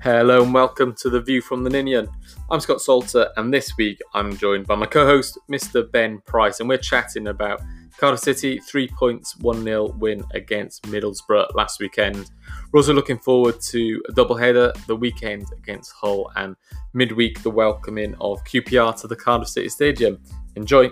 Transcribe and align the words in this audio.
Hello 0.00 0.44
and 0.44 0.54
welcome 0.54 0.94
to 1.00 1.10
the 1.10 1.20
View 1.20 1.42
from 1.42 1.64
the 1.64 1.70
Ninian. 1.70 2.06
I'm 2.52 2.60
Scott 2.60 2.80
Salter, 2.80 3.30
and 3.36 3.52
this 3.52 3.76
week 3.76 3.98
I'm 4.14 4.36
joined 4.36 4.68
by 4.68 4.76
my 4.76 4.86
co 4.86 5.04
host, 5.04 5.40
Mr. 5.50 5.90
Ben 5.90 6.20
Price, 6.24 6.60
and 6.60 6.68
we're 6.68 6.78
chatting 6.78 7.26
about 7.26 7.60
Cardiff 7.96 8.20
City 8.20 8.60
3 8.60 8.86
points 8.96 9.36
1 9.38 9.64
0 9.64 9.88
win 9.98 10.22
against 10.34 10.84
Middlesbrough 10.84 11.52
last 11.56 11.80
weekend. 11.80 12.30
We're 12.70 12.78
also 12.78 12.94
looking 12.94 13.18
forward 13.18 13.60
to 13.60 14.00
a 14.08 14.12
double 14.12 14.36
header 14.36 14.72
the 14.86 14.94
weekend 14.94 15.46
against 15.52 15.92
Hull 15.94 16.30
and 16.36 16.54
midweek 16.92 17.42
the 17.42 17.50
welcoming 17.50 18.14
of 18.20 18.38
QPR 18.44 19.00
to 19.00 19.08
the 19.08 19.16
Cardiff 19.16 19.48
City 19.48 19.68
Stadium. 19.68 20.22
Enjoy! 20.54 20.90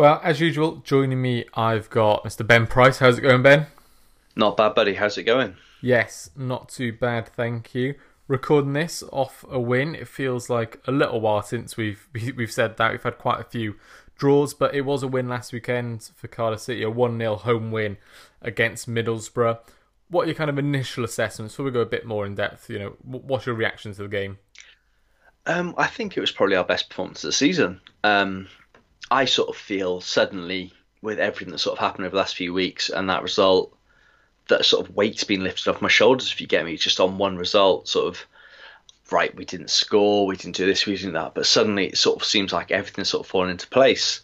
Well, 0.00 0.18
as 0.24 0.40
usual, 0.40 0.76
joining 0.76 1.20
me, 1.20 1.44
I've 1.52 1.90
got 1.90 2.24
Mr. 2.24 2.46
Ben 2.46 2.66
Price. 2.66 3.00
How's 3.00 3.18
it 3.18 3.20
going, 3.20 3.42
Ben? 3.42 3.66
Not 4.34 4.56
bad, 4.56 4.74
buddy. 4.74 4.94
How's 4.94 5.18
it 5.18 5.24
going? 5.24 5.56
Yes, 5.82 6.30
not 6.34 6.70
too 6.70 6.90
bad, 6.90 7.28
thank 7.28 7.74
you. 7.74 7.96
Recording 8.26 8.72
this 8.72 9.02
off 9.12 9.44
a 9.50 9.60
win. 9.60 9.94
It 9.94 10.08
feels 10.08 10.48
like 10.48 10.80
a 10.86 10.90
little 10.90 11.20
while 11.20 11.42
since 11.42 11.76
we've 11.76 12.08
we've 12.34 12.50
said 12.50 12.78
that. 12.78 12.92
We've 12.92 13.02
had 13.02 13.18
quite 13.18 13.40
a 13.40 13.44
few 13.44 13.74
draws, 14.16 14.54
but 14.54 14.74
it 14.74 14.86
was 14.86 15.02
a 15.02 15.06
win 15.06 15.28
last 15.28 15.52
weekend 15.52 16.10
for 16.16 16.28
Cardiff 16.28 16.60
City, 16.60 16.82
a 16.82 16.88
1 16.88 17.18
0 17.18 17.36
home 17.36 17.70
win 17.70 17.98
against 18.40 18.88
Middlesbrough. 18.88 19.58
What 20.08 20.22
are 20.22 20.28
your 20.28 20.34
kind 20.34 20.48
of 20.48 20.58
initial 20.58 21.04
assessments 21.04 21.52
before 21.52 21.66
we 21.66 21.72
go 21.72 21.80
a 21.80 21.84
bit 21.84 22.06
more 22.06 22.24
in 22.24 22.36
depth? 22.36 22.70
You 22.70 22.78
know, 22.78 22.96
what's 23.02 23.44
your 23.44 23.54
reaction 23.54 23.92
to 23.92 24.04
the 24.04 24.08
game? 24.08 24.38
Um, 25.44 25.74
I 25.76 25.88
think 25.88 26.16
it 26.16 26.22
was 26.22 26.30
probably 26.30 26.56
our 26.56 26.64
best 26.64 26.88
performance 26.88 27.22
of 27.22 27.28
the 27.28 27.32
season. 27.32 27.82
Um, 28.02 28.48
I 29.10 29.24
sort 29.24 29.48
of 29.48 29.56
feel 29.56 30.00
suddenly 30.00 30.72
with 31.02 31.18
everything 31.18 31.52
that 31.52 31.58
sort 31.58 31.78
of 31.78 31.84
happened 31.84 32.06
over 32.06 32.14
the 32.14 32.18
last 32.18 32.36
few 32.36 32.52
weeks 32.52 32.90
and 32.90 33.08
that 33.08 33.22
result, 33.22 33.74
that 34.48 34.64
sort 34.64 34.86
of 34.86 34.94
weight's 34.94 35.24
been 35.24 35.42
lifted 35.42 35.68
off 35.68 35.82
my 35.82 35.88
shoulders. 35.88 36.30
If 36.30 36.40
you 36.40 36.46
get 36.46 36.64
me, 36.64 36.76
just 36.76 37.00
on 37.00 37.18
one 37.18 37.36
result, 37.36 37.88
sort 37.88 38.08
of 38.08 38.26
right, 39.10 39.34
we 39.34 39.44
didn't 39.44 39.70
score, 39.70 40.26
we 40.26 40.36
didn't 40.36 40.56
do 40.56 40.66
this, 40.66 40.86
we 40.86 40.96
didn't 40.96 41.14
that, 41.14 41.34
but 41.34 41.46
suddenly 41.46 41.86
it 41.86 41.96
sort 41.96 42.20
of 42.20 42.24
seems 42.24 42.52
like 42.52 42.70
everything's 42.70 43.08
sort 43.08 43.26
of 43.26 43.30
fallen 43.30 43.50
into 43.50 43.66
place. 43.66 44.20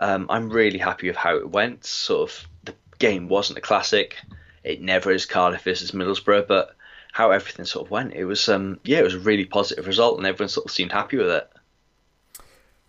Um, 0.00 0.26
I'm 0.28 0.50
really 0.50 0.78
happy 0.78 1.08
with 1.08 1.16
how 1.16 1.36
it 1.36 1.48
went. 1.48 1.84
Sort 1.84 2.30
of 2.30 2.48
the 2.64 2.74
game 2.98 3.28
wasn't 3.28 3.58
a 3.58 3.62
classic. 3.62 4.16
It 4.64 4.82
never 4.82 5.10
is 5.10 5.26
Cardiff 5.26 5.62
versus 5.62 5.92
Middlesbrough, 5.92 6.46
but 6.46 6.76
how 7.12 7.30
everything 7.30 7.64
sort 7.64 7.86
of 7.86 7.90
went, 7.90 8.12
it 8.12 8.24
was 8.24 8.48
um, 8.48 8.78
yeah, 8.84 8.98
it 8.98 9.04
was 9.04 9.14
a 9.14 9.18
really 9.18 9.44
positive 9.44 9.86
result, 9.86 10.18
and 10.18 10.26
everyone 10.26 10.48
sort 10.48 10.66
of 10.66 10.72
seemed 10.72 10.92
happy 10.92 11.16
with 11.16 11.30
it. 11.30 11.50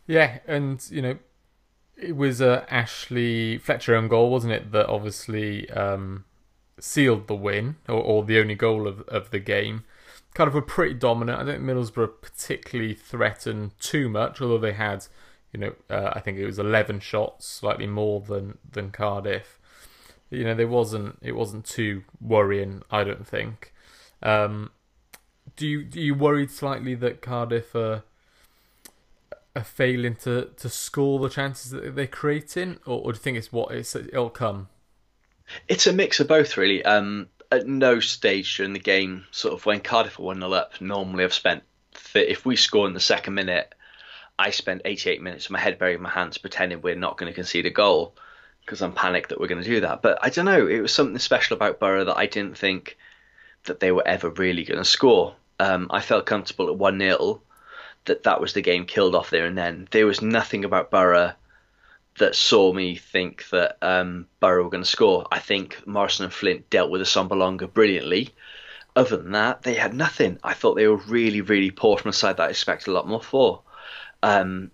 Yeah, 0.07 0.39
and 0.47 0.85
you 0.91 1.01
know, 1.01 1.17
it 2.01 2.15
was 2.15 2.41
a 2.41 2.65
Ashley 2.73 3.57
Fletcher 3.57 3.95
own 3.95 4.07
goal, 4.07 4.31
wasn't 4.31 4.53
it? 4.53 4.71
That 4.71 4.87
obviously 4.87 5.69
um, 5.71 6.25
sealed 6.79 7.27
the 7.27 7.35
win, 7.35 7.75
or, 7.87 7.95
or, 7.95 8.23
the 8.23 8.39
only 8.39 8.55
goal 8.55 8.87
of, 8.87 9.01
of 9.07 9.31
the 9.31 9.39
game. 9.39 9.83
Kind 10.33 10.47
of 10.47 10.55
a 10.55 10.61
pretty 10.61 10.93
dominant. 10.93 11.39
I 11.39 11.43
don't 11.43 11.65
think 11.65 11.77
Middlesbrough 11.77 12.21
particularly 12.21 12.93
threatened 12.93 13.71
too 13.79 14.09
much, 14.09 14.41
although 14.41 14.57
they 14.57 14.73
had, 14.73 15.07
you 15.51 15.59
know, 15.59 15.73
uh, 15.89 16.11
I 16.13 16.19
think 16.19 16.37
it 16.37 16.45
was 16.45 16.59
eleven 16.59 16.99
shots, 16.99 17.45
slightly 17.47 17.87
more 17.87 18.21
than 18.21 18.57
than 18.69 18.91
Cardiff. 18.91 19.59
You 20.29 20.43
know, 20.43 20.53
there 20.53 20.67
wasn't 20.67 21.17
it 21.21 21.33
wasn't 21.33 21.65
too 21.65 22.03
worrying. 22.21 22.83
I 22.91 23.03
don't 23.03 23.27
think. 23.27 23.73
Um, 24.21 24.71
do 25.55 25.67
you 25.67 25.83
do 25.83 25.99
you 25.99 26.13
worried 26.13 26.51
slightly 26.51 26.95
that 26.95 27.21
Cardiff 27.21 27.73
are 27.75 28.03
are 29.59 29.63
failing 29.63 30.15
to, 30.15 30.49
to 30.57 30.69
score 30.69 31.19
the 31.19 31.29
chances 31.29 31.71
that 31.71 31.95
they're 31.95 32.07
creating, 32.07 32.79
or, 32.85 32.99
or 33.01 33.11
do 33.11 33.17
you 33.17 33.21
think 33.21 33.37
it's 33.37 33.51
what 33.51 33.71
it's 33.71 33.95
it'll 33.95 34.29
come? 34.29 34.69
It's 35.67 35.87
a 35.87 35.93
mix 35.93 36.19
of 36.19 36.27
both, 36.27 36.57
really. 36.57 36.83
Um, 36.83 37.27
at 37.51 37.67
no 37.67 37.99
stage 37.99 38.57
during 38.57 38.73
the 38.73 38.79
game, 38.79 39.25
sort 39.31 39.53
of 39.53 39.65
when 39.65 39.79
Cardiff 39.79 40.19
are 40.19 40.23
one 40.23 40.39
0 40.39 40.53
up, 40.53 40.79
normally 40.81 41.23
I've 41.23 41.33
spent 41.33 41.63
if 42.15 42.45
we 42.45 42.55
score 42.55 42.87
in 42.87 42.93
the 42.93 42.99
second 42.99 43.33
minute, 43.33 43.73
I 44.37 44.51
spent 44.51 44.83
88 44.85 45.21
minutes 45.21 45.45
with 45.45 45.51
my 45.51 45.59
head 45.59 45.79
buried 45.79 45.95
in 45.95 46.01
my 46.01 46.09
hands, 46.09 46.37
pretending 46.37 46.81
we're 46.81 46.95
not 46.95 47.17
going 47.17 47.31
to 47.31 47.35
concede 47.35 47.65
a 47.65 47.71
goal 47.71 48.15
because 48.61 48.81
I'm 48.81 48.93
panicked 48.93 49.29
that 49.29 49.39
we're 49.39 49.47
going 49.47 49.63
to 49.63 49.69
do 49.69 49.81
that. 49.81 50.01
But 50.01 50.19
I 50.21 50.29
don't 50.29 50.45
know, 50.45 50.67
it 50.67 50.79
was 50.79 50.93
something 50.93 51.17
special 51.19 51.55
about 51.55 51.79
Borough 51.79 52.05
that 52.05 52.17
I 52.17 52.27
didn't 52.27 52.57
think 52.57 52.97
that 53.65 53.79
they 53.79 53.91
were 53.91 54.07
ever 54.07 54.29
really 54.29 54.63
going 54.63 54.77
to 54.77 54.85
score. 54.85 55.35
Um, 55.59 55.87
I 55.89 56.01
felt 56.01 56.25
comfortable 56.25 56.69
at 56.69 56.77
one 56.77 56.99
0 56.99 57.41
that 58.09 58.23
that 58.23 58.41
was 58.41 58.53
the 58.53 58.61
game 58.61 58.85
killed 58.85 59.15
off 59.15 59.29
there 59.29 59.45
and 59.45 59.57
then. 59.57 59.87
There 59.91 60.05
was 60.05 60.21
nothing 60.21 60.65
about 60.65 60.91
Borough 60.91 61.33
that 62.17 62.35
saw 62.35 62.73
me 62.73 62.95
think 62.95 63.47
that 63.49 63.77
um, 63.81 64.27
Borough 64.39 64.63
were 64.63 64.69
going 64.69 64.83
to 64.83 64.89
score. 64.89 65.27
I 65.31 65.39
think 65.39 65.87
Morrison 65.87 66.25
and 66.25 66.33
Flint 66.33 66.69
dealt 66.69 66.91
with 66.91 67.01
Assombalonga 67.01 67.71
brilliantly. 67.71 68.33
Other 68.95 69.17
than 69.17 69.31
that, 69.31 69.61
they 69.61 69.75
had 69.75 69.93
nothing. 69.93 70.39
I 70.43 70.53
thought 70.53 70.75
they 70.75 70.87
were 70.87 70.97
really, 70.97 71.41
really 71.41 71.71
poor 71.71 71.97
from 71.97 72.09
a 72.09 72.13
side 72.13 72.37
that 72.37 72.47
I 72.47 72.49
expected 72.49 72.89
a 72.89 72.93
lot 72.93 73.07
more 73.07 73.21
for. 73.21 73.61
Um, 74.21 74.71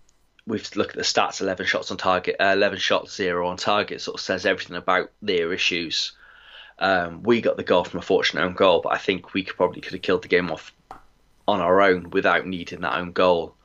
we've 0.48 0.76
looked 0.76 0.92
at 0.92 0.98
the 0.98 1.04
stats: 1.04 1.42
eleven 1.42 1.66
shots 1.66 1.92
on 1.92 1.98
target, 1.98 2.38
uh, 2.40 2.54
eleven 2.56 2.80
shots, 2.80 3.16
zero 3.16 3.48
on 3.48 3.58
target. 3.58 4.02
Sort 4.02 4.16
of 4.16 4.22
says 4.22 4.46
everything 4.46 4.78
about 4.78 5.12
their 5.22 5.54
issues. 5.54 6.14
Um, 6.80 7.22
we 7.24 7.42
got 7.42 7.58
the 7.58 7.64
goal 7.64 7.84
from 7.84 8.00
a 8.00 8.04
fortunate 8.04 8.44
own 8.44 8.54
goal, 8.54 8.82
but 8.82 8.94
I 8.94 8.98
think 8.98 9.34
we 9.34 9.44
could 9.44 9.58
probably 9.58 9.82
could 9.82 9.94
have 9.94 10.02
killed 10.02 10.24
the 10.24 10.30
game 10.30 10.52
off 10.52 10.74
on 11.48 11.62
our 11.62 11.82
own 11.82 12.10
without 12.10 12.48
needing 12.48 12.82
that 12.82 12.98
own 12.98 13.12
goal. 13.12 13.56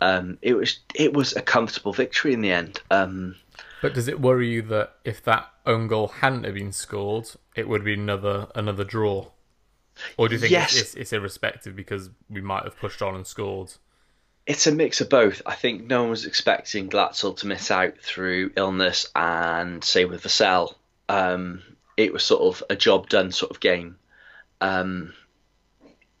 Um, 0.00 0.38
it 0.42 0.54
was 0.54 0.78
it 0.94 1.12
was 1.12 1.34
a 1.34 1.42
comfortable 1.42 1.92
victory 1.92 2.32
in 2.32 2.40
the 2.40 2.52
end. 2.52 2.80
Um, 2.90 3.34
but 3.82 3.94
does 3.94 4.08
it 4.08 4.20
worry 4.20 4.48
you 4.48 4.62
that 4.62 4.94
if 5.04 5.22
that 5.24 5.48
own 5.66 5.88
goal 5.88 6.08
hadn't 6.08 6.44
have 6.44 6.54
been 6.54 6.72
scored, 6.72 7.28
it 7.54 7.68
would 7.68 7.84
be 7.84 7.94
another 7.94 8.48
another 8.54 8.84
draw? 8.84 9.26
Or 10.16 10.28
do 10.28 10.34
you 10.34 10.40
think 10.40 10.52
yes. 10.52 10.72
it's, 10.72 10.80
it's, 10.82 10.94
it's 10.94 11.12
irrespective 11.12 11.74
because 11.74 12.10
we 12.30 12.40
might 12.40 12.64
have 12.64 12.78
pushed 12.78 13.02
on 13.02 13.16
and 13.16 13.26
scored? 13.26 13.72
It's 14.46 14.66
a 14.66 14.72
mix 14.72 15.00
of 15.00 15.08
both. 15.08 15.42
I 15.44 15.54
think 15.54 15.84
no 15.84 16.02
one 16.02 16.10
was 16.10 16.24
expecting 16.24 16.88
Glatzel 16.88 17.36
to 17.38 17.46
miss 17.46 17.70
out 17.70 17.98
through 17.98 18.52
illness 18.56 19.06
and 19.14 19.82
say 19.82 20.04
with 20.04 20.22
Vassell. 20.22 20.74
Um, 21.08 21.62
it 21.96 22.12
was 22.12 22.24
sort 22.24 22.42
of 22.42 22.62
a 22.70 22.76
job 22.76 23.08
done 23.08 23.32
sort 23.32 23.50
of 23.50 23.60
game. 23.60 23.96
Um, 24.60 25.12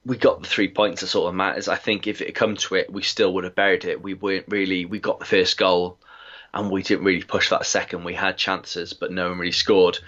we 0.04 0.16
got 0.16 0.42
the 0.42 0.48
three 0.48 0.68
points 0.68 1.00
that 1.00 1.08
sort 1.08 1.28
of 1.28 1.34
matters. 1.34 1.68
I 1.68 1.76
think 1.76 2.06
if 2.06 2.20
it 2.20 2.28
had 2.28 2.34
come 2.34 2.56
to 2.56 2.76
it, 2.76 2.92
we 2.92 3.02
still 3.02 3.34
would 3.34 3.44
have 3.44 3.54
buried 3.54 3.84
it. 3.84 4.02
We 4.02 4.14
weren't 4.14 4.46
really. 4.48 4.84
We 4.84 5.00
got 5.00 5.18
the 5.18 5.26
first 5.26 5.58
goal, 5.58 5.98
and 6.54 6.70
we 6.70 6.82
didn't 6.82 7.04
really 7.04 7.22
push 7.22 7.50
that 7.50 7.66
second. 7.66 8.04
We 8.04 8.14
had 8.14 8.36
chances, 8.36 8.92
but 8.92 9.12
no 9.12 9.28
one 9.28 9.38
really 9.38 9.52
scored. 9.52 9.98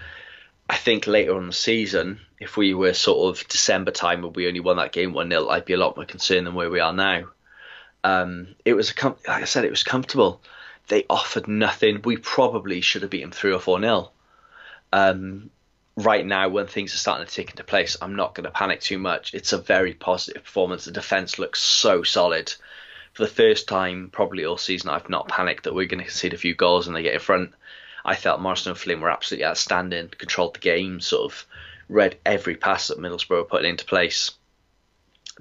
I 0.68 0.76
think 0.76 1.06
later 1.06 1.36
on 1.36 1.48
the 1.48 1.52
season, 1.52 2.20
if 2.38 2.56
we 2.56 2.74
were 2.74 2.94
sort 2.94 3.36
of 3.36 3.48
December 3.48 3.90
time 3.90 4.24
and 4.24 4.34
we 4.36 4.46
only 4.46 4.60
won 4.60 4.76
that 4.76 4.92
game 4.92 5.12
one 5.12 5.28
0 5.28 5.48
I'd 5.48 5.64
be 5.64 5.72
a 5.72 5.76
lot 5.78 5.96
more 5.96 6.06
concerned 6.06 6.46
than 6.46 6.54
where 6.54 6.70
we 6.70 6.78
are 6.78 6.92
now. 6.92 7.24
Um, 8.04 8.54
it 8.64 8.74
was 8.74 8.90
a 8.90 8.94
com- 8.94 9.16
like 9.26 9.42
I 9.42 9.46
said, 9.46 9.64
it 9.64 9.70
was 9.70 9.82
comfortable. 9.82 10.40
They 10.86 11.04
offered 11.10 11.48
nothing. 11.48 12.02
We 12.04 12.16
probably 12.16 12.80
should 12.80 13.02
have 13.02 13.10
beaten 13.10 13.32
three 13.32 13.52
or 13.52 13.58
four 13.58 13.80
nil. 13.80 14.12
Um, 14.92 15.50
right 16.02 16.24
now 16.24 16.48
when 16.48 16.66
things 16.66 16.94
are 16.94 16.98
starting 16.98 17.26
to 17.26 17.32
tick 17.32 17.50
into 17.50 17.64
place, 17.64 17.96
I'm 18.00 18.16
not 18.16 18.34
going 18.34 18.44
to 18.44 18.50
panic 18.50 18.80
too 18.80 18.98
much. 18.98 19.34
It's 19.34 19.52
a 19.52 19.58
very 19.58 19.94
positive 19.94 20.44
performance. 20.44 20.84
The 20.84 20.92
defence 20.92 21.38
looks 21.38 21.60
so 21.60 22.02
solid. 22.02 22.52
For 23.12 23.24
the 23.24 23.30
first 23.30 23.68
time, 23.68 24.10
probably 24.12 24.44
all 24.44 24.56
season, 24.56 24.90
I've 24.90 25.08
not 25.08 25.28
panicked 25.28 25.64
that 25.64 25.74
we're 25.74 25.86
going 25.86 25.98
to 25.98 26.04
concede 26.04 26.34
a 26.34 26.38
few 26.38 26.54
goals 26.54 26.86
and 26.86 26.94
they 26.94 27.02
get 27.02 27.14
in 27.14 27.20
front. 27.20 27.52
I 28.04 28.14
felt 28.14 28.40
Morrison 28.40 28.70
and 28.70 28.78
Flint 28.78 29.00
were 29.00 29.10
absolutely 29.10 29.46
outstanding, 29.46 30.08
controlled 30.16 30.54
the 30.54 30.60
game, 30.60 31.00
sort 31.00 31.32
of 31.32 31.46
read 31.88 32.18
every 32.24 32.56
pass 32.56 32.88
that 32.88 32.98
Middlesbrough 32.98 33.30
were 33.30 33.44
putting 33.44 33.70
into 33.70 33.84
place. 33.84 34.30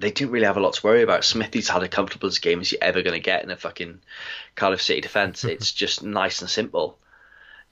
They 0.00 0.10
didn't 0.10 0.32
really 0.32 0.46
have 0.46 0.56
a 0.56 0.60
lot 0.60 0.74
to 0.74 0.86
worry 0.86 1.02
about. 1.02 1.24
Smithies 1.24 1.68
had 1.68 1.82
a 1.82 1.88
comfortable 1.88 2.28
as 2.28 2.38
game 2.38 2.60
as 2.60 2.72
you're 2.72 2.82
ever 2.82 3.02
going 3.02 3.14
to 3.14 3.24
get 3.24 3.44
in 3.44 3.50
a 3.50 3.56
fucking 3.56 4.00
Cardiff 4.56 4.82
City 4.82 5.00
defence. 5.00 5.44
it's 5.44 5.72
just 5.72 6.02
nice 6.02 6.40
and 6.40 6.50
simple. 6.50 6.98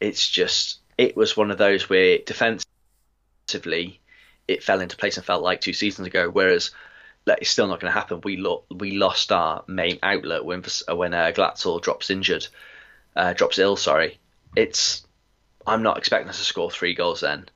It's 0.01 0.29
just, 0.29 0.79
it 0.97 1.17
was 1.17 1.37
one 1.37 1.51
of 1.51 1.59
those 1.59 1.89
where 1.89 2.19
defence 2.19 2.65
it 3.55 4.63
fell 4.63 4.81
into 4.81 4.97
place 4.97 5.17
and 5.17 5.27
felt 5.27 5.43
like 5.43 5.61
two 5.61 5.73
seasons 5.73 6.07
ago. 6.07 6.31
Whereas 6.31 6.71
it's 7.27 7.51
still 7.51 7.69
not 7.69 7.81
going 7.81 7.93
to 7.93 7.99
happen. 7.99 8.21
We 8.23 8.37
lo- 8.39 8.65
we 8.71 8.93
lost 8.93 9.33
our 9.33 9.65
main 9.67 9.99
outlet 10.03 10.45
when 10.45 10.65
when 10.89 11.15
uh, 11.15 11.33
Glatzel 11.35 11.83
drops 11.83 12.11
injured, 12.11 12.47
uh, 13.17 13.35
drops 13.35 13.59
ill. 13.59 13.77
Sorry, 13.77 14.19
it's 14.57 15.07
I'm 15.67 15.83
not 15.83 15.99
expecting 15.99 16.29
us 16.29 16.39
to 16.39 16.45
score 16.45 16.71
three 16.71 16.95
goals 16.95 17.21
then. 17.21 17.49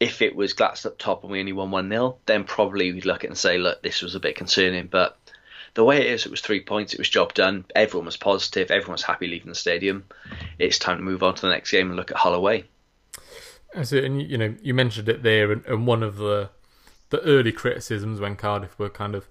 If 0.00 0.22
it 0.22 0.36
was 0.36 0.54
Glatzel 0.54 0.86
up 0.86 0.98
top 0.98 1.22
and 1.24 1.32
we 1.32 1.40
only 1.40 1.52
won 1.52 1.72
one 1.72 1.88
0 1.90 2.18
then 2.26 2.44
probably 2.44 2.92
we'd 2.92 3.04
look 3.04 3.18
at 3.18 3.24
it 3.24 3.30
and 3.30 3.38
say, 3.38 3.58
look, 3.58 3.82
this 3.82 4.00
was 4.00 4.14
a 4.14 4.20
bit 4.20 4.36
concerning. 4.36 4.86
But 4.86 5.18
the 5.74 5.82
way 5.82 5.98
it 5.98 6.06
is, 6.06 6.24
it 6.24 6.30
was 6.30 6.40
three 6.40 6.60
points. 6.60 6.92
It 6.92 7.00
was 7.00 7.08
job 7.08 7.34
done. 7.34 7.64
Everyone 7.74 8.06
was 8.06 8.16
positive. 8.16 8.70
Everyone 8.70 8.92
was 8.92 9.02
happy 9.02 9.26
leaving 9.26 9.48
the 9.48 9.56
stadium. 9.56 10.04
It's 10.58 10.78
time 10.78 10.98
to 10.98 11.02
move 11.02 11.24
on 11.24 11.34
to 11.34 11.42
the 11.42 11.50
next 11.50 11.72
game 11.72 11.88
and 11.88 11.96
look 11.96 12.12
at 12.12 12.16
Hull 12.16 12.34
away. 12.34 12.64
And 13.74 14.22
you 14.22 14.38
know, 14.38 14.54
you 14.62 14.74
mentioned 14.74 15.08
it 15.08 15.22
there, 15.22 15.52
and, 15.52 15.64
and 15.66 15.86
one 15.86 16.02
of 16.02 16.16
the 16.16 16.50
the 17.10 17.20
early 17.22 17.52
criticisms 17.52 18.20
when 18.20 18.36
Cardiff 18.36 18.78
were 18.78 18.90
kind 18.90 19.14
of 19.14 19.28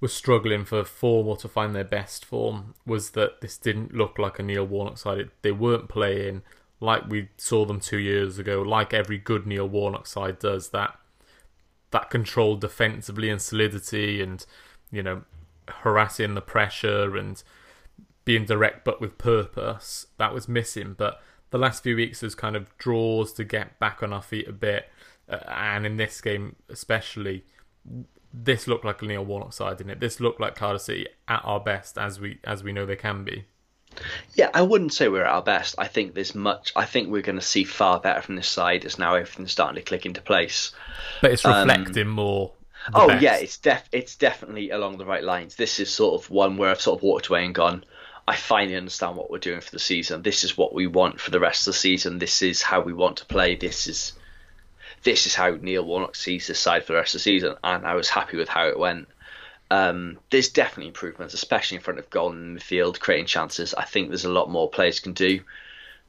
were 0.00 0.08
struggling 0.08 0.64
for 0.64 0.82
form 0.84 1.28
or 1.28 1.36
to 1.36 1.48
find 1.48 1.74
their 1.74 1.84
best 1.84 2.24
form 2.24 2.74
was 2.86 3.10
that 3.10 3.40
this 3.40 3.56
didn't 3.56 3.94
look 3.94 4.18
like 4.18 4.38
a 4.38 4.42
Neil 4.42 4.66
Warnock 4.66 4.98
side. 4.98 5.18
It, 5.18 5.30
they 5.42 5.52
weren't 5.52 5.88
playing 5.88 6.42
like 6.80 7.08
we 7.08 7.28
saw 7.36 7.64
them 7.66 7.78
two 7.78 7.98
years 7.98 8.38
ago, 8.38 8.62
like 8.62 8.94
every 8.94 9.18
good 9.18 9.46
Neil 9.46 9.68
Warnock 9.68 10.06
side 10.06 10.38
does, 10.38 10.70
that 10.70 10.96
that 11.90 12.08
control 12.08 12.56
defensively 12.56 13.28
and 13.28 13.42
solidity 13.42 14.22
and, 14.22 14.46
you 14.92 15.02
know, 15.02 15.22
harassing 15.68 16.34
the 16.34 16.40
pressure 16.40 17.16
and 17.16 17.42
being 18.24 18.44
direct 18.44 18.84
but 18.84 19.00
with 19.00 19.18
purpose, 19.18 20.06
that 20.16 20.32
was 20.32 20.48
missing. 20.48 20.94
But 20.96 21.20
the 21.50 21.58
last 21.58 21.82
few 21.82 21.96
weeks 21.96 22.20
there's 22.20 22.34
kind 22.34 22.56
of 22.56 22.76
draws 22.78 23.32
to 23.34 23.44
get 23.44 23.78
back 23.78 24.02
on 24.02 24.12
our 24.12 24.22
feet 24.22 24.48
a 24.48 24.52
bit. 24.52 24.88
Uh, 25.28 25.38
and 25.48 25.86
in 25.86 25.96
this 25.96 26.20
game 26.20 26.56
especially, 26.68 27.44
this 28.32 28.66
looked 28.66 28.84
like 28.84 29.02
a 29.02 29.04
Neil 29.04 29.24
Warnock 29.24 29.52
side, 29.52 29.78
didn't 29.78 29.90
it? 29.90 30.00
This 30.00 30.20
looked 30.20 30.40
like 30.40 30.54
Cardiff 30.54 30.82
City 30.82 31.06
at 31.28 31.40
our 31.44 31.60
best 31.60 31.98
as 31.98 32.20
we 32.20 32.38
as 32.44 32.62
we 32.62 32.72
know 32.72 32.86
they 32.86 32.96
can 32.96 33.24
be. 33.24 33.44
Yeah, 34.34 34.50
I 34.54 34.62
wouldn't 34.62 34.92
say 34.92 35.08
we're 35.08 35.24
at 35.24 35.32
our 35.32 35.42
best. 35.42 35.74
I 35.76 35.88
think 35.88 36.14
there's 36.14 36.34
much. 36.34 36.72
I 36.76 36.84
think 36.84 37.08
we're 37.08 37.22
going 37.22 37.38
to 37.38 37.44
see 37.44 37.64
far 37.64 37.98
better 38.00 38.22
from 38.22 38.36
this 38.36 38.48
side 38.48 38.84
as 38.84 38.98
now 38.98 39.14
everything's 39.14 39.52
starting 39.52 39.76
to 39.76 39.82
click 39.82 40.06
into 40.06 40.22
place. 40.22 40.72
But 41.20 41.32
it's 41.32 41.44
reflecting 41.44 42.06
um, 42.06 42.08
more. 42.08 42.52
Oh 42.94 43.08
best. 43.08 43.22
yeah, 43.22 43.36
it's 43.36 43.58
def 43.58 43.86
it's 43.92 44.16
definitely 44.16 44.70
along 44.70 44.98
the 44.98 45.04
right 45.04 45.24
lines. 45.24 45.56
This 45.56 45.80
is 45.80 45.92
sort 45.92 46.22
of 46.22 46.30
one 46.30 46.56
where 46.56 46.70
I've 46.70 46.80
sort 46.80 46.98
of 46.98 47.02
walked 47.02 47.26
away 47.26 47.44
and 47.44 47.54
gone. 47.54 47.84
I 48.30 48.36
finally 48.36 48.76
understand 48.76 49.16
what 49.16 49.28
we're 49.28 49.38
doing 49.38 49.60
for 49.60 49.72
the 49.72 49.80
season. 49.80 50.22
This 50.22 50.44
is 50.44 50.56
what 50.56 50.72
we 50.72 50.86
want 50.86 51.20
for 51.20 51.32
the 51.32 51.40
rest 51.40 51.66
of 51.66 51.74
the 51.74 51.78
season. 51.80 52.20
This 52.20 52.42
is 52.42 52.62
how 52.62 52.80
we 52.80 52.92
want 52.92 53.16
to 53.16 53.24
play. 53.24 53.56
This 53.56 53.88
is 53.88 54.12
this 55.02 55.26
is 55.26 55.34
how 55.34 55.58
Neil 55.60 55.84
Warnock 55.84 56.14
sees 56.14 56.46
this 56.46 56.60
side 56.60 56.84
for 56.84 56.92
the 56.92 56.98
rest 56.98 57.16
of 57.16 57.18
the 57.18 57.24
season, 57.24 57.56
and 57.64 57.84
I 57.84 57.94
was 57.94 58.08
happy 58.08 58.36
with 58.36 58.48
how 58.48 58.68
it 58.68 58.78
went. 58.78 59.08
Um, 59.68 60.20
there's 60.30 60.48
definitely 60.48 60.86
improvements, 60.86 61.34
especially 61.34 61.78
in 61.78 61.82
front 61.82 61.98
of 61.98 62.08
goal 62.08 62.30
in 62.30 62.54
the 62.54 62.60
field, 62.60 63.00
creating 63.00 63.26
chances. 63.26 63.74
I 63.74 63.84
think 63.84 64.10
there's 64.10 64.24
a 64.24 64.30
lot 64.30 64.48
more 64.48 64.70
players 64.70 65.00
can 65.00 65.12
do, 65.12 65.40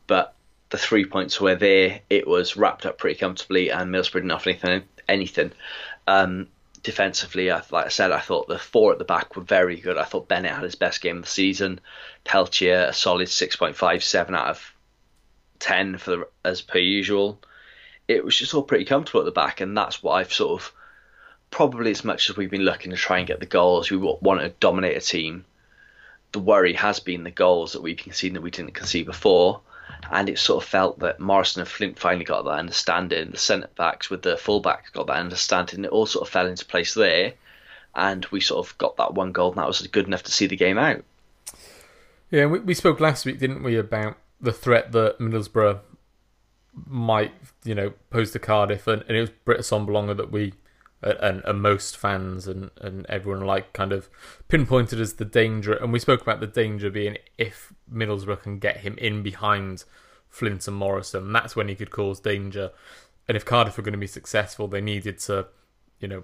but 0.05 0.35
the 0.69 0.77
three 0.77 1.05
points 1.05 1.41
were 1.41 1.55
there. 1.55 2.01
It 2.07 2.27
was 2.27 2.55
wrapped 2.55 2.85
up 2.85 2.99
pretty 2.99 3.19
comfortably, 3.19 3.69
and 3.71 3.89
Middlesbrough 3.89 4.21
didn't 4.21 4.31
offer 4.31 4.49
anything. 4.49 4.83
anything. 5.09 5.51
Um, 6.07 6.49
defensively, 6.83 7.49
like 7.49 7.73
I 7.73 7.89
said, 7.89 8.11
I 8.11 8.19
thought 8.19 8.47
the 8.47 8.59
four 8.59 8.91
at 8.91 8.97
the 8.97 9.05
back 9.05 9.35
were 9.35 9.43
very 9.43 9.79
good. 9.79 9.97
I 9.97 10.03
thought 10.03 10.27
Bennett 10.27 10.53
had 10.53 10.63
his 10.63 10.75
best 10.75 11.01
game 11.01 11.17
of 11.17 11.23
the 11.23 11.29
season. 11.29 11.79
Peltier 12.23 12.87
a 12.89 12.93
solid 12.93 13.27
6.5, 13.27 14.01
7 14.01 14.35
out 14.35 14.47
of 14.47 14.73
10 15.59 15.97
for 15.97 16.11
the, 16.11 16.27
as 16.43 16.61
per 16.61 16.79
usual. 16.79 17.39
It 18.07 18.25
was 18.25 18.35
just 18.37 18.53
all 18.53 18.63
pretty 18.63 18.85
comfortable 18.85 19.21
at 19.21 19.25
the 19.25 19.31
back, 19.31 19.61
and 19.61 19.77
that's 19.77 20.01
what 20.01 20.13
I've 20.13 20.33
sort 20.33 20.61
of 20.61 20.73
probably 21.51 21.91
as 21.91 22.03
much 22.03 22.29
as 22.29 22.37
we've 22.37 22.49
been 22.49 22.61
looking 22.61 22.91
to 22.91 22.97
try 22.97 23.19
and 23.19 23.27
get 23.27 23.39
the 23.39 23.45
goals, 23.45 23.91
we 23.91 23.97
want 23.97 24.41
to 24.41 24.49
dominate 24.59 24.97
a 24.97 25.01
team. 25.01 25.45
The 26.31 26.39
worry 26.39 26.73
has 26.73 27.01
been 27.01 27.23
the 27.23 27.31
goals 27.31 27.73
that 27.73 27.81
we've 27.81 27.97
conceded 27.97 28.37
that 28.37 28.41
we 28.41 28.51
didn't 28.51 28.73
concede 28.73 29.05
before, 29.05 29.59
and 30.11 30.29
it 30.29 30.39
sort 30.39 30.63
of 30.63 30.69
felt 30.69 30.99
that 30.99 31.19
Morrison 31.19 31.61
and 31.61 31.69
Flint 31.69 31.99
finally 31.99 32.25
got 32.25 32.43
that 32.43 32.51
understanding. 32.51 33.31
The 33.31 33.37
centre 33.37 33.69
backs 33.75 34.09
with 34.09 34.21
the 34.21 34.37
full 34.37 34.59
backs 34.59 34.89
got 34.89 35.07
that 35.07 35.17
understanding. 35.17 35.85
It 35.85 35.91
all 35.91 36.05
sort 36.05 36.27
of 36.27 36.31
fell 36.31 36.47
into 36.47 36.65
place 36.65 36.93
there, 36.93 37.33
and 37.95 38.25
we 38.27 38.41
sort 38.41 38.67
of 38.67 38.77
got 38.77 38.97
that 38.97 39.13
one 39.13 39.31
goal, 39.31 39.49
and 39.49 39.57
that 39.57 39.67
was 39.67 39.85
good 39.87 40.07
enough 40.07 40.23
to 40.23 40.31
see 40.31 40.47
the 40.47 40.55
game 40.55 40.77
out. 40.77 41.03
Yeah, 42.29 42.45
we, 42.45 42.59
we 42.59 42.73
spoke 42.73 42.99
last 42.99 43.25
week, 43.25 43.39
didn't 43.39 43.63
we, 43.63 43.77
about 43.77 44.17
the 44.39 44.53
threat 44.53 44.91
that 44.93 45.19
Middlesbrough 45.19 45.79
might, 46.87 47.33
you 47.63 47.75
know, 47.75 47.93
pose 48.09 48.31
to 48.31 48.39
Cardiff, 48.39 48.87
and, 48.87 49.03
and 49.07 49.17
it 49.17 49.21
was 49.21 49.29
Britt 49.29 49.59
Assombalonga 49.59 50.15
that 50.17 50.31
we 50.31 50.53
and, 51.01 51.41
and 51.45 51.61
most 51.61 51.97
fans 51.97 52.47
and, 52.47 52.69
and 52.79 53.05
everyone 53.09 53.45
like 53.45 53.73
kind 53.73 53.91
of 53.91 54.09
pinpointed 54.47 54.99
as 54.99 55.13
the 55.13 55.25
danger. 55.25 55.73
And 55.73 55.91
we 55.91 55.99
spoke 55.99 56.21
about 56.21 56.39
the 56.39 56.47
danger 56.47 56.89
being 56.89 57.17
if 57.37 57.73
Middlesbrough 57.91 58.43
can 58.43 58.59
get 58.59 58.77
him 58.77 58.97
in 58.97 59.23
behind 59.23 59.83
Flint 60.29 60.67
and 60.67 60.77
Morrison, 60.77 61.33
that's 61.33 61.55
when 61.55 61.67
he 61.67 61.75
could 61.75 61.91
cause 61.91 62.19
danger. 62.19 62.71
And 63.27 63.35
if 63.35 63.45
Cardiff 63.45 63.77
were 63.77 63.83
going 63.83 63.93
to 63.93 63.99
be 63.99 64.07
successful, 64.07 64.67
they 64.67 64.81
needed 64.81 65.19
to, 65.19 65.47
you 65.99 66.07
know, 66.07 66.23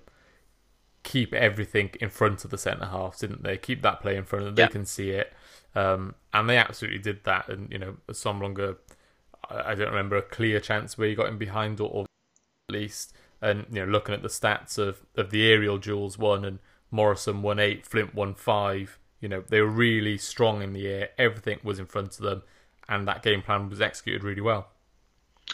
keep 1.03 1.33
everything 1.33 1.91
in 2.01 2.09
front 2.09 2.44
of 2.44 2.51
the 2.51 2.57
centre 2.57 2.85
half, 2.85 3.19
didn't 3.19 3.44
they? 3.44 3.57
Keep 3.57 3.81
that 3.81 4.01
play 4.01 4.15
in 4.15 4.25
front 4.25 4.45
of 4.45 4.56
them. 4.56 4.62
Yeah. 4.62 4.68
They 4.68 4.74
can 4.74 4.85
see 4.85 5.12
it. 5.12 5.33
Um, 5.75 6.15
and 6.33 6.50
they 6.50 6.57
absolutely 6.57 7.00
did 7.00 7.24
that. 7.24 7.50
And, 7.50 7.71
you 7.71 7.79
know, 7.79 7.97
Assombalonga, 8.07 8.77
I 9.50 9.75
don't 9.75 9.89
remember 9.89 10.18
a 10.18 10.21
clear 10.21 10.59
chance 10.59 10.97
where 10.97 11.07
he 11.07 11.15
got 11.15 11.29
in 11.29 11.38
behind 11.38 11.79
or, 11.79 11.89
or 11.89 12.06
at 12.69 12.74
least 12.74 13.15
and 13.42 13.66
you 13.72 13.86
know 13.86 13.92
looking 13.92 14.16
at 14.16 14.22
the 14.22 14.28
stats 14.28 14.78
of, 14.78 15.01
of 15.16 15.30
the 15.30 15.50
aerial 15.50 15.78
duels 15.78 16.18
one 16.18 16.44
and 16.45 16.60
Morrison 16.92 17.42
won 17.42 17.60
eight, 17.60 17.86
Flint 17.86 18.16
won 18.16 18.34
five. 18.34 18.98
You 19.19 19.30
know 19.30 19.44
they 19.48 19.62
were 19.62 19.68
really 19.68 20.18
strong 20.18 20.62
in 20.62 20.74
the 20.74 20.88
air. 20.88 21.10
Everything 21.18 21.60
was 21.63 21.80
in 21.80 21.86
front 21.86 22.18
of 22.18 22.24
them, 22.24 22.44
and 22.88 23.07
that 23.07 23.24
game 23.24 23.42
plan 23.42 23.69
was 23.69 23.81
executed 23.81 24.24
really 24.24 24.42
well. 24.42 24.69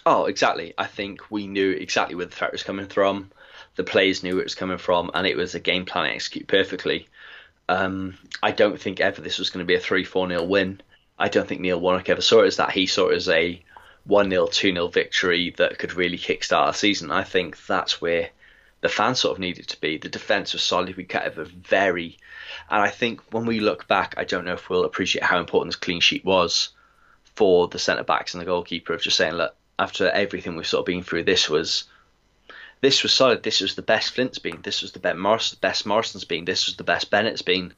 Oh, 0.05 0.25
exactly. 0.25 0.73
I 0.77 0.85
think 0.85 1.29
we 1.29 1.47
knew 1.47 1.71
exactly 1.71 2.15
where 2.15 2.25
the 2.25 2.35
threat 2.35 2.51
was 2.51 2.63
coming 2.63 2.87
from. 2.87 3.31
The 3.75 3.83
players 3.83 4.23
knew 4.23 4.33
where 4.33 4.41
it 4.41 4.45
was 4.45 4.55
coming 4.55 4.77
from, 4.77 5.11
and 5.13 5.25
it 5.25 5.37
was 5.37 5.55
a 5.55 5.59
game 5.59 5.85
plan 5.85 6.11
executed 6.11 6.47
perfectly. 6.47 7.07
Um, 7.69 8.17
I 8.41 8.51
don't 8.51 8.79
think 8.79 8.99
ever 8.99 9.21
this 9.21 9.39
was 9.39 9.49
going 9.49 9.63
to 9.63 9.67
be 9.67 9.75
a 9.75 9.79
3 9.79 10.03
4 10.03 10.27
0 10.27 10.43
win. 10.43 10.81
I 11.17 11.29
don't 11.29 11.47
think 11.47 11.61
Neil 11.61 11.79
Warnock 11.79 12.09
ever 12.09 12.21
saw 12.21 12.41
it 12.41 12.47
as 12.47 12.57
that. 12.57 12.71
He 12.71 12.87
saw 12.87 13.09
it 13.09 13.15
as 13.15 13.29
a 13.29 13.63
1 14.05 14.29
0, 14.29 14.47
2 14.47 14.73
0 14.73 14.87
victory 14.87 15.51
that 15.57 15.79
could 15.79 15.93
really 15.93 16.17
kickstart 16.17 16.67
our 16.67 16.73
season. 16.73 17.11
I 17.11 17.23
think 17.23 17.65
that's 17.65 18.01
where 18.01 18.29
the 18.81 18.89
fans 18.89 19.19
sort 19.19 19.33
of 19.33 19.39
needed 19.39 19.67
to 19.69 19.79
be. 19.79 19.97
The 19.97 20.09
defence 20.09 20.51
was 20.51 20.61
solid. 20.61 20.97
We 20.97 21.05
kept 21.05 21.37
it 21.37 21.47
very. 21.47 22.17
And 22.69 22.81
I 22.81 22.89
think 22.89 23.21
when 23.31 23.45
we 23.45 23.61
look 23.61 23.87
back, 23.87 24.13
I 24.17 24.25
don't 24.25 24.43
know 24.43 24.53
if 24.53 24.69
we'll 24.69 24.83
appreciate 24.83 25.23
how 25.23 25.39
important 25.39 25.73
this 25.73 25.79
clean 25.79 26.01
sheet 26.01 26.25
was 26.25 26.69
for 27.35 27.67
the 27.69 27.79
centre 27.79 28.03
backs 28.03 28.33
and 28.33 28.41
the 28.41 28.45
goalkeeper 28.45 28.93
of 28.93 29.01
just 29.01 29.17
saying, 29.17 29.33
look, 29.35 29.55
after 29.79 30.09
everything 30.09 30.55
we've 30.55 30.67
sort 30.67 30.81
of 30.81 30.85
been 30.85 31.03
through, 31.03 31.23
this 31.23 31.49
was. 31.49 31.85
This 32.81 33.01
was 33.01 33.13
solid. 33.13 33.43
This 33.43 33.61
was 33.61 33.75
the 33.75 33.81
best 33.81 34.13
Flint's 34.13 34.39
been. 34.39 34.61
This 34.61 34.81
was 34.81 34.91
the 34.91 34.99
best, 34.99 35.17
Morris, 35.17 35.51
the 35.51 35.55
best 35.55 35.85
Morrison's 35.85 36.25
been. 36.25 36.43
This 36.43 36.65
was 36.65 36.75
the 36.75 36.83
best 36.83 37.09
Bennett's 37.09 37.41
been. 37.41 37.73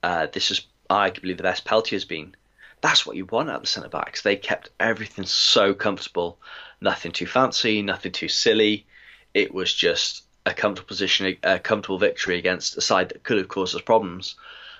Uh, 0.00 0.28
this 0.32 0.50
was 0.50 0.64
arguably 0.88 1.36
the 1.36 1.42
best 1.42 1.64
Peltier's 1.64 2.04
been 2.04 2.36
that's 2.80 3.06
what 3.06 3.16
you 3.16 3.26
want 3.26 3.50
out 3.50 3.56
of 3.56 3.62
the 3.62 3.68
centre 3.68 3.88
backs. 3.88 4.22
They 4.22 4.36
kept 4.36 4.70
everything 4.78 5.26
so 5.26 5.74
comfortable, 5.74 6.38
nothing 6.80 7.12
too 7.12 7.26
fancy, 7.26 7.82
nothing 7.82 8.12
too 8.12 8.28
silly. 8.28 8.86
It 9.34 9.52
was 9.52 9.72
just 9.72 10.24
a 10.46 10.54
comfortable 10.54 10.88
position, 10.88 11.36
a 11.42 11.58
comfortable 11.58 11.98
victory 11.98 12.38
against 12.38 12.76
a 12.76 12.80
side 12.80 13.10
that 13.10 13.22
could 13.22 13.38
have 13.38 13.48
caused 13.48 13.74
us 13.74 13.82
problems. 13.82 14.36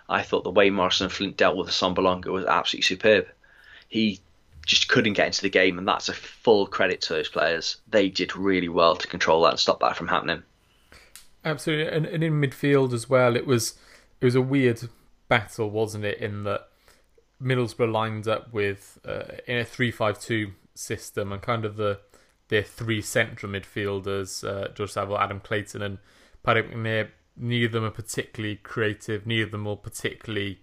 I 0.09 0.23
thought 0.23 0.45
the 0.45 0.51
way 0.51 0.71
Morrison 0.71 1.05
and 1.05 1.13
Flint 1.13 1.37
dealt 1.37 1.57
with 1.57 1.67
the 1.67 1.73
Assombalonga 1.73 2.27
was 2.27 2.47
absolutely 2.47 2.85
superb. 2.85 3.27
He 3.89 4.21
just 4.65 4.89
couldn't 4.89 5.15
get 5.15 5.27
into 5.27 5.43
the 5.43 5.51
game, 5.51 5.79
and 5.79 5.87
that's 5.87 6.09
a 6.09 6.15
full 6.15 6.67
credit 6.67 7.01
to 7.03 7.15
those 7.15 7.29
players. 7.29 7.77
They 7.89 8.09
did 8.09 8.37
really 8.37 8.69
well 8.69 8.97
to 8.97 9.09
control 9.09 9.43
that 9.43 9.51
and 9.51 9.59
stop 9.59 9.81
that 9.81 9.97
from 9.97 10.09
happening. 10.09 10.43
Absolutely, 11.45 11.93
and, 11.95 12.07
and 12.07 12.23
in 12.23 12.41
midfield 12.41 12.93
as 12.93 13.09
well, 13.09 13.37
it 13.37 13.47
was 13.47 13.75
it 14.21 14.25
was 14.25 14.35
a 14.35 14.43
weird 14.43 14.89
battle, 15.29 15.71
wasn't 15.71 16.05
it? 16.05 16.19
In 16.19 16.45
that 16.45 16.68
Middlesbrough 17.43 17.93
lined 17.93 18.27
up 18.27 18.53
with 18.53 18.99
uh, 19.07 19.23
in 19.47 19.59
a 19.59 19.65
three-five-two 19.65 20.53
system 20.75 21.33
and 21.33 21.43
kind 21.43 21.65
of 21.65 21.77
the 21.77 22.01
their 22.49 22.63
three 22.63 23.03
central 23.03 23.53
midfielders, 23.53 24.47
uh, 24.47 24.69
George 24.73 24.91
Saville, 24.91 25.19
Adam 25.19 25.41
Clayton, 25.41 25.83
and 25.83 25.99
Paddy 26.43 26.63
McNair. 26.63 27.09
Neither 27.37 27.67
of 27.67 27.73
them 27.73 27.85
are 27.85 27.91
particularly 27.91 28.57
creative. 28.57 29.27
Neither 29.27 29.45
of 29.45 29.51
them 29.53 29.65
will 29.67 29.77
particularly 29.77 30.61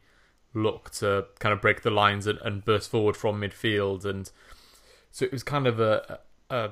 look 0.54 0.90
to 0.90 1.26
kind 1.40 1.54
of 1.54 1.62
break 1.62 1.84
the 1.84 1.92
lines 1.92 2.28
and, 2.28 2.40
and 2.40 2.66
burst 2.66 2.90
forward 2.90 3.16
from 3.16 3.42
midfield. 3.42 4.04
And 4.04 4.30
so 5.12 5.26
it 5.26 5.32
was 5.32 5.44
kind 5.44 5.68
of 5.68 5.80
a, 5.80 6.20
a, 6.50 6.72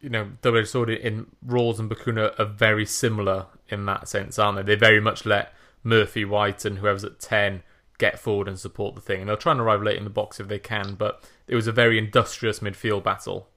you 0.00 0.08
know, 0.08 0.30
double 0.40 0.58
edged 0.58 0.68
sword 0.68 0.90
in 0.90 1.26
Ralls 1.44 1.78
and 1.78 1.90
Bacuna 1.90 2.38
are 2.38 2.46
very 2.46 2.86
similar 2.86 3.46
in 3.68 3.84
that 3.86 4.08
sense, 4.08 4.38
aren't 4.38 4.56
they? 4.56 4.62
They 4.62 4.76
very 4.76 5.00
much 5.00 5.26
let 5.26 5.52
Murphy, 5.84 6.24
Whyte, 6.24 6.64
and 6.64 6.78
whoever's 6.78 7.04
at 7.04 7.20
10 7.20 7.62
get 7.98 8.18
forward 8.18 8.48
and 8.48 8.58
support 8.58 8.94
the 8.94 9.00
thing. 9.00 9.20
And 9.20 9.28
they'll 9.28 9.36
try 9.36 9.52
and 9.52 9.60
arrive 9.60 9.82
late 9.82 9.98
in 9.98 10.04
the 10.04 10.10
box 10.10 10.40
if 10.40 10.48
they 10.48 10.58
can, 10.58 10.94
but 10.94 11.22
it 11.46 11.54
was 11.54 11.66
a 11.66 11.72
very 11.72 11.98
industrious 11.98 12.60
midfield 12.60 13.04
battle. 13.04 13.48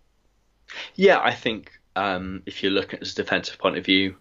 Yeah, 0.96 1.20
I 1.20 1.34
think 1.34 1.80
um, 1.96 2.44
if 2.46 2.64
you're 2.64 2.72
looking 2.72 3.00
at 3.00 3.08
a 3.08 3.16
defensive 3.16 3.58
point 3.58 3.78
of 3.78 3.86
view, 3.86 4.16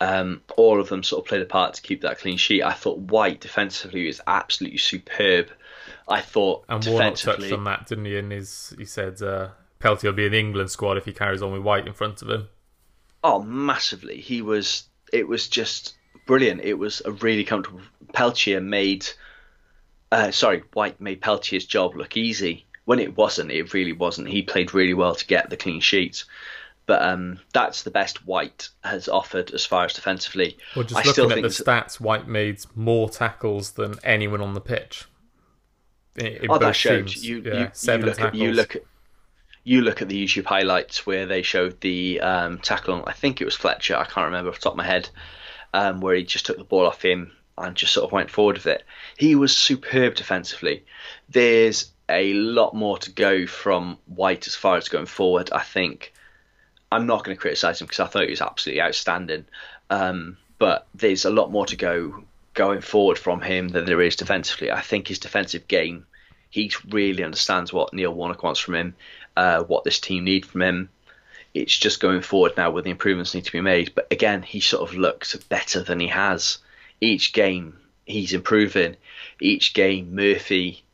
um, 0.00 0.42
all 0.56 0.80
of 0.80 0.88
them 0.88 1.02
sort 1.02 1.24
of 1.24 1.28
played 1.28 1.42
a 1.42 1.46
part 1.46 1.74
to 1.74 1.82
keep 1.82 2.02
that 2.02 2.18
clean 2.18 2.36
sheet. 2.36 2.62
I 2.62 2.72
thought 2.72 2.98
Whyte 2.98 3.40
defensively 3.40 4.06
was 4.06 4.20
absolutely 4.26 4.78
superb. 4.78 5.50
I 6.08 6.20
thought 6.20 6.64
and 6.68 6.84
Warnock 6.84 7.16
touched 7.16 7.52
on 7.52 7.64
that, 7.64 7.86
didn't 7.86 8.04
he? 8.04 8.16
In 8.16 8.30
his, 8.30 8.74
he 8.78 8.84
said 8.84 9.22
uh, 9.22 9.50
Peltier 9.78 10.10
will 10.10 10.16
be 10.16 10.26
in 10.26 10.32
the 10.32 10.38
England 10.38 10.70
squad 10.70 10.96
if 10.96 11.04
he 11.04 11.12
carries 11.12 11.42
on 11.42 11.52
with 11.52 11.62
Whyte 11.62 11.86
in 11.86 11.94
front 11.94 12.22
of 12.22 12.28
him. 12.28 12.48
Oh, 13.24 13.42
massively! 13.42 14.20
He 14.20 14.42
was. 14.42 14.84
It 15.12 15.26
was 15.26 15.48
just 15.48 15.96
brilliant. 16.26 16.60
It 16.62 16.74
was 16.74 17.02
a 17.04 17.12
really 17.12 17.44
comfortable. 17.44 17.80
Peltier 18.12 18.60
made 18.60 19.06
uh, 20.12 20.30
sorry, 20.30 20.62
Whyte 20.72 21.00
made 21.00 21.20
Peltier's 21.20 21.66
job 21.66 21.96
look 21.96 22.16
easy 22.16 22.64
when 22.84 22.98
it 22.98 23.16
wasn't. 23.16 23.50
It 23.50 23.74
really 23.74 23.92
wasn't. 23.92 24.28
He 24.28 24.42
played 24.42 24.74
really 24.74 24.94
well 24.94 25.14
to 25.14 25.26
get 25.26 25.50
the 25.50 25.56
clean 25.56 25.80
sheets. 25.80 26.24
But 26.86 27.02
um, 27.02 27.40
that's 27.52 27.82
the 27.82 27.90
best 27.90 28.24
Whyte 28.26 28.68
has 28.84 29.08
offered 29.08 29.50
as 29.50 29.66
far 29.66 29.84
as 29.84 29.92
defensively. 29.92 30.56
Well, 30.76 30.84
just 30.84 30.94
I 30.94 31.22
looking 31.22 31.38
at 31.38 31.42
the 31.42 31.48
stats, 31.48 32.00
Whyte 32.00 32.28
made 32.28 32.64
more 32.76 33.10
tackles 33.10 33.72
than 33.72 33.96
anyone 34.04 34.40
on 34.40 34.54
the 34.54 34.60
pitch. 34.60 35.04
In, 36.14 36.26
in 36.26 36.50
oh, 36.50 36.58
that 36.58 36.76
showed 36.76 37.08
teams. 37.08 37.26
you. 37.26 37.42
Yeah, 37.44 37.52
you, 37.54 37.60
you 37.60 37.70
seven 37.72 38.06
look 38.06 38.20
at 38.20 38.34
you 38.36 38.52
look 38.52 38.76
at 38.76 38.82
you 39.64 39.80
look 39.80 40.00
at 40.00 40.08
the 40.08 40.24
YouTube 40.24 40.44
highlights 40.44 41.04
where 41.04 41.26
they 41.26 41.42
showed 41.42 41.80
the 41.80 42.20
um, 42.20 42.58
tackle. 42.58 42.94
on- 42.94 43.04
I 43.08 43.12
think 43.12 43.40
it 43.40 43.44
was 43.44 43.56
Fletcher. 43.56 43.96
I 43.96 44.04
can't 44.04 44.26
remember 44.26 44.50
off 44.50 44.56
the 44.56 44.62
top 44.62 44.74
of 44.74 44.78
my 44.78 44.86
head. 44.86 45.10
Um, 45.74 46.00
where 46.00 46.14
he 46.14 46.22
just 46.22 46.46
took 46.46 46.56
the 46.56 46.64
ball 46.64 46.86
off 46.86 47.02
him 47.04 47.32
and 47.58 47.76
just 47.76 47.92
sort 47.92 48.04
of 48.04 48.12
went 48.12 48.30
forward 48.30 48.56
with 48.56 48.66
it. 48.66 48.84
He 49.16 49.34
was 49.34 49.56
superb 49.56 50.14
defensively. 50.14 50.84
There's 51.28 51.90
a 52.08 52.32
lot 52.34 52.74
more 52.74 52.98
to 52.98 53.10
go 53.10 53.46
from 53.46 53.98
Whyte 54.06 54.46
as 54.46 54.54
far 54.54 54.76
as 54.76 54.88
going 54.88 55.06
forward. 55.06 55.50
I 55.52 55.62
think 55.62 56.12
I'm 56.92 57.06
not 57.06 57.24
going 57.24 57.36
to 57.36 57.40
criticise 57.40 57.80
him 57.80 57.86
because 57.86 58.00
I 58.00 58.06
thought 58.06 58.24
he 58.24 58.30
was 58.30 58.40
absolutely 58.40 58.82
outstanding. 58.82 59.46
Um, 59.90 60.36
but 60.58 60.86
there's 60.94 61.24
a 61.24 61.30
lot 61.30 61.50
more 61.50 61.66
to 61.66 61.76
go 61.76 62.24
going 62.54 62.80
forward 62.80 63.18
from 63.18 63.40
him 63.40 63.68
than 63.68 63.84
there 63.84 64.00
is 64.00 64.16
defensively. 64.16 64.70
I 64.70 64.80
think 64.80 65.08
his 65.08 65.18
defensive 65.18 65.68
game, 65.68 66.06
he 66.50 66.72
really 66.88 67.22
understands 67.22 67.72
what 67.72 67.92
Neil 67.92 68.14
Warnock 68.14 68.42
wants 68.42 68.60
from 68.60 68.74
him, 68.74 68.94
uh, 69.36 69.62
what 69.64 69.84
this 69.84 70.00
team 70.00 70.24
need 70.24 70.46
from 70.46 70.62
him. 70.62 70.88
It's 71.54 71.76
just 71.76 72.00
going 72.00 72.22
forward 72.22 72.56
now 72.56 72.70
where 72.70 72.82
the 72.82 72.90
improvements 72.90 73.34
need 73.34 73.44
to 73.44 73.52
be 73.52 73.60
made. 73.60 73.94
But 73.94 74.08
again, 74.10 74.42
he 74.42 74.60
sort 74.60 74.88
of 74.88 74.96
looks 74.96 75.34
better 75.36 75.82
than 75.82 76.00
he 76.00 76.08
has. 76.08 76.58
Each 77.00 77.32
game, 77.32 77.76
he's 78.04 78.32
improving. 78.32 78.96
Each 79.40 79.74
game, 79.74 80.14
Murphy 80.14 80.84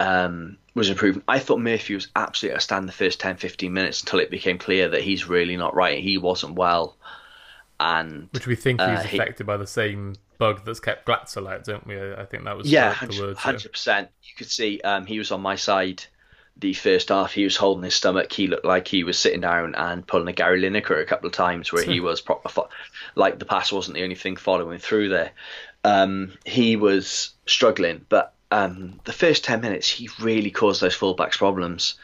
um, 0.00 0.56
was 0.74 0.88
improving. 0.90 1.22
I 1.28 1.38
thought 1.38 1.60
Murphy 1.60 1.94
was 1.94 2.08
absolutely 2.16 2.56
outstanding 2.56 2.86
the 2.86 2.92
first 2.92 3.20
10, 3.20 3.36
15 3.36 3.72
minutes 3.72 4.00
until 4.00 4.20
it 4.20 4.30
became 4.30 4.58
clear 4.58 4.88
that 4.90 5.02
he's 5.02 5.28
really 5.28 5.56
not 5.56 5.74
right. 5.74 6.02
He 6.02 6.18
wasn't 6.18 6.54
well. 6.54 6.96
And 7.78 8.28
Which 8.32 8.46
we 8.46 8.56
think 8.56 8.80
he's 8.80 8.88
Uh, 8.88 9.02
he- 9.02 9.18
affected 9.18 9.46
by 9.46 9.56
the 9.58 9.66
same 9.66 10.14
bug 10.38 10.64
that's 10.64 10.80
kept 10.80 11.06
Glatzel 11.06 11.50
out, 11.50 11.64
don't 11.64 11.86
we? 11.86 11.96
I 12.00 12.24
think 12.24 12.44
that 12.44 12.56
was 12.56 12.70
yeah, 12.70 12.88
the, 12.88 12.90
the 12.90 12.96
hundred 12.96 13.20
words. 13.20 13.38
yeah. 13.38 13.42
hundred 13.42 13.72
percent. 13.72 14.08
You 14.22 14.34
could 14.36 14.50
see 14.50 14.80
um, 14.82 15.04
he 15.06 15.18
was 15.18 15.30
on 15.30 15.40
my 15.42 15.56
side. 15.56 16.04
The 16.58 16.72
first 16.72 17.10
half, 17.10 17.32
he 17.32 17.44
was 17.44 17.56
holding 17.56 17.84
his 17.84 17.94
stomach. 17.94 18.32
He 18.32 18.46
looked 18.46 18.64
like 18.64 18.88
he 18.88 19.04
was 19.04 19.18
sitting 19.18 19.42
down 19.42 19.74
and 19.74 20.06
pulling 20.06 20.28
a 20.28 20.32
Gary 20.32 20.62
Lineker 20.62 21.00
a 21.00 21.04
couple 21.04 21.26
of 21.26 21.34
times, 21.34 21.72
where 21.72 21.84
he 21.84 22.00
was 22.08 22.20
proper, 22.20 22.48
fo- 22.48 22.70
like 23.14 23.38
the 23.38 23.44
pass 23.44 23.70
wasn't 23.70 23.96
the 23.96 24.02
only 24.02 24.14
thing 24.14 24.36
following 24.36 24.78
through 24.78 25.10
there. 25.10 25.32
Um, 25.84 26.32
he 26.44 26.76
was 26.76 27.34
struggling, 27.46 28.06
but 28.08 28.32
um, 28.50 29.00
the 29.04 29.12
first 29.12 29.44
ten 29.44 29.60
minutes, 29.60 29.88
he 29.88 30.08
really 30.20 30.50
caused 30.50 30.80
those 30.80 30.96
fullbacks 30.96 31.36
problems. 31.36 31.96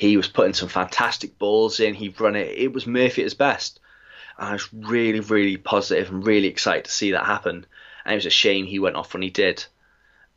He 0.00 0.16
was 0.16 0.28
putting 0.28 0.54
some 0.54 0.70
fantastic 0.70 1.38
balls 1.38 1.78
in. 1.78 1.92
He 1.92 2.08
run 2.08 2.34
it. 2.34 2.56
It 2.56 2.72
was 2.72 2.86
Murphy 2.86 3.20
at 3.20 3.26
his 3.26 3.34
best. 3.34 3.80
And 4.38 4.48
I 4.48 4.52
was 4.54 4.72
really, 4.72 5.20
really 5.20 5.58
positive 5.58 6.08
and 6.08 6.26
really 6.26 6.48
excited 6.48 6.86
to 6.86 6.90
see 6.90 7.10
that 7.10 7.26
happen. 7.26 7.66
And 8.06 8.12
it 8.12 8.16
was 8.16 8.24
a 8.24 8.30
shame 8.30 8.64
he 8.64 8.78
went 8.78 8.96
off 8.96 9.12
when 9.12 9.20
he 9.20 9.28
did. 9.28 9.62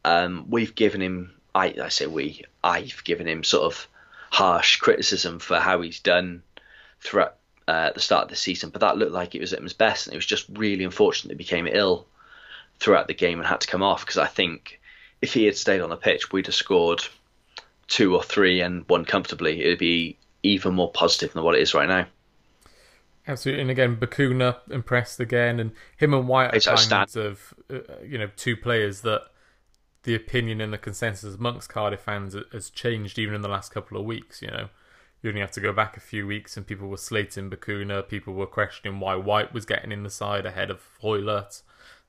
Um, 0.03 0.47
we've 0.49 0.75
given 0.75 1.01
him, 1.01 1.31
I, 1.55 1.75
I 1.81 1.89
say 1.89 2.07
we, 2.07 2.43
I've 2.63 3.03
given 3.03 3.27
him 3.27 3.43
sort 3.43 3.65
of 3.65 3.87
harsh 4.31 4.77
criticism 4.77 5.39
for 5.39 5.59
how 5.59 5.81
he's 5.81 5.99
done 5.99 6.41
throughout 7.01 7.35
uh, 7.67 7.91
the 7.91 7.99
start 7.99 8.23
of 8.23 8.29
the 8.29 8.35
season, 8.35 8.69
but 8.69 8.81
that 8.81 8.97
looked 8.97 9.11
like 9.11 9.35
it 9.35 9.41
was 9.41 9.53
at 9.53 9.61
his 9.61 9.73
best, 9.73 10.07
and 10.07 10.13
it 10.13 10.17
was 10.17 10.25
just 10.25 10.45
really 10.53 10.83
unfortunate 10.83 11.29
that 11.29 11.35
he 11.35 11.45
became 11.45 11.67
ill 11.67 12.07
throughout 12.79 13.07
the 13.07 13.13
game 13.13 13.39
and 13.39 13.47
had 13.47 13.61
to 13.61 13.67
come 13.67 13.83
off 13.83 14.01
because 14.01 14.17
I 14.17 14.27
think 14.27 14.79
if 15.21 15.33
he 15.33 15.45
had 15.45 15.55
stayed 15.55 15.81
on 15.81 15.89
the 15.89 15.95
pitch, 15.95 16.31
we'd 16.31 16.47
have 16.47 16.55
scored 16.55 17.01
two 17.87 18.15
or 18.15 18.23
three 18.23 18.61
and 18.61 18.87
won 18.89 19.05
comfortably. 19.05 19.61
It'd 19.61 19.79
be 19.79 20.17
even 20.41 20.73
more 20.73 20.91
positive 20.91 21.33
than 21.33 21.43
what 21.43 21.55
it 21.55 21.61
is 21.61 21.73
right 21.73 21.87
now. 21.87 22.07
Absolutely, 23.25 23.61
and 23.61 23.71
again, 23.71 23.95
Bacuna 23.95 24.57
impressed 24.69 25.21
again, 25.21 25.59
and 25.59 25.71
him 25.95 26.13
and 26.13 26.27
Whyte 26.27 26.67
are 26.67 26.75
kind 26.75 27.15
of 27.15 27.53
uh, 27.71 27.79
you 28.05 28.17
know 28.17 28.29
two 28.35 28.57
players 28.57 29.01
that 29.01 29.27
the 30.03 30.15
opinion 30.15 30.61
and 30.61 30.73
the 30.73 30.77
consensus 30.77 31.35
amongst 31.35 31.69
Cardiff 31.69 32.01
fans 32.01 32.35
has 32.51 32.69
changed 32.69 33.17
even 33.17 33.33
in 33.33 33.41
the 33.41 33.47
last 33.49 33.73
couple 33.73 33.97
of 33.97 34.05
weeks. 34.05 34.41
You 34.41 34.49
know, 34.49 34.69
you 35.21 35.29
only 35.29 35.41
have 35.41 35.51
to 35.51 35.61
go 35.61 35.71
back 35.71 35.95
a 35.95 36.01
few 36.01 36.27
weeks, 36.27 36.57
and 36.57 36.67
people 36.67 36.89
were 36.89 36.97
slating 36.97 37.49
Bacuna, 37.49 38.07
people 38.07 38.33
were 38.33 38.45
questioning 38.45 38.99
why 38.99 39.15
Whyte 39.15 39.53
was 39.53 39.65
getting 39.65 39.91
in 39.91 40.03
the 40.03 40.09
side 40.09 40.45
ahead 40.45 40.69
of 40.69 40.81
Hoilett, 41.01 41.61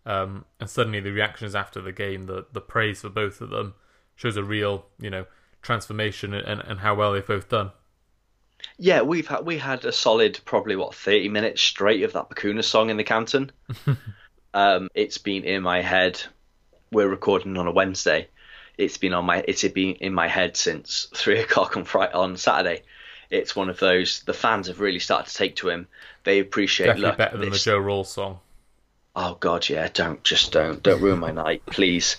um, 0.04 0.44
and 0.60 0.68
suddenly 0.68 1.00
the 1.00 1.12
reactions 1.12 1.54
after 1.54 1.80
the 1.80 1.92
game, 1.92 2.26
the 2.26 2.46
the 2.52 2.60
praise 2.60 3.00
for 3.00 3.08
both 3.08 3.40
of 3.40 3.50
them 3.50 3.74
shows 4.16 4.36
a 4.36 4.44
real 4.44 4.86
you 4.98 5.10
know 5.10 5.26
transformation 5.62 6.34
and, 6.34 6.60
and 6.60 6.80
how 6.80 6.94
well 6.94 7.12
they've 7.12 7.26
both 7.26 7.48
done. 7.48 7.70
Yeah, 8.78 9.02
we've 9.02 9.28
had 9.28 9.46
we 9.46 9.58
had 9.58 9.84
a 9.84 9.92
solid 9.92 10.40
probably 10.44 10.74
what 10.74 10.94
thirty 10.94 11.28
minutes 11.28 11.62
straight 11.62 12.02
of 12.02 12.12
that 12.14 12.28
Bacuna 12.28 12.64
song 12.64 12.90
in 12.90 12.96
the 12.96 13.04
Canton. 13.04 13.52
um, 14.54 14.88
it's 14.94 15.18
been 15.18 15.44
in 15.44 15.62
my 15.62 15.80
head. 15.80 16.20
We're 16.94 17.08
recording 17.08 17.56
on 17.56 17.66
a 17.66 17.72
Wednesday. 17.72 18.28
It's 18.78 18.98
been 18.98 19.14
on 19.14 19.24
my 19.24 19.44
it's 19.48 19.66
been 19.66 19.96
in 19.96 20.14
my 20.14 20.28
head 20.28 20.56
since 20.56 21.08
three 21.12 21.40
o'clock 21.42 21.76
on 21.76 21.84
Friday 21.84 22.12
on 22.12 22.36
Saturday. 22.36 22.82
It's 23.30 23.56
one 23.56 23.68
of 23.68 23.80
those 23.80 24.22
the 24.22 24.32
fans 24.32 24.68
have 24.68 24.78
really 24.78 25.00
started 25.00 25.28
to 25.28 25.36
take 25.36 25.56
to 25.56 25.70
him. 25.70 25.88
They 26.22 26.38
appreciate 26.38 26.86
Definitely 26.86 27.08
look, 27.08 27.18
better 27.18 27.36
than 27.36 27.50
this- 27.50 27.64
the 27.64 27.70
Joe 27.72 27.78
Ralls 27.78 28.12
song. 28.12 28.38
Oh 29.16 29.36
God, 29.38 29.68
yeah! 29.68 29.88
Don't 29.92 30.22
just 30.22 30.52
don't 30.52 30.82
don't 30.82 31.00
ruin 31.00 31.18
my 31.18 31.32
night, 31.32 31.66
please. 31.66 32.16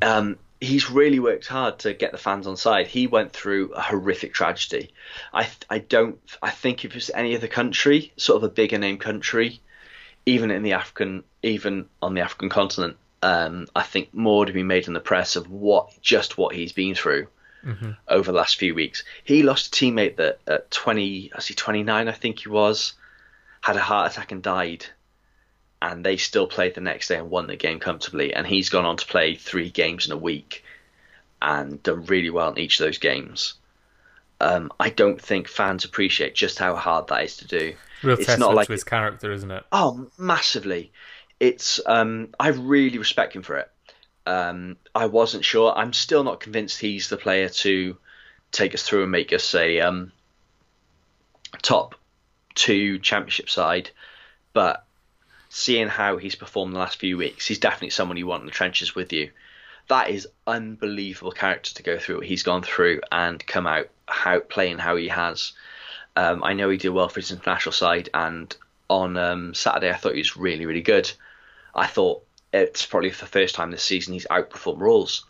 Um, 0.00 0.38
he's 0.60 0.90
really 0.90 1.20
worked 1.20 1.46
hard 1.46 1.78
to 1.80 1.92
get 1.92 2.12
the 2.12 2.18
fans 2.18 2.46
on 2.46 2.56
side. 2.56 2.86
He 2.86 3.06
went 3.06 3.32
through 3.32 3.72
a 3.72 3.80
horrific 3.82 4.32
tragedy. 4.32 4.90
I 5.34 5.48
I 5.68 5.78
don't 5.78 6.18
I 6.42 6.50
think 6.50 6.84
if 6.84 6.92
it 6.92 6.94
was 6.94 7.10
any 7.14 7.36
other 7.36 7.48
country, 7.48 8.12
sort 8.16 8.38
of 8.38 8.42
a 8.42 8.52
bigger 8.52 8.78
name 8.78 8.96
country, 8.96 9.60
even 10.24 10.50
in 10.50 10.62
the 10.62 10.72
African, 10.72 11.24
even 11.42 11.86
on 12.02 12.14
the 12.14 12.20
African 12.22 12.48
continent, 12.50 12.96
um, 13.22 13.66
I 13.74 13.82
think 13.82 14.14
more 14.14 14.46
to 14.46 14.52
be 14.52 14.62
made 14.62 14.86
in 14.86 14.94
the 14.94 15.00
press 15.00 15.36
of 15.36 15.50
what 15.50 15.90
just 16.00 16.38
what 16.38 16.54
he's 16.54 16.72
been 16.72 16.94
through 16.94 17.28
over 18.06 18.30
the 18.30 18.38
last 18.38 18.58
few 18.58 18.74
weeks. 18.74 19.02
He 19.24 19.42
lost 19.42 19.68
a 19.68 19.70
teammate 19.70 20.16
that 20.16 20.38
at 20.46 20.70
twenty, 20.70 21.32
I 21.34 21.40
see 21.40 21.54
twenty 21.54 21.82
nine, 21.82 22.08
I 22.08 22.12
think 22.12 22.40
he 22.40 22.48
was, 22.48 22.92
had 23.60 23.76
a 23.76 23.80
heart 23.80 24.12
attack 24.12 24.30
and 24.30 24.42
died 24.42 24.86
and 25.82 26.04
they 26.04 26.16
still 26.16 26.46
played 26.46 26.74
the 26.74 26.80
next 26.80 27.08
day 27.08 27.16
and 27.16 27.30
won 27.30 27.46
the 27.46 27.56
game 27.56 27.78
comfortably. 27.78 28.32
And 28.32 28.46
he's 28.46 28.70
gone 28.70 28.84
on 28.84 28.96
to 28.96 29.06
play 29.06 29.34
three 29.34 29.70
games 29.70 30.06
in 30.06 30.12
a 30.12 30.16
week 30.16 30.64
and 31.40 31.82
done 31.82 32.04
really 32.06 32.30
well 32.30 32.50
in 32.50 32.58
each 32.58 32.80
of 32.80 32.86
those 32.86 32.98
games. 32.98 33.54
Um, 34.40 34.72
I 34.78 34.90
don't 34.90 35.20
think 35.20 35.48
fans 35.48 35.84
appreciate 35.84 36.34
just 36.34 36.58
how 36.58 36.76
hard 36.76 37.08
that 37.08 37.24
is 37.24 37.38
to 37.38 37.46
do. 37.46 37.74
Real 38.02 38.16
It's 38.16 38.26
testament 38.26 38.50
not 38.50 38.56
like 38.56 38.66
to 38.66 38.72
his 38.72 38.84
character, 38.84 39.32
isn't 39.32 39.50
it? 39.50 39.64
Oh, 39.72 40.08
massively. 40.18 40.92
It's 41.38 41.80
um, 41.84 42.28
I 42.40 42.48
really 42.48 42.98
respect 42.98 43.34
him 43.36 43.42
for 43.42 43.58
it. 43.58 43.70
Um, 44.26 44.76
I 44.94 45.06
wasn't 45.06 45.44
sure. 45.44 45.72
I'm 45.76 45.92
still 45.92 46.24
not 46.24 46.40
convinced 46.40 46.80
he's 46.80 47.08
the 47.08 47.16
player 47.16 47.48
to 47.48 47.96
take 48.50 48.74
us 48.74 48.82
through 48.82 49.02
and 49.02 49.12
make 49.12 49.32
us 49.32 49.54
a 49.54 49.80
um, 49.80 50.12
top 51.62 51.94
two 52.54 52.98
championship 52.98 53.50
side, 53.50 53.90
but 54.52 54.84
seeing 55.48 55.88
how 55.88 56.16
he's 56.16 56.34
performed 56.34 56.74
the 56.74 56.78
last 56.78 56.98
few 56.98 57.16
weeks, 57.16 57.46
he's 57.46 57.58
definitely 57.58 57.90
someone 57.90 58.16
you 58.16 58.26
want 58.26 58.42
in 58.42 58.46
the 58.46 58.52
trenches 58.52 58.94
with 58.94 59.12
you. 59.12 59.30
That 59.88 60.10
is 60.10 60.26
unbelievable 60.46 61.30
character 61.30 61.74
to 61.74 61.82
go 61.82 61.98
through 61.98 62.16
what 62.16 62.26
he's 62.26 62.42
gone 62.42 62.62
through 62.62 63.02
and 63.12 63.46
come 63.46 63.66
out 63.66 63.88
how 64.08 64.40
playing 64.40 64.78
how 64.78 64.96
he 64.96 65.08
has. 65.08 65.52
Um, 66.16 66.42
I 66.42 66.54
know 66.54 66.70
he 66.70 66.78
did 66.78 66.88
well 66.88 67.08
for 67.08 67.20
his 67.20 67.30
international 67.30 67.72
side, 67.72 68.08
and 68.12 68.54
on 68.88 69.16
um, 69.16 69.54
Saturday 69.54 69.90
I 69.90 69.96
thought 69.96 70.14
he 70.14 70.18
was 70.18 70.36
really, 70.36 70.66
really 70.66 70.82
good. 70.82 71.12
I 71.76 71.86
thought 71.86 72.24
it's 72.52 72.86
probably 72.86 73.10
for 73.10 73.26
the 73.26 73.30
first 73.30 73.54
time 73.54 73.70
this 73.70 73.82
season 73.82 74.14
he's 74.14 74.26
outperformed 74.26 74.80
Ralls. 74.80 75.24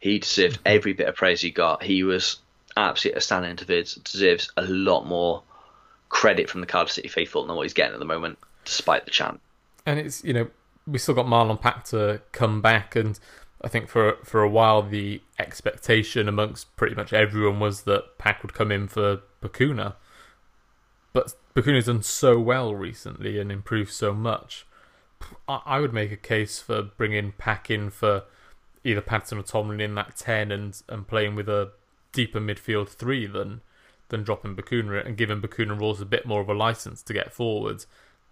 He 0.00 0.18
deserved 0.18 0.56
mm-hmm. 0.56 0.62
every 0.66 0.92
bit 0.92 1.08
of 1.08 1.14
praise 1.14 1.40
he 1.40 1.50
got. 1.50 1.82
He 1.82 2.02
was 2.02 2.38
absolutely 2.76 3.16
outstanding. 3.16 3.56
Deserves, 3.56 3.94
deserves 3.94 4.52
a 4.56 4.62
lot 4.62 5.06
more 5.06 5.42
credit 6.08 6.50
from 6.50 6.60
the 6.60 6.66
Cardiff 6.66 6.92
City 6.92 7.08
faithful 7.08 7.46
than 7.46 7.56
what 7.56 7.62
he's 7.62 7.72
getting 7.72 7.94
at 7.94 7.98
the 8.00 8.04
moment, 8.04 8.38
despite 8.64 9.04
the 9.04 9.10
chant. 9.10 9.40
and 9.86 9.98
it's 9.98 10.24
you 10.24 10.32
know 10.32 10.48
we 10.86 10.98
still 10.98 11.14
got 11.14 11.26
Marlon 11.26 11.60
Pack 11.60 11.84
to 11.86 12.20
come 12.32 12.60
back, 12.60 12.96
and 12.96 13.18
I 13.62 13.68
think 13.68 13.88
for 13.88 14.16
for 14.24 14.42
a 14.42 14.48
while 14.48 14.82
the 14.82 15.22
expectation 15.38 16.28
amongst 16.28 16.74
pretty 16.76 16.94
much 16.94 17.12
everyone 17.12 17.60
was 17.60 17.82
that 17.82 18.18
Pack 18.18 18.42
would 18.42 18.54
come 18.54 18.72
in 18.72 18.88
for 18.88 19.20
Bacuna, 19.40 19.94
but 21.12 21.34
Bacuna's 21.54 21.86
done 21.86 22.02
so 22.02 22.38
well 22.38 22.74
recently 22.74 23.38
and 23.38 23.50
improved 23.50 23.92
so 23.92 24.12
much. 24.12 24.66
I, 25.48 25.80
would 25.80 25.92
make 25.92 26.12
a 26.12 26.16
case 26.16 26.60
for 26.60 26.82
bringing 26.82 27.32
Pack 27.32 27.70
in 27.70 27.90
for 27.90 28.24
either 28.84 29.00
Paterson 29.00 29.38
or 29.38 29.42
Tomlin 29.42 29.80
in 29.80 29.94
that 29.94 30.16
ten 30.16 30.52
and 30.52 30.80
and 30.88 31.06
playing 31.06 31.34
with 31.34 31.48
a 31.48 31.72
deeper 32.12 32.40
midfield 32.40 32.88
three 32.88 33.26
than 33.26 33.60
than 34.08 34.22
dropping 34.22 34.56
Bacuna 34.56 35.04
and 35.04 35.16
giving 35.16 35.40
Bacuna 35.40 35.78
Ralls 35.78 36.00
a 36.00 36.06
bit 36.06 36.26
more 36.26 36.40
of 36.40 36.48
a 36.48 36.54
license 36.54 37.02
to 37.02 37.12
get 37.12 37.32
forward. 37.32 37.84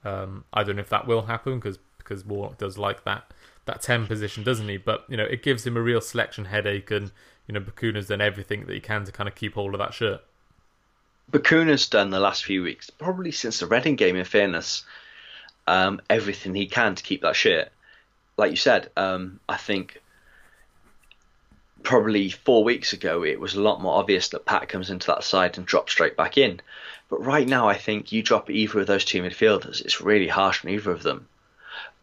Um, 0.04 0.44
I 0.52 0.62
don't 0.62 0.76
know 0.76 0.82
if 0.82 0.88
that 0.90 1.06
will 1.06 1.22
happen 1.22 1.58
because 1.58 1.78
because 1.98 2.24
Warnock 2.24 2.58
does 2.58 2.78
like 2.78 3.04
that 3.04 3.32
that 3.66 3.82
ten 3.82 4.06
position, 4.06 4.44
doesn't 4.44 4.68
he? 4.68 4.76
But 4.76 5.04
you 5.08 5.16
know, 5.16 5.24
it 5.24 5.42
gives 5.42 5.66
him 5.66 5.76
a 5.76 5.82
real 5.82 6.00
selection 6.00 6.46
headache, 6.46 6.90
and 6.90 7.10
you 7.46 7.54
know, 7.54 7.60
Bacuna's 7.60 8.08
done 8.08 8.20
everything 8.20 8.66
that 8.66 8.74
he 8.74 8.80
can 8.80 9.04
to 9.04 9.12
kind 9.12 9.28
of 9.28 9.34
keep 9.34 9.54
hold 9.54 9.74
of 9.74 9.78
that 9.78 9.94
shirt. 9.94 10.22
Bacuna's 11.30 11.88
done 11.88 12.10
the 12.10 12.20
last 12.20 12.44
few 12.44 12.62
weeks, 12.62 12.90
probably 12.90 13.30
since 13.30 13.60
the 13.60 13.66
Reading 13.66 13.96
game, 13.96 14.16
in 14.16 14.24
fairness, 14.24 14.84
um, 15.66 16.00
everything 16.08 16.54
he 16.54 16.66
can 16.66 16.94
to 16.94 17.02
keep 17.02 17.22
that 17.22 17.36
shirt. 17.36 17.68
Like 18.36 18.50
you 18.50 18.56
said, 18.56 18.90
um, 18.96 19.40
I 19.48 19.56
think 19.56 20.00
probably 21.82 22.30
four 22.30 22.64
weeks 22.64 22.92
ago, 22.92 23.24
it 23.24 23.38
was 23.38 23.54
a 23.54 23.60
lot 23.60 23.80
more 23.80 23.98
obvious 23.98 24.30
that 24.30 24.46
Pat 24.46 24.68
comes 24.68 24.90
into 24.90 25.08
that 25.08 25.24
side 25.24 25.56
and 25.56 25.66
drops 25.66 25.92
straight 25.92 26.16
back 26.16 26.38
in. 26.38 26.60
But 27.10 27.24
right 27.24 27.46
now, 27.46 27.68
I 27.68 27.74
think 27.74 28.10
you 28.10 28.22
drop 28.22 28.48
either 28.48 28.80
of 28.80 28.86
those 28.86 29.04
two 29.04 29.22
midfielders, 29.22 29.82
it's 29.82 30.00
really 30.00 30.28
harsh 30.28 30.64
on 30.64 30.70
either 30.70 30.90
of 30.90 31.02
them. 31.02 31.28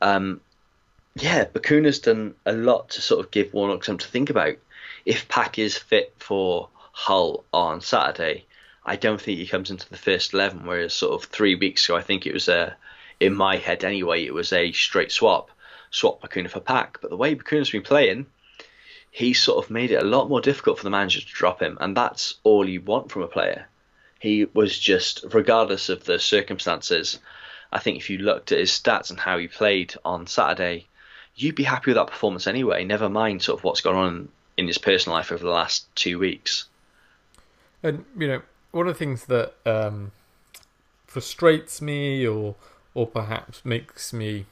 Um, 0.01 0.41
yeah, 1.15 1.45
Bacuna's 1.45 1.99
done 1.99 2.35
a 2.45 2.53
lot 2.53 2.91
to 2.91 3.01
sort 3.01 3.25
of 3.25 3.31
give 3.31 3.53
Warnock 3.53 3.83
something 3.83 4.05
to 4.05 4.11
think 4.11 4.29
about. 4.29 4.55
If 5.05 5.27
Pack 5.27 5.57
is 5.59 5.77
fit 5.77 6.13
for 6.19 6.69
Hull 6.75 7.43
on 7.51 7.81
Saturday, 7.81 8.45
I 8.85 8.95
don't 8.95 9.19
think 9.19 9.39
he 9.39 9.47
comes 9.47 9.71
into 9.71 9.89
the 9.89 9.97
first 9.97 10.33
eleven. 10.33 10.65
Whereas 10.65 10.93
sort 10.93 11.13
of 11.13 11.29
three 11.29 11.55
weeks 11.55 11.85
ago, 11.85 11.97
I 11.97 12.01
think 12.01 12.25
it 12.25 12.33
was 12.33 12.47
a, 12.47 12.75
in 13.21 13.35
my 13.35 13.57
head 13.57 13.83
anyway, 13.83 14.25
it 14.25 14.33
was 14.33 14.51
a 14.51 14.71
straight 14.71 15.11
swap, 15.11 15.51
swap 15.91 16.21
Bacuna 16.21 16.49
for 16.49 16.59
Pack. 16.59 16.97
But 17.01 17.11
the 17.11 17.17
way 17.17 17.35
Bacuna's 17.35 17.69
been 17.69 17.83
playing, 17.83 18.25
he 19.11 19.33
sort 19.33 19.63
of 19.63 19.71
made 19.71 19.91
it 19.91 20.01
a 20.01 20.05
lot 20.05 20.27
more 20.27 20.41
difficult 20.41 20.77
for 20.77 20.83
the 20.83 20.89
manager 20.89 21.21
to 21.21 21.27
drop 21.27 21.61
him, 21.61 21.77
and 21.79 21.95
that's 21.95 22.35
all 22.43 22.67
you 22.67 22.81
want 22.81 23.11
from 23.11 23.21
a 23.21 23.27
player. 23.27 23.67
He 24.19 24.45
was 24.45 24.77
just, 24.77 25.23
regardless 25.31 25.89
of 25.89 26.03
the 26.03 26.19
circumstances, 26.19 27.19
I 27.71 27.79
think 27.79 27.97
if 27.97 28.09
you 28.09 28.17
looked 28.17 28.51
at 28.51 28.59
his 28.59 28.71
stats 28.71 29.11
and 29.11 29.19
how 29.19 29.37
he 29.37 29.47
played 29.47 29.93
on 30.03 30.27
Saturday, 30.27 30.87
you'd 31.35 31.55
be 31.55 31.63
happy 31.63 31.91
with 31.91 31.97
that 31.97 32.07
performance 32.07 32.47
anyway. 32.47 32.83
Never 32.83 33.09
mind 33.09 33.43
sort 33.43 33.59
of 33.59 33.63
what's 33.63 33.81
gone 33.81 33.95
on 33.95 34.29
in 34.57 34.67
his 34.67 34.77
personal 34.77 35.15
life 35.17 35.31
over 35.31 35.43
the 35.43 35.49
last 35.49 35.93
two 35.95 36.17
weeks. 36.17 36.65
And 37.83 38.05
you 38.17 38.27
know, 38.27 38.41
one 38.71 38.87
of 38.87 38.93
the 38.93 38.99
things 38.99 39.25
that 39.25 39.53
um, 39.65 40.11
frustrates 41.05 41.81
me, 41.81 42.27
or 42.27 42.55
or 42.93 43.07
perhaps 43.07 43.63
makes 43.63 44.13
me 44.13 44.45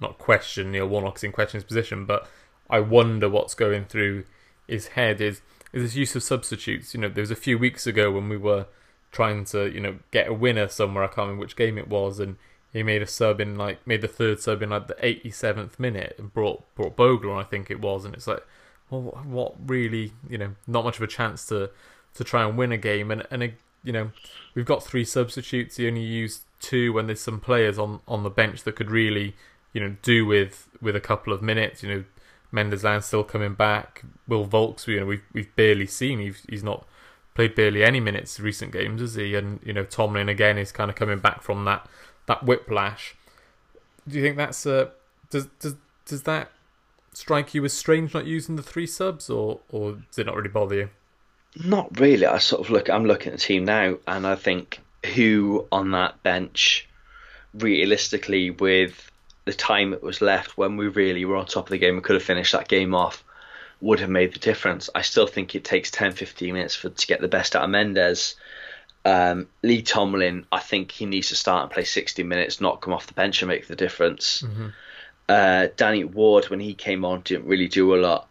not 0.00 0.18
question 0.18 0.72
Neil 0.72 0.86
Warnock's 0.86 1.24
in 1.24 1.32
question 1.32 1.58
his 1.58 1.64
position, 1.64 2.04
but 2.04 2.28
I 2.68 2.80
wonder 2.80 3.28
what's 3.28 3.54
going 3.54 3.86
through 3.86 4.24
his 4.68 4.88
head 4.88 5.20
is 5.20 5.40
is 5.72 5.82
his 5.82 5.96
use 5.96 6.16
of 6.16 6.22
substitutes. 6.22 6.94
You 6.94 7.00
know, 7.00 7.08
there 7.08 7.22
was 7.22 7.30
a 7.30 7.36
few 7.36 7.58
weeks 7.58 7.86
ago 7.86 8.10
when 8.10 8.28
we 8.28 8.36
were 8.36 8.66
trying 9.12 9.44
to 9.46 9.70
you 9.70 9.80
know 9.80 9.96
get 10.10 10.28
a 10.28 10.34
winner 10.34 10.68
somewhere. 10.68 11.04
I 11.04 11.08
can't 11.08 11.18
remember 11.18 11.40
which 11.42 11.56
game 11.56 11.78
it 11.78 11.88
was, 11.88 12.20
and 12.20 12.36
he 12.72 12.82
made 12.82 13.02
a 13.02 13.06
sub 13.06 13.40
in 13.40 13.56
like 13.56 13.86
made 13.86 14.02
the 14.02 14.08
third 14.08 14.40
sub 14.40 14.62
in 14.62 14.70
like 14.70 14.88
the 14.88 14.94
87th 14.94 15.78
minute 15.78 16.16
and 16.18 16.32
brought 16.32 16.62
brought 16.74 16.96
Bogle 16.96 17.32
on, 17.32 17.38
I 17.38 17.44
think 17.44 17.70
it 17.70 17.80
was, 17.80 18.04
and 18.04 18.14
it's 18.14 18.26
like, 18.26 18.44
well, 18.90 19.18
what 19.24 19.54
really, 19.66 20.12
you 20.28 20.38
know, 20.38 20.54
not 20.66 20.84
much 20.84 20.96
of 20.96 21.02
a 21.02 21.06
chance 21.06 21.46
to 21.46 21.70
to 22.14 22.24
try 22.24 22.46
and 22.46 22.58
win 22.58 22.72
a 22.72 22.76
game, 22.76 23.10
and 23.10 23.26
and 23.30 23.42
a, 23.42 23.54
you 23.82 23.92
know, 23.92 24.10
we've 24.54 24.66
got 24.66 24.84
three 24.84 25.04
substitutes. 25.04 25.76
He 25.76 25.86
only 25.86 26.02
used 26.02 26.42
two 26.66 26.92
when 26.92 27.06
there's 27.06 27.20
some 27.20 27.40
players 27.40 27.78
on 27.78 28.00
on 28.08 28.22
the 28.22 28.30
bench 28.30 28.64
that 28.64 28.76
could 28.76 28.90
really, 28.90 29.34
you 29.72 29.80
know, 29.80 29.96
do 30.02 30.26
with 30.26 30.68
with 30.80 30.96
a 30.96 31.00
couple 31.00 31.32
of 31.32 31.42
minutes. 31.42 31.82
You 31.82 31.88
know, 31.88 32.04
Mendez-Laing 32.52 33.02
still 33.02 33.24
coming 33.24 33.54
back. 33.54 34.04
Will 34.26 34.46
Vaulks, 34.46 34.86
you 34.86 35.00
know, 35.00 35.06
we've 35.06 35.24
we've 35.32 35.54
barely 35.56 35.86
seen. 35.86 36.18
He's 36.18 36.42
he's 36.48 36.64
not 36.64 36.86
played 37.34 37.54
barely 37.54 37.84
any 37.84 38.00
minutes 38.00 38.40
recent 38.40 38.72
games, 38.72 39.00
has 39.00 39.14
he? 39.14 39.34
And 39.34 39.60
you 39.64 39.72
know, 39.72 39.84
Tomlin 39.84 40.28
again 40.28 40.58
is 40.58 40.72
kind 40.72 40.90
of 40.90 40.96
coming 40.96 41.18
back 41.18 41.42
from 41.42 41.64
that 41.66 41.88
that 42.26 42.44
whiplash. 42.44 43.14
Do 44.08 44.16
you 44.16 44.22
think 44.22 44.36
that's 44.36 44.66
a 44.66 44.90
does 45.30 45.46
does 45.60 45.76
does 46.04 46.22
that 46.22 46.50
strike 47.12 47.54
you 47.54 47.64
as 47.64 47.72
strange 47.72 48.12
not 48.12 48.26
using 48.26 48.56
the 48.56 48.62
three 48.62 48.86
subs, 48.86 49.30
or 49.30 49.60
or 49.68 49.92
does 49.92 50.18
it 50.18 50.26
not 50.26 50.36
really 50.36 50.48
bother 50.48 50.74
you? 50.74 50.90
Not 51.64 51.98
really. 51.98 52.26
I 52.26 52.38
sort 52.38 52.62
of 52.62 52.70
look. 52.70 52.90
I'm 52.90 53.04
looking 53.04 53.32
at 53.32 53.38
the 53.38 53.44
team 53.44 53.64
now, 53.64 53.96
and 54.06 54.26
I 54.26 54.34
think 54.34 54.80
who 55.06 55.66
on 55.72 55.92
that 55.92 56.22
bench, 56.22 56.88
realistically, 57.54 58.50
with 58.50 59.10
the 59.44 59.52
time 59.52 59.90
that 59.90 60.02
was 60.02 60.20
left 60.20 60.58
when 60.58 60.76
we 60.76 60.88
really 60.88 61.24
were 61.24 61.36
on 61.36 61.46
top 61.46 61.66
of 61.66 61.70
the 61.70 61.78
game 61.78 61.94
and 61.94 62.04
could 62.04 62.16
have 62.16 62.22
finished 62.22 62.52
that 62.52 62.68
game 62.68 62.94
off, 62.94 63.22
would 63.80 64.00
have 64.00 64.10
made 64.10 64.34
the 64.34 64.38
difference. 64.38 64.90
I 64.94 65.02
still 65.02 65.26
think 65.26 65.54
it 65.54 65.64
takes 65.64 65.90
10, 65.90 66.12
15 66.12 66.52
minutes 66.52 66.74
for 66.74 66.88
to 66.88 67.06
get 67.06 67.20
the 67.20 67.28
best 67.28 67.54
out 67.54 67.64
of 67.64 67.70
Mendez. 67.70 68.34
Um, 69.04 69.46
Lee 69.62 69.82
Tomlin, 69.82 70.46
I 70.50 70.58
think 70.58 70.90
he 70.90 71.06
needs 71.06 71.28
to 71.28 71.36
start 71.36 71.62
and 71.62 71.70
play 71.70 71.84
60 71.84 72.22
minutes, 72.24 72.60
not 72.60 72.80
come 72.80 72.92
off 72.92 73.06
the 73.06 73.14
bench 73.14 73.40
and 73.40 73.48
make 73.48 73.68
the 73.68 73.76
difference. 73.76 74.42
Mm-hmm. 74.42 74.68
Uh, 75.28 75.68
Danny 75.76 76.04
Ward, 76.04 76.50
when 76.50 76.60
he 76.60 76.74
came 76.74 77.04
on, 77.04 77.20
didn't 77.20 77.46
really 77.46 77.68
do 77.68 77.94
a 77.94 77.98
lot. 77.98 78.28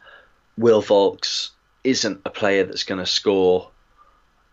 Will 0.58 0.82
Vaulks 0.82 1.52
isn't 1.84 2.22
a 2.26 2.30
player 2.30 2.66
that's 2.66 2.84
going 2.84 3.00
to 3.00 3.06
score 3.06 3.70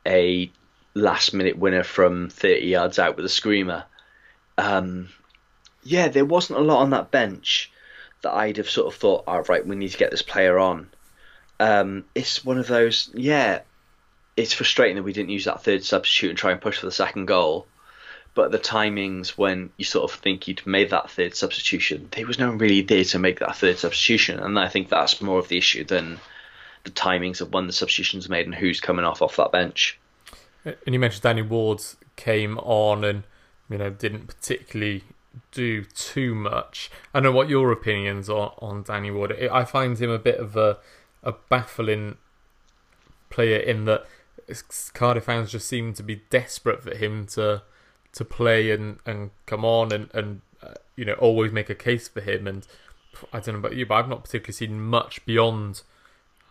a 0.07 0.51
last 0.95 1.35
minute 1.35 1.59
winner 1.59 1.83
from 1.83 2.29
30 2.29 2.67
yards 2.67 2.99
out 2.99 3.17
with 3.17 3.25
a 3.25 3.31
screamer. 3.31 3.85
Um, 4.59 5.09
yeah, 5.83 6.09
there 6.09 6.25
wasn't 6.25 6.59
a 6.59 6.63
lot 6.63 6.83
on 6.83 6.91
that 6.91 7.11
bench 7.11 7.73
that 8.23 8.33
I'd 8.33 8.59
have 8.59 8.71
sort 8.71 8.93
of 8.93 8.99
thought, 8.99 9.25
all 9.27 9.39
oh, 9.39 9.45
right, 9.49 9.67
we 9.67 9.77
need 9.77 9.91
to 9.91 9.99
get 9.99 10.11
this 10.11 10.23
player 10.23 10.59
on. 10.59 10.89
Um, 11.59 12.05
it's 12.15 12.45
one 12.45 12.59
of 12.59 12.67
those, 12.67 13.11
yeah, 13.15 13.61
it's 14.37 14.53
frustrating 14.53 14.97
that 14.97 15.03
we 15.03 15.13
didn't 15.13 15.31
use 15.31 15.45
that 15.45 15.63
third 15.63 15.85
substitute 15.85 16.31
and 16.31 16.39
try 16.39 16.53
and 16.53 16.61
push 16.61 16.79
for 16.79 16.87
the 16.87 16.93
second 16.93 17.27
goal. 17.27 17.67
But 18.35 18.51
the 18.51 18.59
timings 18.59 19.31
when 19.31 19.71
you 19.77 19.85
sort 19.85 20.11
of 20.11 20.19
think 20.19 20.49
you'd 20.49 20.67
made 20.67 20.91
that 20.91 21.11
third 21.11 21.37
substitution, 21.37 22.09
there 22.13 22.27
was 22.27 22.39
no 22.39 22.49
one 22.49 22.59
really 22.59 22.81
there 22.81 23.05
to 23.05 23.19
make 23.19 23.41
that 23.41 23.57
third 23.57 23.79
substitution, 23.79 24.41
and 24.41 24.59
I 24.59 24.69
think 24.69 24.89
that's 24.89 25.21
more 25.21 25.39
of 25.39 25.49
the 25.49 25.59
issue 25.59 25.85
than 25.85 26.19
the 26.85 26.91
timings 26.91 27.43
of 27.43 27.53
when 27.53 27.67
the 27.67 27.75
substitutions 27.75 28.31
made 28.31 28.47
and 28.47 28.55
who's 28.55 28.81
coming 28.81 29.05
off 29.05 29.21
off 29.21 29.37
that 29.37 29.53
bench. 29.53 29.99
And 30.64 30.94
you 30.94 30.98
mentioned 30.98 31.22
Danny 31.22 31.42
Ward 31.42 31.83
came 32.16 32.59
on 32.59 33.05
and 33.05 33.25
you 33.68 33.79
know 33.79 33.90
didn't 33.90 34.27
particularly 34.27 35.05
do 35.51 35.85
too 35.85 36.35
much. 36.35 36.90
I 37.14 37.20
know 37.20 37.33
what 37.33 37.48
your 37.48 37.72
opinions 37.72 38.29
are 38.29 38.55
on 38.59 38.83
Danny 38.83 39.11
Ward. 39.11 39.33
I 39.51 39.64
find 39.64 39.98
him 39.98 40.11
a 40.11 40.18
bit 40.18 40.38
of 40.38 40.57
a 40.57 40.79
a 41.22 41.33
baffling 41.48 42.16
player 43.31 43.59
in 43.59 43.85
that 43.87 44.05
Cardiff 44.92 45.25
fans 45.25 45.53
just 45.53 45.68
seem 45.68 45.94
to 45.94 46.03
be 46.03 46.22
desperate 46.31 46.83
for 46.83 46.94
him 46.94 47.27
to 47.29 47.62
to 48.12 48.25
play 48.25 48.70
and, 48.70 48.98
and 49.07 49.31
come 49.46 49.64
on 49.64 49.92
and 49.92 50.11
and 50.12 50.42
uh, 50.62 50.75
you 50.96 51.05
know 51.05 51.14
always 51.14 51.53
make 51.53 51.70
a 51.70 51.75
case 51.75 52.09
for 52.09 52.20
him. 52.20 52.46
And 52.46 52.66
I 53.33 53.40
don't 53.40 53.55
know 53.55 53.61
about 53.61 53.77
you, 53.77 53.87
but 53.87 53.94
I've 53.94 54.09
not 54.09 54.25
particularly 54.25 54.53
seen 54.53 54.81
much 54.81 55.25
beyond 55.25 55.83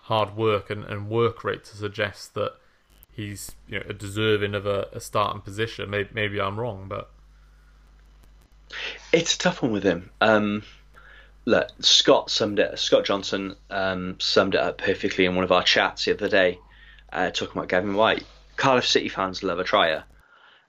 hard 0.03 0.35
work 0.35 0.69
and, 0.69 0.83
and 0.85 1.09
work 1.09 1.43
rate 1.43 1.63
to 1.65 1.77
suggest 1.77 2.33
that 2.33 2.53
he's 3.13 3.51
you 3.67 3.79
know 3.79 3.91
deserving 3.91 4.55
of 4.55 4.65
a, 4.65 4.87
a 4.93 4.99
starting 4.99 5.41
position. 5.41 5.89
Maybe, 5.89 6.09
maybe 6.13 6.41
I'm 6.41 6.59
wrong, 6.59 6.85
but 6.87 7.09
it's 9.11 9.35
a 9.35 9.37
tough 9.37 9.61
one 9.61 9.71
with 9.71 9.83
him. 9.83 10.09
Um, 10.21 10.63
look, 11.45 11.67
Scott 11.79 12.29
summed 12.29 12.59
it. 12.59 12.77
Scott 12.79 13.05
Johnson 13.05 13.55
um, 13.69 14.17
summed 14.19 14.55
it 14.55 14.61
up 14.61 14.77
perfectly 14.77 15.25
in 15.25 15.35
one 15.35 15.43
of 15.43 15.51
our 15.51 15.63
chats 15.63 16.05
the 16.05 16.13
other 16.13 16.29
day 16.29 16.59
uh, 17.11 17.31
talking 17.31 17.57
about 17.57 17.69
Gavin 17.69 17.93
Whyte. 17.93 18.25
Cardiff 18.57 18.87
City 18.87 19.09
fans 19.09 19.43
love 19.43 19.59
a 19.59 19.63
trier, 19.63 20.03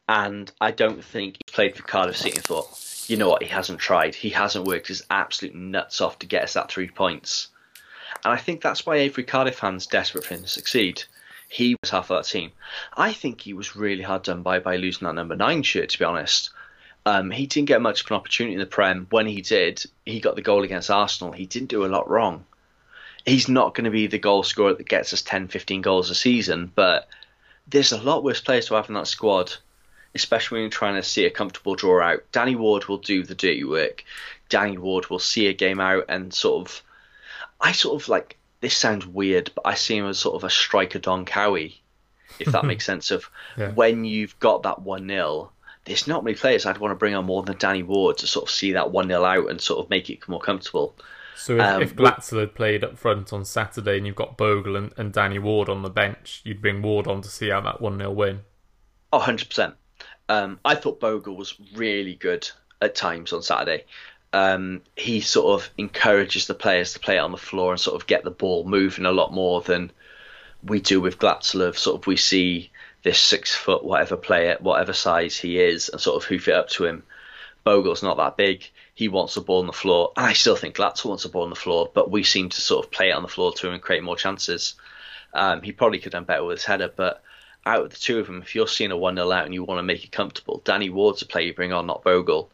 and 0.08 0.50
I 0.60 0.70
don't 0.70 1.04
think 1.04 1.36
he 1.36 1.52
played 1.52 1.76
for 1.76 1.82
Cardiff 1.82 2.16
City 2.16 2.36
and 2.36 2.44
thought, 2.44 3.04
you 3.06 3.16
know 3.16 3.28
what, 3.28 3.42
he 3.42 3.48
hasn't 3.48 3.80
tried. 3.80 4.14
He 4.14 4.30
hasn't 4.30 4.66
worked 4.66 4.88
his 4.88 5.04
absolute 5.10 5.54
nuts 5.54 6.00
off 6.00 6.18
to 6.20 6.26
get 6.26 6.44
us 6.44 6.54
that 6.54 6.70
three 6.70 6.88
points. 6.88 7.48
And 8.24 8.32
I 8.32 8.36
think 8.36 8.60
that's 8.60 8.86
why 8.86 8.98
every 8.98 9.24
Cardiff 9.24 9.56
fan's 9.56 9.86
desperate 9.86 10.24
for 10.24 10.34
him 10.34 10.42
to 10.42 10.48
succeed. 10.48 11.04
He 11.52 11.76
was 11.80 11.90
half 11.90 12.10
of 12.10 12.16
that 12.16 12.30
team. 12.30 12.52
I 12.96 13.12
think 13.12 13.42
he 13.42 13.52
was 13.52 13.76
really 13.76 14.02
hard 14.02 14.22
done 14.22 14.42
by 14.42 14.58
by 14.58 14.76
losing 14.76 15.06
that 15.06 15.14
number 15.14 15.36
nine 15.36 15.62
shirt, 15.62 15.90
to 15.90 15.98
be 15.98 16.04
honest. 16.04 16.50
Um, 17.04 17.30
he 17.30 17.46
didn't 17.46 17.68
get 17.68 17.82
much 17.82 18.02
of 18.02 18.10
an 18.10 18.16
opportunity 18.16 18.54
in 18.54 18.60
the 18.60 18.66
Prem. 18.66 19.06
When 19.10 19.26
he 19.26 19.40
did, 19.42 19.84
he 20.06 20.20
got 20.20 20.36
the 20.36 20.42
goal 20.42 20.62
against 20.62 20.90
Arsenal. 20.90 21.32
He 21.32 21.46
didn't 21.46 21.68
do 21.68 21.84
a 21.84 21.88
lot 21.88 22.08
wrong 22.08 22.44
he's 23.24 23.48
not 23.48 23.74
going 23.74 23.84
to 23.84 23.90
be 23.90 24.06
the 24.06 24.18
goal 24.18 24.42
scorer 24.42 24.74
that 24.74 24.88
gets 24.88 25.12
us 25.12 25.22
10, 25.22 25.48
15 25.48 25.82
goals 25.82 26.10
a 26.10 26.14
season, 26.14 26.70
but 26.74 27.08
there's 27.68 27.92
a 27.92 28.02
lot 28.02 28.24
worse 28.24 28.40
players 28.40 28.66
to 28.66 28.74
have 28.74 28.88
in 28.88 28.94
that 28.94 29.06
squad, 29.06 29.52
especially 30.14 30.56
when 30.56 30.62
you're 30.62 30.70
trying 30.70 30.96
to 30.96 31.02
see 31.02 31.24
a 31.24 31.30
comfortable 31.30 31.74
draw 31.74 32.02
out. 32.02 32.24
Danny 32.32 32.56
Ward 32.56 32.86
will 32.86 32.98
do 32.98 33.22
the 33.22 33.34
dirty 33.34 33.64
work. 33.64 34.04
Danny 34.48 34.78
Ward 34.78 35.08
will 35.08 35.18
see 35.18 35.46
a 35.46 35.52
game 35.52 35.80
out 35.80 36.06
and 36.08 36.34
sort 36.34 36.68
of. 36.68 36.82
I 37.60 37.72
sort 37.72 38.02
of 38.02 38.08
like. 38.08 38.36
This 38.62 38.76
sounds 38.76 39.04
weird, 39.04 39.50
but 39.56 39.66
I 39.66 39.74
see 39.74 39.96
him 39.96 40.06
as 40.06 40.20
sort 40.20 40.36
of 40.36 40.44
a 40.44 40.50
striker 40.50 41.00
Don 41.00 41.24
Cowie, 41.24 41.82
if 42.38 42.52
that 42.52 42.64
makes 42.64 42.86
sense. 42.86 43.10
Of 43.10 43.28
yeah. 43.58 43.72
when 43.72 44.04
you've 44.04 44.38
got 44.38 44.62
that 44.62 44.80
1 44.82 45.08
0, 45.08 45.50
there's 45.84 46.06
not 46.06 46.22
many 46.22 46.36
players 46.36 46.64
I'd 46.64 46.78
want 46.78 46.92
to 46.92 46.96
bring 46.96 47.16
on 47.16 47.24
more 47.24 47.42
than 47.42 47.58
Danny 47.58 47.82
Ward 47.82 48.18
to 48.18 48.28
sort 48.28 48.44
of 48.44 48.50
see 48.50 48.72
that 48.72 48.92
1 48.92 49.08
0 49.08 49.24
out 49.24 49.50
and 49.50 49.60
sort 49.60 49.84
of 49.84 49.90
make 49.90 50.08
it 50.08 50.28
more 50.28 50.40
comfortable. 50.40 50.94
So 51.34 51.56
if, 51.56 51.60
um, 51.60 51.82
if 51.82 51.96
Glatzel 51.96 52.38
had 52.38 52.54
played 52.54 52.84
up 52.84 52.96
front 52.96 53.32
on 53.32 53.44
Saturday 53.44 53.96
and 53.96 54.06
you've 54.06 54.14
got 54.14 54.36
Bogle 54.36 54.76
and, 54.76 54.92
and 54.96 55.12
Danny 55.12 55.40
Ward 55.40 55.68
on 55.68 55.82
the 55.82 55.90
bench, 55.90 56.40
you'd 56.44 56.62
bring 56.62 56.82
Ward 56.82 57.08
on 57.08 57.20
to 57.20 57.28
see 57.28 57.48
how 57.48 57.62
that 57.62 57.80
1 57.80 57.98
0 57.98 58.12
win. 58.12 58.40
Oh, 59.12 59.18
100%. 59.18 59.74
Um, 60.28 60.60
I 60.64 60.76
thought 60.76 61.00
Bogle 61.00 61.36
was 61.36 61.56
really 61.74 62.14
good 62.14 62.48
at 62.80 62.94
times 62.94 63.32
on 63.32 63.42
Saturday. 63.42 63.86
Um, 64.32 64.82
he 64.96 65.20
sort 65.20 65.60
of 65.60 65.70
encourages 65.76 66.46
the 66.46 66.54
players 66.54 66.94
to 66.94 67.00
play 67.00 67.16
it 67.16 67.20
on 67.20 67.32
the 67.32 67.38
floor 67.38 67.72
and 67.72 67.80
sort 67.80 68.00
of 68.00 68.06
get 68.06 68.24
the 68.24 68.30
ball 68.30 68.64
moving 68.64 69.04
a 69.04 69.12
lot 69.12 69.32
more 69.32 69.60
than 69.60 69.92
we 70.62 70.80
do 70.80 71.00
with 71.00 71.18
Glatzel. 71.18 71.76
Sort 71.76 72.00
of 72.00 72.06
we 72.06 72.16
see 72.16 72.70
this 73.02 73.20
six 73.20 73.54
foot 73.54 73.84
whatever 73.84 74.16
player, 74.16 74.56
whatever 74.60 74.92
size 74.92 75.36
he 75.36 75.58
is, 75.58 75.88
and 75.88 76.00
sort 76.00 76.22
of 76.22 76.28
hoof 76.28 76.48
it 76.48 76.54
up 76.54 76.68
to 76.70 76.86
him. 76.86 77.02
Bogle's 77.64 78.02
not 78.02 78.16
that 78.16 78.36
big 78.36 78.68
he 78.94 79.08
wants 79.08 79.34
the 79.34 79.40
ball 79.40 79.60
on 79.60 79.66
the 79.66 79.72
floor. 79.72 80.12
I 80.16 80.32
still 80.32 80.56
think 80.56 80.76
Glatzel 80.76 81.06
wants 81.06 81.22
the 81.22 81.28
ball 81.28 81.44
on 81.44 81.50
the 81.50 81.56
floor, 81.56 81.90
but 81.92 82.10
we 82.10 82.22
seem 82.22 82.48
to 82.50 82.60
sort 82.60 82.84
of 82.84 82.92
play 82.92 83.08
it 83.08 83.14
on 83.14 83.22
the 83.22 83.28
floor 83.28 83.52
to 83.52 83.66
him 83.66 83.74
and 83.74 83.82
create 83.82 84.02
more 84.02 84.16
chances. 84.16 84.74
Um, 85.32 85.62
he 85.62 85.72
probably 85.72 85.98
could 85.98 86.12
have 86.12 86.20
done 86.20 86.24
better 86.24 86.44
with 86.44 86.58
his 86.58 86.64
header, 86.64 86.92
but 86.94 87.22
out 87.64 87.84
of 87.84 87.90
the 87.90 87.96
two 87.96 88.18
of 88.18 88.26
them, 88.26 88.42
if 88.42 88.54
you're 88.54 88.68
seeing 88.68 88.90
a 88.90 88.96
1 88.96 89.16
0 89.16 89.30
out 89.32 89.44
and 89.44 89.54
you 89.54 89.64
want 89.64 89.78
to 89.78 89.82
make 89.82 90.04
it 90.04 90.12
comfortable, 90.12 90.60
Danny 90.64 90.90
Ward's 90.90 91.22
a 91.22 91.26
player 91.26 91.46
you 91.46 91.54
bring 91.54 91.72
on, 91.72 91.86
not 91.86 92.04
Bogle. 92.04 92.50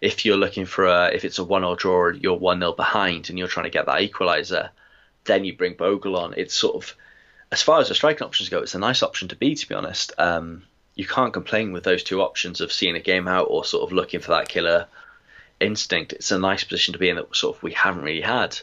If 0.00 0.24
you're 0.24 0.36
looking 0.36 0.66
for 0.66 0.86
a, 0.86 1.10
if 1.12 1.24
it's 1.24 1.38
a 1.38 1.44
1 1.44 1.62
0 1.62 1.74
draw, 1.76 2.08
and 2.08 2.22
you're 2.22 2.36
1 2.36 2.60
0 2.60 2.72
behind 2.72 3.28
and 3.28 3.38
you're 3.38 3.48
trying 3.48 3.64
to 3.64 3.70
get 3.70 3.86
that 3.86 4.00
equaliser, 4.00 4.70
then 5.24 5.44
you 5.44 5.56
bring 5.56 5.74
Bogle 5.74 6.16
on. 6.16 6.34
It's 6.36 6.54
sort 6.54 6.76
of, 6.76 6.94
as 7.50 7.62
far 7.62 7.80
as 7.80 7.88
the 7.88 7.94
striking 7.94 8.26
options 8.26 8.48
go, 8.48 8.58
it's 8.58 8.74
a 8.74 8.78
nice 8.78 9.02
option 9.02 9.28
to 9.28 9.36
be, 9.36 9.54
to 9.54 9.68
be 9.68 9.74
honest. 9.74 10.12
Um, 10.18 10.64
you 10.94 11.06
can't 11.06 11.32
complain 11.32 11.72
with 11.72 11.84
those 11.84 12.02
two 12.02 12.20
options 12.22 12.60
of 12.60 12.72
seeing 12.72 12.96
a 12.96 13.00
game 13.00 13.28
out 13.28 13.46
or 13.50 13.64
sort 13.64 13.84
of 13.84 13.94
looking 13.94 14.20
for 14.20 14.32
that 14.32 14.48
killer 14.48 14.86
instinct. 15.60 16.12
It's 16.12 16.32
a 16.32 16.38
nice 16.38 16.64
position 16.64 16.92
to 16.92 16.98
be 16.98 17.08
in 17.08 17.16
that 17.16 17.34
sort 17.36 17.56
of 17.56 17.62
we 17.62 17.72
haven't 17.72 18.02
really 18.02 18.20
had. 18.20 18.58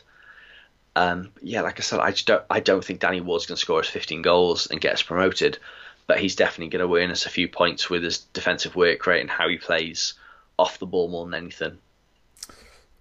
Um, 0.97 1.31
yeah, 1.41 1.61
like 1.61 1.79
I 1.79 1.81
said, 1.81 1.99
I 1.99 2.11
don't, 2.11 2.43
I 2.49 2.59
don't 2.59 2.83
think 2.83 2.99
Danny 2.99 3.21
Ward's 3.21 3.45
going 3.45 3.55
to 3.55 3.61
score 3.61 3.79
us 3.79 3.87
15 3.87 4.21
goals 4.21 4.67
and 4.67 4.79
get 4.79 4.93
us 4.93 5.01
promoted, 5.01 5.59
but 6.07 6.19
he's 6.19 6.35
definitely 6.35 6.69
going 6.69 6.81
to 6.81 6.87
win 6.87 7.11
us 7.11 7.25
a 7.25 7.29
few 7.29 7.47
points 7.47 7.89
with 7.89 8.03
his 8.03 8.19
defensive 8.19 8.75
work 8.75 9.05
rate 9.05 9.21
and 9.21 9.29
how 9.29 9.47
he 9.49 9.57
plays 9.57 10.13
off 10.57 10.79
the 10.79 10.85
ball 10.85 11.07
more 11.07 11.25
than 11.25 11.33
anything. 11.33 11.77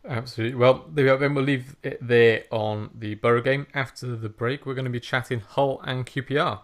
Absolutely. 0.06 0.56
Well, 0.56 0.84
then 0.92 1.34
we'll 1.34 1.44
leave 1.44 1.76
it 1.82 1.98
there 2.06 2.44
on 2.50 2.90
the 2.94 3.14
Borough 3.14 3.40
game. 3.40 3.66
After 3.72 4.14
the 4.16 4.28
break, 4.28 4.66
we're 4.66 4.74
going 4.74 4.84
to 4.84 4.90
be 4.90 5.00
chatting 5.00 5.40
Hull 5.40 5.80
and 5.84 6.04
QPR. 6.04 6.60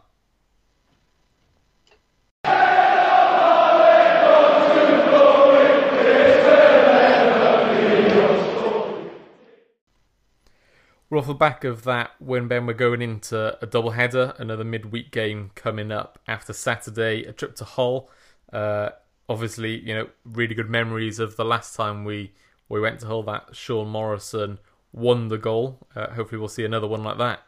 We're 11.11 11.19
off 11.19 11.27
the 11.27 11.35
back 11.35 11.65
of 11.65 11.83
that 11.85 12.13
when 12.21 12.47
Ben 12.47 12.67
we're 12.67 12.75
going 12.75 13.03
into 13.03 13.59
a 13.61 13.67
double 13.67 13.91
header, 13.91 14.33
another 14.39 14.63
midweek 14.63 15.11
game 15.11 15.51
coming 15.57 15.91
up 15.91 16.21
after 16.29 16.53
Saturday, 16.53 17.25
a 17.25 17.33
trip 17.33 17.57
to 17.57 17.65
Hull. 17.65 18.09
Uh, 18.53 18.91
obviously, 19.31 19.79
you 19.79 19.95
know, 19.95 20.09
really 20.25 20.55
good 20.55 20.69
memories 20.69 21.21
of 21.21 21.37
the 21.37 21.45
last 21.45 21.75
time 21.75 22.05
we 22.05 22.33
we 22.69 22.81
went 22.81 23.01
to 23.01 23.07
Hull. 23.07 23.23
That 23.23 23.51
Sean 23.53 23.89
Morrison 23.89 24.59
won 24.93 25.29
the 25.29 25.39
goal. 25.39 25.79
Uh, 25.97 26.11
hopefully, 26.11 26.39
we'll 26.39 26.49
see 26.49 26.65
another 26.65 26.89
one 26.89 27.05
like 27.05 27.19
that. 27.19 27.43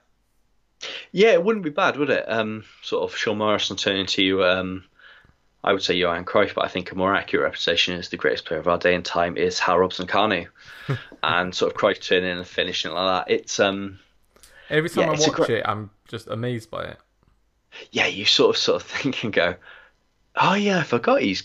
Yeah, 1.10 1.32
it 1.32 1.44
wouldn't 1.44 1.64
be 1.64 1.70
bad, 1.70 1.96
would 1.96 2.10
it? 2.10 2.24
Um, 2.26 2.64
sort 2.82 3.02
of 3.02 3.16
Sean 3.16 3.38
Morrison 3.38 3.76
turning 3.76 4.06
to 4.06 4.44
um, 4.44 4.84
I 5.64 5.72
would 5.72 5.82
say 5.82 5.94
Johan 5.94 6.24
Cruyff, 6.24 6.54
but 6.54 6.64
I 6.64 6.68
think 6.68 6.90
a 6.90 6.94
more 6.94 7.14
accurate 7.14 7.44
representation 7.44 7.94
is 7.94 8.08
the 8.08 8.16
greatest 8.16 8.44
player 8.44 8.60
of 8.60 8.68
our 8.68 8.78
day 8.78 8.94
and 8.94 9.04
time 9.04 9.36
is 9.36 9.58
Hal 9.58 9.78
Robson-Kanu, 9.78 10.48
and 11.22 11.54
sort 11.54 11.72
of 11.72 11.78
Cruyff 11.78 12.00
turning 12.00 12.30
and 12.30 12.46
finishing 12.46 12.92
like 12.92 13.26
that. 13.26 13.32
It's 13.32 13.60
um 13.60 13.98
every 14.70 14.88
time 14.88 15.04
yeah, 15.04 15.10
I 15.10 15.38
watch 15.38 15.50
it, 15.50 15.62
I'm 15.66 15.90
just 16.08 16.28
amazed 16.28 16.70
by 16.70 16.84
it. 16.84 16.96
Yeah, 17.90 18.06
you 18.06 18.24
sort 18.24 18.56
of 18.56 18.60
sort 18.60 18.82
of 18.82 18.88
think 18.88 19.22
and 19.24 19.32
go, 19.32 19.54
oh 20.36 20.54
yeah, 20.54 20.80
I 20.80 20.82
forgot 20.82 21.22
he's 21.22 21.44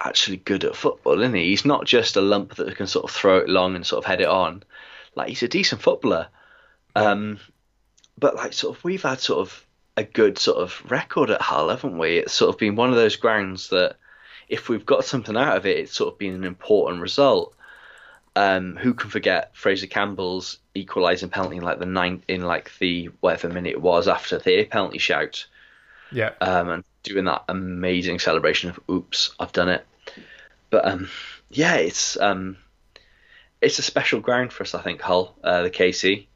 actually 0.00 0.38
good 0.38 0.64
at 0.64 0.76
football, 0.76 1.20
isn't 1.20 1.34
he? 1.34 1.50
He's 1.50 1.64
not 1.64 1.86
just 1.86 2.16
a 2.16 2.20
lump 2.20 2.56
that 2.56 2.76
can 2.76 2.86
sort 2.86 3.04
of 3.04 3.10
throw 3.10 3.38
it 3.38 3.48
long 3.48 3.74
and 3.76 3.86
sort 3.86 4.04
of 4.04 4.08
head 4.08 4.20
it 4.20 4.28
on. 4.28 4.62
Like 5.14 5.28
he's 5.28 5.42
a 5.42 5.48
decent 5.48 5.82
footballer. 5.82 6.28
Um, 6.96 7.38
but 8.18 8.36
like 8.36 8.52
sort 8.52 8.76
of 8.76 8.84
we've 8.84 9.02
had 9.02 9.20
sort 9.20 9.40
of 9.40 9.66
a 9.96 10.04
good 10.04 10.38
sort 10.38 10.58
of 10.58 10.82
record 10.90 11.30
at 11.30 11.40
Hull, 11.40 11.68
haven't 11.68 11.98
we? 11.98 12.18
It's 12.18 12.32
sort 12.32 12.52
of 12.52 12.58
been 12.58 12.76
one 12.76 12.90
of 12.90 12.96
those 12.96 13.16
grounds 13.16 13.68
that 13.68 13.96
if 14.48 14.68
we've 14.68 14.86
got 14.86 15.04
something 15.04 15.36
out 15.36 15.56
of 15.56 15.66
it, 15.66 15.78
it's 15.78 15.94
sort 15.94 16.12
of 16.12 16.18
been 16.18 16.34
an 16.34 16.44
important 16.44 17.00
result. 17.00 17.54
Um, 18.36 18.76
who 18.76 18.94
can 18.94 19.10
forget 19.10 19.56
Frazier 19.56 19.86
Campbell's 19.86 20.58
equalising 20.74 21.28
penalty 21.28 21.56
in 21.56 21.62
like 21.62 21.78
the 21.78 21.86
ninth 21.86 22.24
in 22.26 22.42
like 22.42 22.72
the 22.80 23.10
whatever 23.20 23.48
minute 23.48 23.74
it 23.74 23.80
was 23.80 24.08
after 24.08 24.38
the 24.38 24.64
penalty 24.64 24.98
shout? 24.98 25.46
Yeah. 26.14 26.30
Um, 26.40 26.68
and 26.70 26.84
doing 27.02 27.24
that 27.26 27.44
amazing 27.48 28.18
celebration 28.18 28.70
of 28.70 28.80
"Oops, 28.90 29.34
I've 29.38 29.52
done 29.52 29.68
it." 29.68 29.86
But 30.70 30.86
um, 30.86 31.10
yeah, 31.50 31.74
it's 31.76 32.16
um, 32.16 32.56
it's 33.60 33.78
a 33.78 33.82
special 33.82 34.20
ground 34.20 34.52
for 34.52 34.62
us, 34.62 34.74
I 34.74 34.82
think. 34.82 35.00
Hull, 35.00 35.36
uh, 35.42 35.62
the 35.62 35.70
KC, 35.70 36.26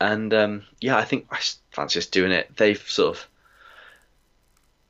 and 0.00 0.32
um, 0.34 0.62
yeah, 0.80 0.96
I 0.96 1.04
think 1.04 1.26
I 1.30 1.38
fancy 1.70 2.00
doing 2.10 2.32
it. 2.32 2.56
They've 2.56 2.80
sort 2.80 3.16
of 3.16 3.28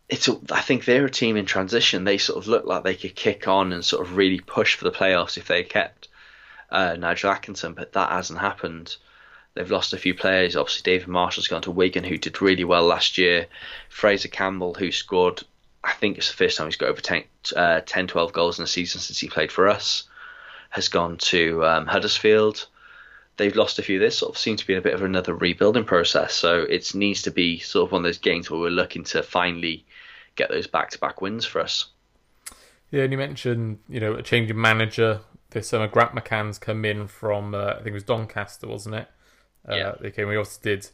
it's 0.08 0.28
a, 0.28 0.38
I 0.50 0.60
think 0.60 0.84
they're 0.84 1.06
a 1.06 1.10
team 1.10 1.36
in 1.36 1.46
transition. 1.46 2.04
They 2.04 2.18
sort 2.18 2.38
of 2.38 2.46
look 2.46 2.66
like 2.66 2.84
they 2.84 2.94
could 2.94 3.14
kick 3.14 3.48
on 3.48 3.72
and 3.72 3.82
sort 3.82 4.06
of 4.06 4.16
really 4.16 4.40
push 4.40 4.74
for 4.74 4.84
the 4.84 4.90
playoffs 4.90 5.38
if 5.38 5.48
they 5.48 5.62
kept 5.62 6.08
uh, 6.70 6.96
Nigel 6.98 7.30
Atkinson, 7.30 7.72
but 7.72 7.94
that 7.94 8.10
hasn't 8.10 8.38
happened. 8.38 8.96
They've 9.54 9.70
lost 9.70 9.92
a 9.92 9.98
few 9.98 10.14
players. 10.14 10.56
Obviously, 10.56 10.82
David 10.90 11.08
Marshall's 11.08 11.48
gone 11.48 11.62
to 11.62 11.70
Wigan, 11.70 12.04
who 12.04 12.16
did 12.16 12.40
really 12.40 12.64
well 12.64 12.84
last 12.84 13.18
year. 13.18 13.46
Frazier 13.88 14.28
Campbell, 14.28 14.74
who 14.74 14.90
scored, 14.90 15.42
I 15.84 15.92
think 15.92 16.16
it's 16.16 16.30
the 16.30 16.36
first 16.36 16.56
time 16.56 16.66
he's 16.66 16.76
got 16.76 16.88
over 16.88 17.00
10, 17.00 17.24
uh, 17.54 17.80
10 17.84 18.06
12 18.06 18.32
goals 18.32 18.58
in 18.58 18.64
a 18.64 18.68
season 18.68 19.00
since 19.00 19.18
he 19.18 19.28
played 19.28 19.52
for 19.52 19.68
us, 19.68 20.04
has 20.70 20.88
gone 20.88 21.18
to 21.18 21.64
um, 21.66 21.86
Huddersfield 21.86 22.66
they've 23.36 23.56
lost 23.56 23.78
a 23.78 23.82
few. 23.82 23.98
This 23.98 24.18
sort 24.18 24.34
of 24.34 24.38
seems 24.38 24.60
to 24.60 24.66
be 24.66 24.74
a 24.74 24.80
bit 24.80 24.94
of 24.94 25.02
another 25.02 25.34
rebuilding 25.34 25.84
process. 25.84 26.34
So 26.34 26.62
it 26.62 26.94
needs 26.94 27.22
to 27.22 27.30
be 27.30 27.58
sort 27.58 27.88
of 27.88 27.92
one 27.92 28.00
of 28.00 28.04
those 28.04 28.18
games 28.18 28.50
where 28.50 28.60
we're 28.60 28.70
looking 28.70 29.04
to 29.04 29.22
finally 29.22 29.84
get 30.36 30.50
those 30.50 30.66
back-to-back 30.66 31.20
wins 31.20 31.44
for 31.44 31.60
us. 31.60 31.86
Yeah, 32.90 33.04
and 33.04 33.12
you 33.12 33.18
mentioned 33.18 33.78
you 33.88 34.00
know 34.00 34.14
a 34.14 34.22
change 34.22 34.50
in 34.50 34.60
manager 34.60 35.20
this 35.50 35.68
summer. 35.68 35.88
Grant 35.88 36.14
McCann's 36.14 36.58
come 36.58 36.84
in 36.84 37.08
from 37.08 37.54
uh, 37.54 37.70
I 37.70 37.76
think 37.76 37.88
it 37.88 37.94
was 37.94 38.04
Doncaster, 38.04 38.68
wasn't 38.68 38.96
it? 38.96 39.08
Uh, 39.68 39.75
yeah. 39.75 39.92
They 40.01 40.11
came. 40.11 40.29
We 40.29 40.37
also 40.37 40.59
did 40.62 40.88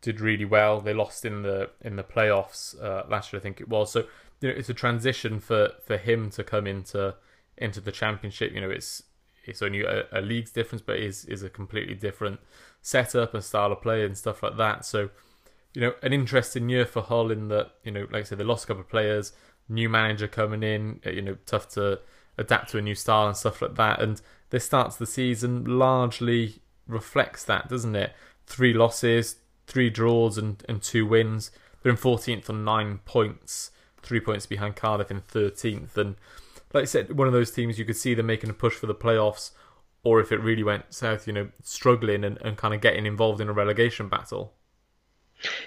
did 0.00 0.20
really 0.20 0.44
well. 0.44 0.80
They 0.80 0.94
lost 0.94 1.24
in 1.24 1.42
the 1.42 1.70
in 1.80 1.96
the 1.96 2.04
playoffs 2.04 2.80
uh, 2.82 3.04
last 3.08 3.32
year, 3.32 3.40
I 3.40 3.42
think 3.42 3.60
it 3.60 3.68
was. 3.68 3.90
So 3.92 4.04
you 4.40 4.48
know 4.48 4.54
it's 4.54 4.68
a 4.68 4.74
transition 4.74 5.40
for 5.40 5.70
for 5.84 5.96
him 5.96 6.30
to 6.30 6.44
come 6.44 6.66
into 6.66 7.14
into 7.56 7.80
the 7.80 7.92
championship. 7.92 8.52
You 8.52 8.60
know 8.60 8.70
it's 8.70 9.02
it's 9.44 9.62
only 9.62 9.82
a, 9.82 10.04
a 10.12 10.20
league's 10.20 10.52
difference, 10.52 10.82
but 10.82 10.98
is 10.98 11.24
is 11.24 11.42
a 11.42 11.50
completely 11.50 11.94
different 11.94 12.40
setup 12.82 13.34
and 13.34 13.42
style 13.42 13.72
of 13.72 13.80
play 13.80 14.04
and 14.04 14.16
stuff 14.16 14.42
like 14.42 14.56
that. 14.58 14.84
So, 14.84 15.10
you 15.72 15.80
know, 15.80 15.94
an 16.02 16.12
interesting 16.12 16.68
year 16.68 16.84
for 16.84 17.02
Hull 17.02 17.30
in 17.30 17.48
that 17.48 17.72
you 17.82 17.90
know, 17.90 18.06
like 18.10 18.20
I 18.20 18.24
said, 18.24 18.38
they 18.38 18.44
lost 18.44 18.64
a 18.64 18.66
couple 18.68 18.82
of 18.82 18.88
players, 18.88 19.32
new 19.68 19.88
manager 19.88 20.28
coming 20.28 20.62
in. 20.62 21.00
Uh, 21.06 21.10
you 21.10 21.22
know, 21.22 21.36
tough 21.46 21.68
to 21.70 22.00
adapt 22.36 22.70
to 22.70 22.78
a 22.78 22.82
new 22.82 22.94
style 22.94 23.28
and 23.28 23.36
stuff 23.36 23.62
like 23.62 23.76
that. 23.76 24.00
And 24.00 24.20
this 24.50 24.64
starts 24.64 24.96
the 24.96 25.06
season 25.06 25.64
largely 25.64 26.60
reflects 26.86 27.44
that, 27.44 27.68
doesn't 27.68 27.96
it? 27.96 28.12
Three 28.46 28.74
losses, 28.74 29.36
three 29.66 29.90
draws, 29.90 30.38
and 30.38 30.62
and 30.68 30.82
two 30.82 31.06
wins. 31.06 31.50
They're 31.82 31.92
in 31.92 31.98
14th 31.98 32.48
on 32.48 32.64
nine 32.64 33.00
points, 33.04 33.70
three 34.02 34.20
points 34.20 34.46
behind 34.46 34.76
Cardiff 34.76 35.10
in 35.10 35.20
13th, 35.20 35.96
and 35.96 36.16
like 36.74 36.82
I 36.82 36.86
said, 36.86 37.16
one 37.16 37.28
of 37.28 37.32
those 37.32 37.52
teams 37.52 37.78
you 37.78 37.84
could 37.84 37.96
see 37.96 38.14
them 38.14 38.26
making 38.26 38.50
a 38.50 38.54
push 38.54 38.74
for 38.74 38.86
the 38.86 38.94
playoffs, 38.94 39.52
or 40.02 40.20
if 40.20 40.32
it 40.32 40.40
really 40.40 40.64
went 40.64 40.92
south, 40.92 41.26
you 41.26 41.32
know, 41.32 41.48
struggling 41.62 42.24
and, 42.24 42.36
and 42.42 42.56
kind 42.56 42.74
of 42.74 42.80
getting 42.80 43.06
involved 43.06 43.40
in 43.40 43.48
a 43.48 43.52
relegation 43.52 44.08
battle. 44.08 44.52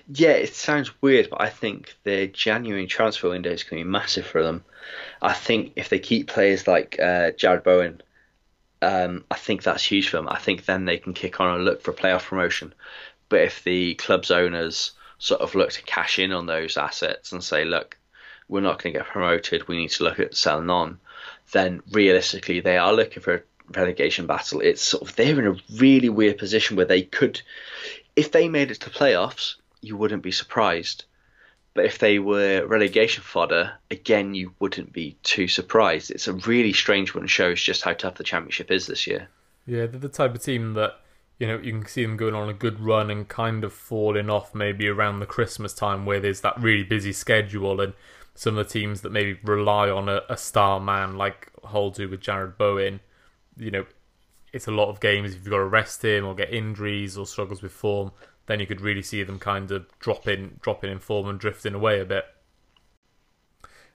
Yeah, 0.07 0.31
it 0.31 0.53
sounds 0.53 1.01
weird, 1.01 1.29
but 1.29 1.41
I 1.41 1.49
think 1.49 1.95
the 2.03 2.27
January 2.27 2.87
transfer 2.87 3.29
window 3.29 3.51
is 3.51 3.63
going 3.63 3.81
to 3.81 3.85
be 3.85 3.89
massive 3.89 4.25
for 4.25 4.43
them. 4.43 4.63
I 5.21 5.33
think 5.33 5.73
if 5.75 5.89
they 5.89 5.99
keep 5.99 6.27
players 6.27 6.67
like 6.67 6.97
uh, 6.99 7.31
Jarrod 7.31 7.63
Bowen, 7.63 8.01
um, 8.81 9.25
I 9.31 9.35
think 9.35 9.63
that's 9.63 9.83
huge 9.83 10.09
for 10.09 10.17
them. 10.17 10.29
I 10.29 10.37
think 10.37 10.65
then 10.65 10.85
they 10.85 10.97
can 10.97 11.13
kick 11.13 11.39
on 11.39 11.55
and 11.55 11.65
look 11.65 11.81
for 11.81 11.93
playoff 11.93 12.25
promotion. 12.25 12.73
But 13.29 13.41
if 13.41 13.63
the 13.63 13.95
club's 13.95 14.31
owners 14.31 14.91
sort 15.19 15.41
of 15.41 15.55
look 15.55 15.71
to 15.71 15.81
cash 15.83 16.19
in 16.19 16.31
on 16.31 16.45
those 16.45 16.77
assets 16.77 17.31
and 17.31 17.43
say, 17.43 17.65
look, 17.65 17.97
we're 18.47 18.61
not 18.61 18.81
going 18.81 18.93
to 18.93 18.99
get 18.99 19.07
promoted, 19.07 19.67
we 19.67 19.77
need 19.77 19.89
to 19.91 20.03
look 20.03 20.19
at 20.19 20.35
selling 20.35 20.69
on, 20.69 20.99
then 21.51 21.81
realistically 21.91 22.59
they 22.59 22.77
are 22.77 22.93
looking 22.93 23.21
for 23.21 23.35
a 23.35 23.41
relegation 23.73 24.27
battle. 24.27 24.61
It's 24.61 24.81
sort 24.81 25.03
of 25.03 25.15
they're 25.15 25.39
in 25.39 25.47
a 25.47 25.77
really 25.77 26.09
weird 26.09 26.37
position 26.37 26.77
where 26.77 26.85
they 26.85 27.01
could, 27.01 27.41
if 28.15 28.31
they 28.31 28.47
made 28.47 28.71
it 28.71 28.79
to 28.81 28.89
playoffs, 28.89 29.55
you 29.81 29.97
wouldn't 29.97 30.23
be 30.23 30.31
surprised. 30.31 31.05
But 31.77 31.85
if 31.85 31.99
they 31.99 32.17
were 32.17 32.65
relegation 32.65 33.21
fodder, 33.21 33.73
again, 33.91 34.33
you 34.33 34.51
wouldn't 34.57 34.91
be 34.91 35.15
too 35.21 35.47
surprised. 35.47 36.09
It's 36.09 36.27
a 36.27 36.33
really 36.33 36.73
strange 36.73 37.13
one. 37.13 37.27
Shows 37.27 37.61
just 37.61 37.83
how 37.83 37.93
tough 37.93 38.15
the 38.15 38.23
championship 38.23 38.71
is 38.71 38.87
this 38.87 39.05
year. 39.05 39.29
Yeah, 39.67 39.85
they're 39.85 39.99
the 39.99 40.09
type 40.09 40.33
of 40.33 40.41
team 40.41 40.73
that 40.73 40.95
you 41.37 41.45
know 41.45 41.59
you 41.59 41.73
can 41.73 41.85
see 41.85 42.01
them 42.01 42.17
going 42.17 42.33
on 42.33 42.49
a 42.49 42.53
good 42.53 42.79
run 42.79 43.11
and 43.11 43.27
kind 43.27 43.63
of 43.63 43.73
falling 43.73 44.27
off 44.27 44.55
maybe 44.55 44.87
around 44.87 45.19
the 45.19 45.27
Christmas 45.27 45.71
time 45.71 46.07
where 46.07 46.19
there's 46.19 46.41
that 46.41 46.59
really 46.59 46.83
busy 46.83 47.13
schedule 47.13 47.79
and 47.79 47.93
some 48.33 48.57
of 48.57 48.67
the 48.67 48.73
teams 48.73 49.01
that 49.01 49.11
maybe 49.11 49.37
rely 49.43 49.87
on 49.87 50.09
a, 50.09 50.23
a 50.29 50.35
star 50.35 50.79
man 50.79 51.15
like 51.15 51.51
Hull 51.63 51.91
do 51.91 52.09
with 52.09 52.21
Jarrod 52.21 52.57
Bowen, 52.57 53.01
you 53.55 53.69
know, 53.69 53.85
it's 54.51 54.67
a 54.67 54.71
lot 54.71 54.89
of 54.89 54.99
games. 54.99 55.35
If 55.35 55.43
you've 55.43 55.51
got 55.51 55.57
to 55.57 55.65
rest 55.65 56.03
him 56.03 56.25
or 56.25 56.33
get 56.33 56.51
injuries 56.51 57.19
or 57.19 57.27
struggles 57.27 57.61
with 57.61 57.71
form, 57.71 58.13
then 58.47 58.59
you 58.59 58.65
could 58.65 58.81
really 58.81 59.03
see 59.03 59.23
them 59.23 59.39
kind 59.39 59.71
of 59.71 59.85
dropping, 59.99 60.59
dropping 60.61 60.91
in 60.91 60.99
form 60.99 61.27
and 61.27 61.39
drifting 61.39 61.73
away 61.73 61.99
a 61.99 62.05
bit. 62.05 62.25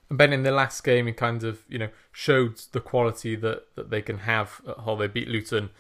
And 0.09 0.19
Ben, 0.19 0.33
in 0.33 0.43
the 0.43 0.51
last 0.51 0.85
game, 0.85 1.07
he 1.07 1.12
kind 1.12 1.43
of 1.43 1.62
you 1.69 1.79
know 1.79 1.88
showed 2.12 2.59
the 2.73 2.81
quality 2.81 3.35
that, 3.37 3.75
that 3.75 3.91
they 3.91 4.03
can 4.03 4.19
have 4.19 4.61
at. 4.69 4.99
They 4.99 5.07
beat 5.09 5.29
Luton 5.29 5.71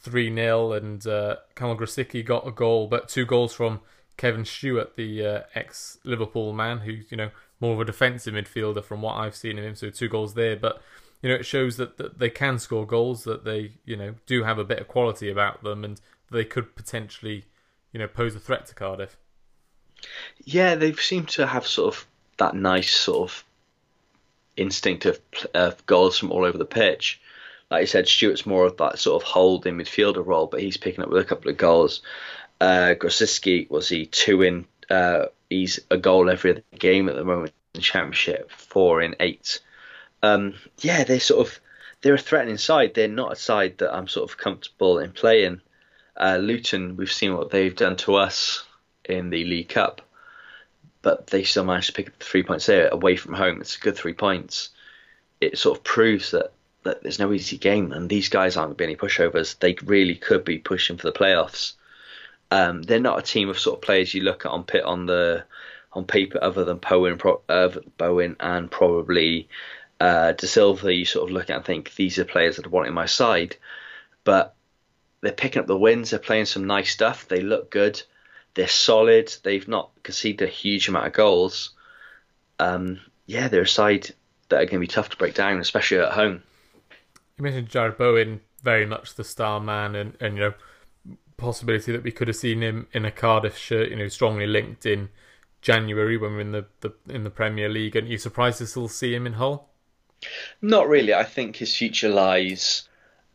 three 0.00 0.34
0 0.34 0.72
and 0.72 1.06
uh, 1.06 1.36
Kamil 1.54 1.76
Grosicki 1.76 2.24
got 2.24 2.46
a 2.46 2.50
goal, 2.50 2.88
but 2.88 3.08
two 3.08 3.24
goals 3.24 3.54
from 3.54 3.80
Kevin 4.16 4.44
Stewart, 4.44 4.96
the 4.96 5.24
uh, 5.24 5.42
ex 5.54 5.98
Liverpool 6.04 6.52
man, 6.52 6.78
who's 6.78 7.10
you 7.10 7.16
know 7.16 7.30
more 7.60 7.74
of 7.74 7.80
a 7.80 7.84
defensive 7.84 8.34
midfielder 8.34 8.82
from 8.82 9.02
what 9.02 9.16
I've 9.16 9.36
seen 9.36 9.58
of 9.58 9.64
him. 9.64 9.74
So 9.74 9.90
two 9.90 10.08
goals 10.08 10.34
there, 10.34 10.56
but 10.56 10.82
you 11.22 11.28
know 11.28 11.36
it 11.36 11.46
shows 11.46 11.76
that, 11.76 11.98
that 11.98 12.18
they 12.18 12.30
can 12.30 12.58
score 12.58 12.86
goals, 12.86 13.24
that 13.24 13.44
they 13.44 13.72
you 13.84 13.96
know 13.96 14.14
do 14.26 14.44
have 14.44 14.58
a 14.58 14.64
bit 14.64 14.78
of 14.80 14.88
quality 14.88 15.30
about 15.30 15.62
them, 15.62 15.84
and 15.84 16.00
they 16.30 16.44
could 16.44 16.74
potentially 16.74 17.44
you 17.92 17.98
know 17.98 18.08
pose 18.08 18.34
a 18.34 18.40
threat 18.40 18.66
to 18.66 18.74
Cardiff. 18.74 19.16
Yeah, 20.44 20.74
they 20.74 20.92
seem 20.94 21.26
to 21.26 21.46
have 21.46 21.66
sort 21.66 21.94
of 21.94 22.06
that 22.38 22.54
nice 22.54 22.90
sort 22.90 23.30
of 23.30 23.44
instinct 24.56 25.06
of, 25.54 25.86
goals 25.86 26.18
from 26.18 26.32
all 26.32 26.44
over 26.44 26.58
the 26.58 26.64
pitch. 26.64 27.20
Like 27.70 27.82
you 27.82 27.86
said, 27.86 28.08
Stewart's 28.08 28.44
more 28.44 28.66
of 28.66 28.76
that 28.78 28.98
sort 28.98 29.22
of 29.22 29.26
holding 29.26 29.78
midfielder 29.78 30.24
role, 30.24 30.46
but 30.46 30.60
he's 30.60 30.76
picking 30.76 31.02
up 31.02 31.10
with 31.10 31.22
a 31.22 31.28
couple 31.28 31.50
of 31.50 31.56
goals. 31.56 32.02
Uh, 32.60 32.94
Grosicki 32.98 33.70
was 33.70 33.88
he 33.88 34.06
two 34.06 34.42
in? 34.42 34.66
Uh, 34.90 35.26
he's 35.48 35.80
a 35.90 35.96
goal 35.96 36.28
every 36.28 36.62
game 36.78 37.08
at 37.08 37.14
the 37.14 37.24
moment 37.24 37.52
in 37.74 37.78
the 37.78 37.82
Championship, 37.82 38.50
four 38.50 39.00
in 39.00 39.16
eight. 39.20 39.60
Um, 40.22 40.54
yeah, 40.80 41.04
they're 41.04 41.20
sort 41.20 41.46
of 41.46 41.60
they're 42.02 42.14
a 42.14 42.18
threatening 42.18 42.58
side. 42.58 42.94
They're 42.94 43.08
not 43.08 43.32
a 43.32 43.36
side 43.36 43.78
that 43.78 43.94
I'm 43.94 44.08
sort 44.08 44.30
of 44.30 44.36
comfortable 44.36 44.98
in 44.98 45.12
playing. 45.12 45.60
Uh, 46.22 46.36
Luton, 46.36 46.96
we've 46.96 47.12
seen 47.12 47.34
what 47.36 47.50
they've 47.50 47.74
done 47.74 47.96
to 47.96 48.14
us 48.14 48.64
in 49.04 49.30
the 49.30 49.44
League 49.44 49.68
Cup 49.68 50.00
but 51.02 51.26
they 51.26 51.42
still 51.42 51.64
managed 51.64 51.88
to 51.88 51.92
pick 51.92 52.08
up 52.08 52.14
three 52.20 52.44
points 52.44 52.66
there 52.66 52.88
away 52.88 53.16
from 53.16 53.34
home. 53.34 53.60
It's 53.60 53.76
a 53.76 53.80
good 53.80 53.96
three 53.96 54.14
points. 54.14 54.70
It 55.40 55.58
sort 55.58 55.76
of 55.76 55.84
proves 55.84 56.30
that, 56.30 56.52
that 56.84 57.02
there's 57.02 57.18
no 57.18 57.32
easy 57.32 57.58
game, 57.58 57.92
and 57.92 58.08
these 58.08 58.28
guys 58.28 58.56
aren't 58.56 58.78
going 58.78 58.94
to 58.94 58.96
be 58.96 59.04
any 59.04 59.12
pushovers. 59.12 59.58
They 59.58 59.76
really 59.84 60.14
could 60.14 60.44
be 60.44 60.58
pushing 60.58 60.96
for 60.96 61.08
the 61.08 61.18
playoffs. 61.18 61.74
Um, 62.52 62.82
they're 62.82 63.00
not 63.00 63.18
a 63.18 63.22
team 63.22 63.48
of 63.48 63.58
sort 63.58 63.78
of 63.78 63.82
players 63.82 64.14
you 64.14 64.22
look 64.22 64.46
at 64.46 64.52
on 64.52 64.64
pit 64.64 64.84
on 64.84 65.06
the 65.06 65.44
on 65.94 66.04
paper 66.04 66.38
other 66.40 66.64
than 66.64 66.78
Bowen, 66.78 67.20
uh, 67.48 67.68
Bowen 67.98 68.36
and 68.40 68.70
probably 68.70 69.48
uh, 70.00 70.32
De 70.32 70.46
Silva. 70.46 70.94
You 70.94 71.04
sort 71.04 71.28
of 71.28 71.34
look 71.34 71.50
at 71.50 71.56
and 71.56 71.64
think 71.64 71.94
these 71.94 72.18
are 72.18 72.24
players 72.24 72.56
that 72.56 72.66
I 72.66 72.68
want 72.68 72.88
in 72.88 72.94
my 72.94 73.06
side, 73.06 73.56
but 74.24 74.54
they're 75.22 75.32
picking 75.32 75.60
up 75.60 75.66
the 75.66 75.78
wins. 75.78 76.10
They're 76.10 76.18
playing 76.18 76.46
some 76.46 76.66
nice 76.66 76.90
stuff. 76.90 77.26
They 77.28 77.40
look 77.40 77.70
good. 77.70 78.02
They're 78.54 78.68
solid. 78.68 79.34
They've 79.42 79.66
not 79.66 79.90
conceded 80.02 80.46
a 80.46 80.50
huge 80.50 80.88
amount 80.88 81.06
of 81.06 81.12
goals. 81.14 81.70
Um, 82.58 83.00
yeah, 83.26 83.48
they're 83.48 83.62
a 83.62 83.68
side 83.68 84.10
that 84.48 84.56
are 84.56 84.66
going 84.66 84.74
to 84.74 84.80
be 84.80 84.86
tough 84.86 85.08
to 85.10 85.16
break 85.16 85.34
down, 85.34 85.58
especially 85.58 85.98
at 85.98 86.12
home. 86.12 86.42
You 87.38 87.44
mentioned 87.44 87.70
Jarrod 87.70 87.96
Bowen, 87.96 88.40
very 88.62 88.84
much 88.84 89.14
the 89.14 89.24
star 89.24 89.60
man, 89.60 89.94
and, 89.94 90.16
and 90.20 90.34
you 90.36 90.40
know 90.40 90.54
possibility 91.38 91.90
that 91.92 92.04
we 92.04 92.12
could 92.12 92.28
have 92.28 92.36
seen 92.36 92.62
him 92.62 92.86
in 92.92 93.04
a 93.04 93.10
Cardiff 93.10 93.56
shirt, 93.56 93.90
you 93.90 93.96
know, 93.96 94.08
strongly 94.08 94.46
linked 94.46 94.86
in 94.86 95.08
January 95.60 96.16
when 96.16 96.34
we're 96.34 96.40
in 96.40 96.52
the, 96.52 96.66
the 96.80 96.92
in 97.08 97.24
the 97.24 97.30
Premier 97.30 97.68
League. 97.68 97.96
And 97.96 98.08
you 98.08 98.18
surprised 98.18 98.58
to 98.58 98.66
still 98.66 98.88
see 98.88 99.14
him 99.14 99.26
in 99.26 99.34
Hull? 99.34 99.68
Not 100.60 100.88
really. 100.88 101.14
I 101.14 101.24
think 101.24 101.56
his 101.56 101.74
future 101.76 102.08
lies 102.08 102.88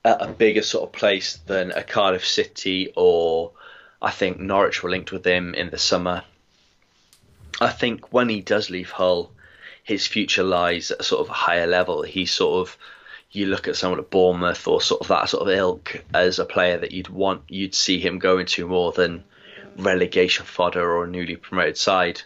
at 0.07 0.21
a 0.21 0.27
bigger 0.31 0.61
sort 0.61 0.85
of 0.87 0.93
place 0.93 1.37
than 1.47 1.71
a 1.71 1.83
Cardiff 1.83 2.25
City 2.25 2.93
or 2.95 3.51
I 4.01 4.11
think 4.11 4.39
Norwich 4.39 4.81
were 4.81 4.89
linked 4.89 5.11
with 5.11 5.25
him 5.25 5.53
in 5.53 5.69
the 5.69 5.77
summer. 5.77 6.23
I 7.59 7.69
think 7.69 8.13
when 8.13 8.29
he 8.29 8.41
does 8.41 8.69
leave 8.69 8.91
Hull, 8.91 9.31
his 9.83 10.07
future 10.07 10.43
lies 10.43 10.91
at 10.91 11.01
a 11.01 11.03
sort 11.03 11.27
of 11.27 11.35
higher 11.35 11.67
level. 11.67 12.03
He's 12.03 12.31
sort 12.31 12.67
of 12.67 12.77
you 13.31 13.47
look 13.47 13.67
at 13.67 13.75
someone 13.75 13.99
at 13.99 14.09
Bournemouth 14.09 14.67
or 14.67 14.81
sort 14.81 15.01
of 15.01 15.07
that 15.09 15.29
sort 15.29 15.43
of 15.47 15.53
ilk 15.53 16.03
as 16.13 16.39
a 16.39 16.45
player 16.45 16.77
that 16.77 16.93
you'd 16.93 17.09
want 17.09 17.41
you'd 17.49 17.75
see 17.75 17.99
him 17.99 18.19
going 18.19 18.45
to 18.45 18.67
more 18.67 18.93
than 18.93 19.23
relegation 19.77 20.45
fodder 20.45 20.89
or 20.89 21.03
a 21.03 21.07
newly 21.07 21.35
promoted 21.35 21.77
side. 21.77 22.21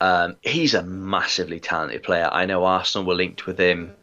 Um, 0.00 0.36
he's 0.40 0.74
a 0.74 0.82
massively 0.82 1.60
talented 1.60 2.02
player. 2.02 2.28
I 2.32 2.46
know 2.46 2.64
Arsenal 2.64 3.06
were 3.06 3.14
linked 3.14 3.46
with 3.46 3.58
him. 3.58 3.94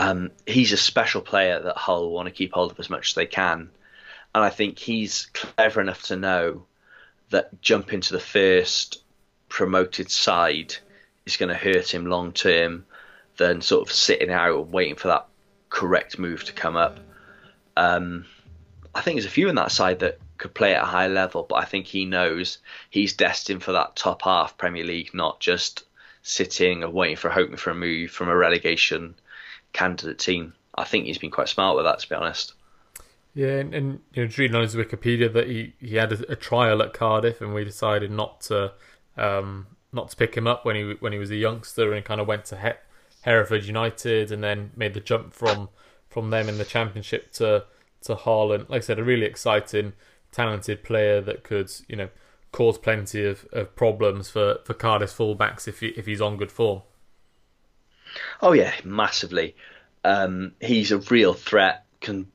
Um, 0.00 0.30
he's 0.46 0.72
a 0.72 0.76
special 0.76 1.20
player 1.20 1.60
that 1.60 1.76
Hull 1.76 2.10
want 2.10 2.26
to 2.26 2.34
keep 2.34 2.52
hold 2.52 2.70
of 2.70 2.78
as 2.78 2.88
much 2.88 3.10
as 3.10 3.14
they 3.14 3.26
can 3.26 3.70
and 4.34 4.44
I 4.44 4.50
think 4.50 4.78
he's 4.78 5.26
clever 5.32 5.80
enough 5.80 6.02
to 6.04 6.16
know 6.16 6.64
that 7.30 7.60
jumping 7.60 8.00
to 8.02 8.12
the 8.12 8.20
first 8.20 9.02
promoted 9.48 10.10
side 10.10 10.76
is 11.26 11.36
going 11.36 11.48
to 11.48 11.54
hurt 11.54 11.92
him 11.92 12.06
long 12.06 12.32
term 12.32 12.86
than 13.36 13.60
sort 13.60 13.88
of 13.88 13.92
sitting 13.92 14.30
out 14.30 14.62
and 14.64 14.72
waiting 14.72 14.96
for 14.96 15.08
that 15.08 15.26
correct 15.70 16.18
move 16.18 16.44
to 16.44 16.52
come 16.52 16.76
up. 16.76 16.98
Um, 17.76 18.26
I 18.94 19.00
think 19.00 19.16
there's 19.16 19.26
a 19.26 19.30
few 19.30 19.48
in 19.48 19.56
that 19.56 19.72
side 19.72 20.00
that 20.00 20.18
could 20.36 20.54
play 20.54 20.74
at 20.74 20.82
a 20.82 20.86
high 20.86 21.08
level, 21.08 21.44
but 21.48 21.56
I 21.56 21.64
think 21.64 21.86
he 21.86 22.04
knows 22.04 22.58
he's 22.90 23.14
destined 23.14 23.62
for 23.62 23.72
that 23.72 23.96
top 23.96 24.22
half 24.22 24.56
Premier 24.56 24.84
League, 24.84 25.14
not 25.14 25.40
just 25.40 25.84
sitting 26.22 26.82
and 26.82 26.92
waiting 26.92 27.16
for 27.16 27.30
hoping 27.30 27.56
for 27.56 27.70
a 27.70 27.74
move 27.74 28.10
from 28.10 28.28
a 28.28 28.36
relegation 28.36 29.14
candidate 29.72 30.18
team. 30.18 30.54
I 30.74 30.84
think 30.84 31.06
he's 31.06 31.18
been 31.18 31.30
quite 31.30 31.48
smart 31.48 31.76
with 31.76 31.84
that, 31.84 31.98
to 32.00 32.08
be 32.08 32.14
honest. 32.14 32.54
Yeah, 33.34 33.58
and, 33.58 33.74
and 33.74 34.00
you 34.12 34.22
know, 34.22 34.26
just 34.26 34.38
reading 34.38 34.56
on 34.56 34.62
his 34.62 34.74
Wikipedia 34.74 35.32
that 35.32 35.48
he, 35.48 35.74
he 35.78 35.96
had 35.96 36.12
a, 36.12 36.32
a 36.32 36.36
trial 36.36 36.82
at 36.82 36.92
Cardiff, 36.92 37.40
and 37.40 37.54
we 37.54 37.64
decided 37.64 38.10
not 38.10 38.40
to 38.42 38.72
um, 39.16 39.66
not 39.92 40.10
to 40.10 40.16
pick 40.16 40.36
him 40.36 40.46
up 40.46 40.64
when 40.64 40.76
he 40.76 40.96
when 41.00 41.12
he 41.12 41.18
was 41.18 41.30
a 41.30 41.36
youngster, 41.36 41.92
and 41.92 42.04
kind 42.04 42.20
of 42.20 42.26
went 42.26 42.44
to 42.46 42.56
he- 42.56 42.80
Hereford 43.22 43.64
United, 43.64 44.32
and 44.32 44.42
then 44.42 44.70
made 44.76 44.94
the 44.94 45.00
jump 45.00 45.34
from 45.34 45.68
from 46.08 46.30
them 46.30 46.48
in 46.48 46.58
the 46.58 46.64
Championship 46.64 47.32
to 47.32 47.64
to 48.02 48.14
Harlan. 48.14 48.66
Like 48.68 48.82
I 48.82 48.86
said, 48.86 48.98
a 48.98 49.04
really 49.04 49.26
exciting, 49.26 49.92
talented 50.32 50.82
player 50.82 51.20
that 51.20 51.44
could 51.44 51.70
you 51.88 51.96
know 51.96 52.08
cause 52.50 52.78
plenty 52.78 53.24
of, 53.24 53.46
of 53.52 53.76
problems 53.76 54.30
for 54.30 54.58
for 54.64 54.74
Cardiff 54.74 55.16
fullbacks 55.16 55.68
if 55.68 55.80
he, 55.80 55.88
if 55.88 56.06
he's 56.06 56.20
on 56.20 56.36
good 56.36 56.52
form. 56.52 56.82
Oh 58.40 58.52
yeah, 58.52 58.72
massively. 58.84 59.56
Um, 60.04 60.52
he's 60.60 60.92
a 60.92 60.98
real 60.98 61.34
threat. 61.34 61.84
Can 62.00 62.28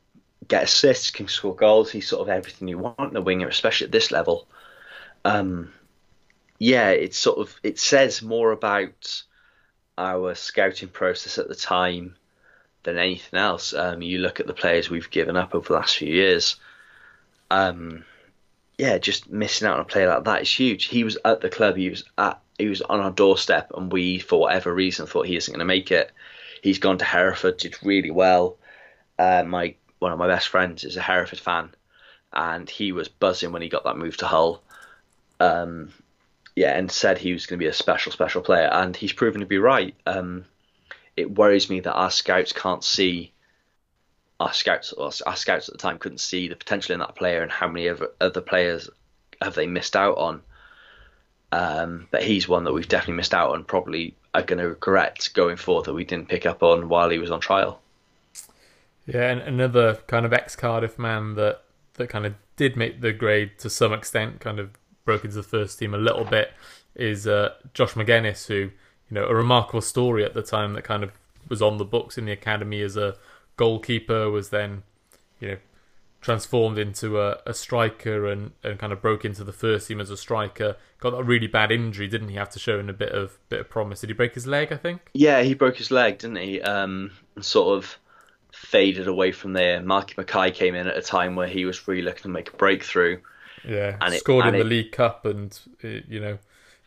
get 0.48 0.63
assists, 0.63 1.12
can 1.12 1.28
score 1.28 1.56
goals. 1.56 1.91
He's 1.91 2.08
sort 2.08 2.22
of 2.22 2.30
everything 2.30 2.67
you 2.67 2.78
want 2.78 3.12
in 3.12 3.15
a 3.15 3.22
winger, 3.22 3.48
especially 3.48 3.86
at 3.86 3.91
this 3.91 4.12
level. 4.12 4.48
Um, 5.26 5.72
yeah, 6.60 6.89
it's 6.89 7.17
sort 7.17 7.39
of 7.39 7.56
it 7.63 7.80
says 7.80 8.22
more 8.22 8.52
about 8.52 9.24
our 9.98 10.36
scouting 10.36 10.89
process 10.89 11.38
at 11.38 11.48
the 11.48 11.56
time 11.56 12.15
than 12.84 12.98
anything 12.98 13.39
else. 13.39 13.74
Um, 13.74 14.02
you 14.02 14.19
look 14.19 14.39
at 14.39 14.48
the 14.48 14.54
players 14.54 14.89
we've 14.89 15.10
given 15.10 15.38
up 15.38 15.56
over 15.56 15.67
the 15.67 15.74
last 15.74 15.98
few 15.98 16.13
years. 16.13 16.58
Um, 17.50 18.04
yeah, 18.78 18.98
just 18.98 19.30
missing 19.30 19.67
out 19.67 19.76
on 19.76 19.82
a 19.82 19.86
player 19.86 20.10
like 20.10 20.26
that 20.26 20.41
is 20.41 20.52
huge. 20.52 20.86
He 20.86 21.04
was 21.04 21.17
at 21.24 21.41
the 21.41 21.50
club. 21.50 21.76
He 21.76 21.89
was 21.89 22.04
at 22.17 22.41
he 22.57 22.67
was 22.67 22.81
on 22.81 22.99
our 22.99 23.11
doorstep, 23.11 23.71
and 23.75 23.91
we, 23.91 24.19
for 24.19 24.39
whatever 24.39 24.73
reason, 24.73 25.07
thought 25.07 25.27
he 25.27 25.35
isn't 25.35 25.51
going 25.51 25.59
to 25.59 25.65
make 25.65 25.91
it. 25.91 26.11
He's 26.61 26.79
gone 26.79 26.97
to 26.99 27.05
Hereford, 27.05 27.57
did 27.57 27.75
really 27.83 28.11
well. 28.11 28.57
Uh, 29.17 29.43
my 29.45 29.75
one 29.99 30.11
of 30.11 30.19
my 30.19 30.27
best 30.27 30.49
friends 30.49 30.83
is 30.83 30.97
a 30.97 31.01
Hereford 31.01 31.39
fan, 31.39 31.69
and 32.31 32.69
he 32.69 32.91
was 32.91 33.07
buzzing 33.07 33.51
when 33.51 33.61
he 33.61 33.69
got 33.69 33.85
that 33.85 33.97
move 33.97 34.17
to 34.17 34.27
Hull. 34.27 34.61
Um, 35.39 35.91
yeah, 36.55 36.77
and 36.77 36.91
said 36.91 37.17
he 37.17 37.33
was 37.33 37.45
going 37.45 37.57
to 37.57 37.63
be 37.63 37.69
a 37.69 37.73
special, 37.73 38.11
special 38.11 38.41
player, 38.41 38.69
and 38.71 38.95
he's 38.95 39.13
proven 39.13 39.41
to 39.41 39.47
be 39.47 39.57
right. 39.57 39.95
Um, 40.05 40.45
it 41.17 41.35
worries 41.35 41.69
me 41.69 41.79
that 41.81 41.93
our 41.93 42.11
scouts 42.11 42.53
can't 42.53 42.83
see 42.83 43.33
our 44.39 44.53
scouts. 44.53 44.93
Our 44.93 45.35
scouts 45.35 45.69
at 45.69 45.73
the 45.73 45.79
time 45.79 45.97
couldn't 45.97 46.19
see 46.19 46.47
the 46.47 46.55
potential 46.55 46.93
in 46.93 46.99
that 46.99 47.15
player 47.15 47.41
and 47.41 47.51
how 47.51 47.67
many 47.67 47.89
other, 47.89 48.09
other 48.19 48.41
players 48.41 48.89
have 49.41 49.55
they 49.55 49.67
missed 49.67 49.95
out 49.95 50.17
on. 50.17 50.41
Um, 51.53 52.07
but 52.09 52.23
he's 52.23 52.47
one 52.47 52.63
that 52.63 52.73
we've 52.73 52.87
definitely 52.87 53.13
missed 53.13 53.33
out 53.35 53.51
on. 53.51 53.63
Probably 53.63 54.15
are 54.33 54.41
going 54.41 54.57
to 54.57 54.69
regret 54.69 55.29
going 55.35 55.55
forward 55.55 55.85
that 55.85 55.93
we 55.93 56.03
didn't 56.03 56.27
pick 56.27 56.47
up 56.47 56.63
on 56.63 56.89
while 56.89 57.11
he 57.11 57.19
was 57.19 57.29
on 57.29 57.39
trial. 57.39 57.79
Yeah, 59.05 59.29
and 59.29 59.41
another 59.41 59.99
kind 60.07 60.25
of 60.25 60.33
ex 60.33 60.55
Cardiff 60.55 60.97
man 60.97 61.35
that 61.35 61.61
that 61.93 62.09
kind 62.09 62.25
of 62.25 62.33
did 62.55 62.75
make 62.75 63.01
the 63.01 63.13
grade 63.13 63.59
to 63.59 63.69
some 63.69 63.93
extent, 63.93 64.39
kind 64.39 64.57
of 64.57 64.71
broke 65.05 65.23
into 65.25 65.35
the 65.35 65.43
first 65.43 65.77
team 65.77 65.93
a 65.93 65.97
little 65.97 66.25
bit, 66.25 66.53
is 66.95 67.27
uh, 67.27 67.53
Josh 67.75 67.93
Magennis, 67.93 68.47
who 68.47 68.55
you 68.55 68.71
know 69.11 69.25
a 69.25 69.35
remarkable 69.35 69.81
story 69.81 70.25
at 70.25 70.33
the 70.33 70.41
time 70.41 70.73
that 70.73 70.83
kind 70.83 71.03
of 71.03 71.11
was 71.49 71.61
on 71.61 71.77
the 71.77 71.85
books 71.85 72.17
in 72.17 72.25
the 72.25 72.31
academy 72.31 72.81
as 72.81 72.97
a 72.97 73.15
goalkeeper, 73.57 74.31
was 74.31 74.49
then 74.49 74.81
you 75.39 75.49
know 75.49 75.57
transformed 76.23 76.77
into 76.77 77.19
a, 77.21 77.38
a 77.45 77.53
striker 77.53 78.27
and, 78.27 78.51
and 78.63 78.79
kind 78.79 78.91
of 78.93 79.01
broke 79.01 79.25
into 79.25 79.43
the 79.43 79.51
first 79.51 79.88
team 79.88 79.99
as 80.01 80.09
a 80.09 80.17
striker. 80.17 80.77
Got 80.99 81.13
a 81.13 81.21
really 81.21 81.47
bad 81.47 81.71
injury, 81.71 82.07
didn't 82.07 82.29
he? 82.29 82.36
Have 82.36 82.49
to 82.51 82.59
show 82.59 82.79
in 82.79 82.89
a 82.89 82.93
bit 82.93 83.12
of 83.12 83.38
bit 83.49 83.59
of 83.59 83.69
promise. 83.69 84.01
Did 84.01 84.09
he 84.09 84.13
break 84.13 84.33
his 84.33 84.47
leg? 84.47 84.71
I 84.71 84.77
think. 84.77 85.01
Yeah, 85.13 85.43
he 85.43 85.53
broke 85.53 85.75
his 85.77 85.91
leg, 85.91 86.19
didn't 86.19 86.38
he? 86.38 86.62
Um, 86.62 87.12
sort 87.41 87.77
of 87.77 87.99
faded 88.51 89.07
away 89.07 89.33
from 89.33 89.53
there. 89.53 89.81
Malky 89.81 90.17
Mackay 90.17 90.51
came 90.51 90.73
in 90.75 90.88
at 90.88 90.97
a 90.97 91.01
time 91.01 91.36
where 91.36 91.47
he 91.47 91.65
was 91.65 91.88
really 91.88 92.01
looking 92.01 92.23
to 92.23 92.29
make 92.29 92.49
a 92.49 92.55
breakthrough. 92.55 93.19
Yeah, 93.67 93.97
and 94.01 94.13
scored 94.15 94.45
it, 94.45 94.55
in 94.55 94.59
the 94.59 94.65
League 94.65 94.93
Cup 94.93 95.25
and 95.25 95.57
uh, 95.83 95.88
you 96.07 96.19
know 96.19 96.38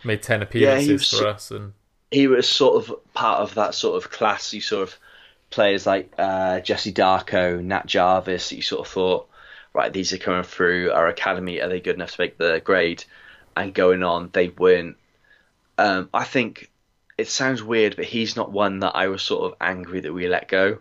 made 0.02 0.22
ten 0.22 0.42
appearances 0.42 0.88
yeah, 0.88 0.94
was, 0.94 1.10
for 1.10 1.26
us. 1.28 1.50
And 1.50 1.74
he 2.10 2.20
he 2.20 2.26
was 2.26 2.48
sort 2.48 2.76
of 2.76 2.94
part 3.12 3.40
of 3.40 3.54
that 3.54 3.74
sort 3.74 4.02
of 4.02 4.10
class. 4.10 4.52
You 4.54 4.62
sort 4.62 4.88
of 4.88 4.98
players 5.56 5.86
like 5.86 6.12
uh, 6.18 6.60
Jesse 6.60 6.92
Darko, 6.92 7.64
Nat 7.64 7.86
Jarvis. 7.86 8.52
You 8.52 8.62
sort 8.62 8.86
of 8.86 8.92
thought, 8.92 9.28
right, 9.72 9.92
these 9.92 10.12
are 10.12 10.18
coming 10.18 10.42
through 10.42 10.92
our 10.92 11.08
academy. 11.08 11.60
Are 11.60 11.68
they 11.68 11.80
good 11.80 11.96
enough 11.96 12.12
to 12.12 12.20
make 12.20 12.38
the 12.38 12.60
grade? 12.62 13.04
And 13.56 13.72
going 13.72 14.02
on, 14.02 14.28
they 14.32 14.48
weren't. 14.48 14.98
Um, 15.78 16.10
I 16.12 16.24
think 16.24 16.70
it 17.16 17.28
sounds 17.28 17.62
weird, 17.62 17.96
but 17.96 18.04
he's 18.04 18.36
not 18.36 18.52
one 18.52 18.80
that 18.80 18.94
I 18.94 19.08
was 19.08 19.22
sort 19.22 19.50
of 19.50 19.58
angry 19.58 20.00
that 20.00 20.12
we 20.12 20.28
let 20.28 20.46
go. 20.46 20.78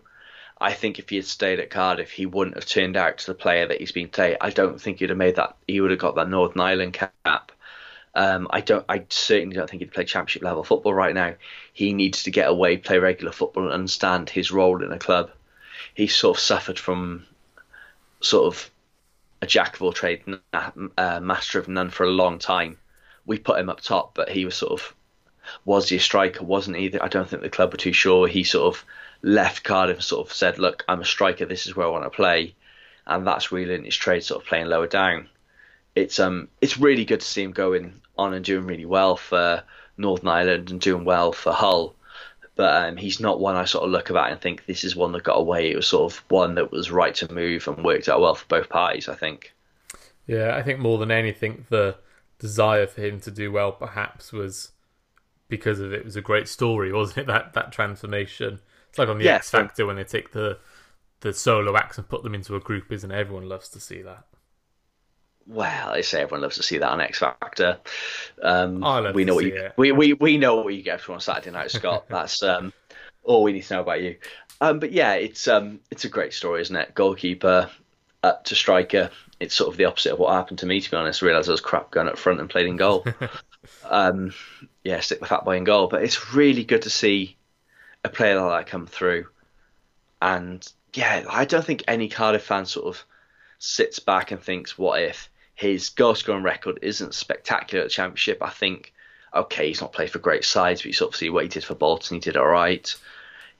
I 0.60 0.74
think 0.74 0.98
if 0.98 1.08
he 1.08 1.16
had 1.16 1.24
stayed 1.24 1.58
at 1.58 1.70
Cardiff, 1.70 2.10
he 2.10 2.26
wouldn't 2.26 2.56
have 2.56 2.66
turned 2.66 2.98
out 2.98 3.16
to 3.18 3.26
the 3.28 3.34
player 3.34 3.66
that 3.66 3.80
he's 3.80 3.92
been 3.92 4.10
today. 4.10 4.36
I 4.38 4.50
don't 4.50 4.80
think 4.80 4.98
he'd 4.98 5.08
have 5.08 5.18
made 5.18 5.36
that. 5.36 5.56
He 5.66 5.80
would 5.80 5.90
have 5.90 6.00
got 6.00 6.16
that 6.16 6.28
Northern 6.28 6.60
Ireland 6.60 6.92
cap. 6.92 7.52
Um, 8.16 8.48
I 8.48 8.62
don't. 8.62 8.84
I 8.88 9.04
certainly 9.10 9.54
don't 9.54 9.68
think 9.68 9.82
he'd 9.82 9.92
play 9.92 10.06
Championship 10.06 10.42
level 10.42 10.64
football 10.64 10.94
right 10.94 11.14
now. 11.14 11.34
He 11.74 11.92
needs 11.92 12.22
to 12.22 12.30
get 12.30 12.48
away, 12.48 12.78
play 12.78 12.98
regular 12.98 13.30
football, 13.30 13.64
and 13.64 13.72
understand 13.74 14.30
his 14.30 14.50
role 14.50 14.82
in 14.82 14.90
a 14.90 14.98
club. 14.98 15.30
He's 15.92 16.14
sort 16.14 16.38
of 16.38 16.42
suffered 16.42 16.78
from 16.78 17.26
sort 18.22 18.46
of 18.46 18.70
a 19.42 19.46
jack 19.46 19.76
of 19.76 19.82
all 19.82 19.92
trades, 19.92 20.22
uh, 20.52 21.20
master 21.20 21.58
of 21.58 21.68
none 21.68 21.90
for 21.90 22.04
a 22.04 22.10
long 22.10 22.38
time. 22.38 22.78
We 23.26 23.38
put 23.38 23.60
him 23.60 23.68
up 23.68 23.82
top, 23.82 24.14
but 24.14 24.30
he 24.30 24.46
was 24.46 24.56
sort 24.56 24.72
of 24.72 24.94
was 25.66 25.90
he 25.90 25.96
a 25.96 26.00
striker? 26.00 26.42
Wasn't 26.42 26.78
either. 26.78 27.02
I 27.02 27.08
don't 27.08 27.28
think 27.28 27.42
the 27.42 27.50
club 27.50 27.72
were 27.72 27.78
too 27.78 27.92
sure. 27.92 28.26
He 28.26 28.44
sort 28.44 28.74
of 28.74 28.84
left 29.20 29.62
Cardiff 29.62 29.96
and 29.96 30.04
sort 30.04 30.26
of 30.26 30.32
said, 30.32 30.58
"Look, 30.58 30.86
I'm 30.88 31.02
a 31.02 31.04
striker. 31.04 31.44
This 31.44 31.66
is 31.66 31.76
where 31.76 31.86
I 31.86 31.90
want 31.90 32.04
to 32.04 32.10
play," 32.10 32.54
and 33.06 33.26
that's 33.26 33.52
really 33.52 33.74
in 33.74 33.84
his 33.84 33.94
trade, 33.94 34.24
sort 34.24 34.42
of 34.42 34.48
playing 34.48 34.68
lower 34.68 34.86
down. 34.86 35.28
It's 35.96 36.20
um, 36.20 36.48
it's 36.60 36.78
really 36.78 37.04
good 37.04 37.20
to 37.20 37.26
see 37.26 37.42
him 37.42 37.52
going 37.52 38.00
on 38.16 38.34
and 38.34 38.44
doing 38.44 38.66
really 38.66 38.84
well 38.84 39.16
for 39.16 39.62
Northern 39.96 40.28
Ireland 40.28 40.70
and 40.70 40.80
doing 40.80 41.04
well 41.04 41.32
for 41.32 41.52
Hull. 41.52 41.94
But 42.54 42.88
um, 42.88 42.96
he's 42.96 43.20
not 43.20 43.40
one 43.40 43.56
I 43.56 43.64
sort 43.64 43.84
of 43.84 43.90
look 43.90 44.08
about 44.08 44.30
and 44.30 44.40
think 44.40 44.64
this 44.64 44.84
is 44.84 44.96
one 44.96 45.12
that 45.12 45.24
got 45.24 45.38
away. 45.38 45.70
It 45.70 45.76
was 45.76 45.88
sort 45.88 46.12
of 46.12 46.18
one 46.28 46.54
that 46.54 46.70
was 46.70 46.90
right 46.90 47.14
to 47.16 47.32
move 47.32 47.66
and 47.66 47.84
worked 47.84 48.08
out 48.08 48.20
well 48.20 48.34
for 48.34 48.46
both 48.46 48.68
parties. 48.68 49.08
I 49.08 49.14
think. 49.14 49.52
Yeah, 50.26 50.56
I 50.56 50.62
think 50.62 50.78
more 50.78 50.98
than 50.98 51.10
anything, 51.10 51.66
the 51.70 51.96
desire 52.38 52.86
for 52.86 53.00
him 53.00 53.20
to 53.20 53.30
do 53.30 53.50
well 53.50 53.72
perhaps 53.72 54.32
was 54.32 54.72
because 55.48 55.80
of 55.80 55.92
it 55.92 56.04
was 56.04 56.16
a 56.16 56.20
great 56.20 56.48
story, 56.48 56.92
wasn't 56.94 57.18
it? 57.18 57.26
That 57.26 57.54
that 57.54 57.72
transformation. 57.72 58.60
It's 58.88 58.98
like 58.98 59.08
on 59.08 59.18
the 59.18 59.24
yeah, 59.24 59.36
X 59.36 59.50
Factor 59.50 59.86
when 59.86 59.96
they 59.96 60.04
take 60.04 60.32
the 60.32 60.58
the 61.20 61.32
solo 61.32 61.76
acts 61.76 61.98
and 61.98 62.08
put 62.08 62.22
them 62.22 62.34
into 62.34 62.56
a 62.56 62.60
group, 62.60 62.92
isn't 62.92 63.10
it? 63.10 63.14
Everyone 63.14 63.48
loves 63.48 63.68
to 63.70 63.80
see 63.80 64.02
that. 64.02 64.24
Well, 65.46 65.90
I 65.90 66.00
say 66.00 66.22
everyone 66.22 66.42
loves 66.42 66.56
to 66.56 66.62
see 66.62 66.78
that 66.78 66.90
on 66.90 67.00
X 67.00 67.20
Factor. 67.20 67.78
Um, 68.42 68.82
we 69.14 69.24
know 69.24 69.34
what 69.34 69.44
you 69.44 69.70
we, 69.76 69.92
we 69.92 70.12
we 70.12 70.38
know 70.38 70.56
what 70.56 70.74
you 70.74 70.82
get 70.82 71.00
from 71.00 71.14
on 71.14 71.20
Saturday 71.20 71.52
night, 71.52 71.70
Scott. 71.70 72.06
That's 72.10 72.42
um, 72.42 72.72
all 73.22 73.42
we 73.42 73.52
need 73.52 73.62
to 73.64 73.74
know 73.74 73.80
about 73.82 74.02
you. 74.02 74.16
Um, 74.60 74.80
but 74.80 74.92
yeah, 74.92 75.14
it's 75.14 75.46
um, 75.46 75.80
it's 75.90 76.04
a 76.04 76.08
great 76.08 76.32
story, 76.32 76.62
isn't 76.62 76.74
it? 76.74 76.94
Goalkeeper 76.94 77.70
up 78.22 78.44
to 78.44 78.54
striker. 78.54 79.10
It's 79.38 79.54
sort 79.54 79.70
of 79.70 79.76
the 79.76 79.84
opposite 79.84 80.14
of 80.14 80.18
what 80.18 80.32
happened 80.32 80.60
to 80.60 80.66
me, 80.66 80.80
to 80.80 80.90
be 80.90 80.96
honest. 80.96 81.22
I 81.22 81.26
realised 81.26 81.48
I 81.48 81.52
was 81.52 81.60
crap 81.60 81.90
going 81.90 82.08
up 82.08 82.18
front 82.18 82.40
and 82.40 82.50
played 82.50 82.66
in 82.66 82.76
goal. 82.76 83.06
um, 83.84 84.32
yeah, 84.82 85.00
stick 85.00 85.20
the 85.20 85.26
fat 85.26 85.44
boy 85.44 85.56
in 85.56 85.64
goal. 85.64 85.88
But 85.88 86.02
it's 86.02 86.34
really 86.34 86.64
good 86.64 86.82
to 86.82 86.90
see 86.90 87.36
a 88.02 88.08
player 88.08 88.40
like 88.40 88.66
that 88.66 88.70
come 88.70 88.86
through. 88.86 89.26
And 90.20 90.66
yeah, 90.94 91.24
I 91.28 91.44
don't 91.44 91.64
think 91.64 91.84
any 91.86 92.08
Cardiff 92.08 92.42
fan 92.42 92.66
sort 92.66 92.86
of 92.86 93.04
sits 93.58 93.98
back 93.98 94.30
and 94.30 94.40
thinks, 94.40 94.78
what 94.78 95.02
if? 95.02 95.28
His 95.56 95.88
goal 95.88 96.14
scoring 96.14 96.42
record 96.42 96.78
isn't 96.82 97.14
spectacular 97.14 97.82
at 97.82 97.86
the 97.86 97.94
Championship. 97.94 98.38
I 98.42 98.50
think, 98.50 98.92
okay, 99.34 99.68
he's 99.68 99.80
not 99.80 99.92
played 99.92 100.10
for 100.10 100.18
great 100.18 100.44
sides, 100.44 100.82
but 100.82 100.86
he's 100.86 101.02
obviously 101.02 101.30
what 101.30 101.42
he 101.42 101.48
did 101.48 101.64
for 101.64 101.74
Bolton. 101.74 102.16
He 102.16 102.20
did 102.20 102.36
all 102.36 102.46
right. 102.46 102.94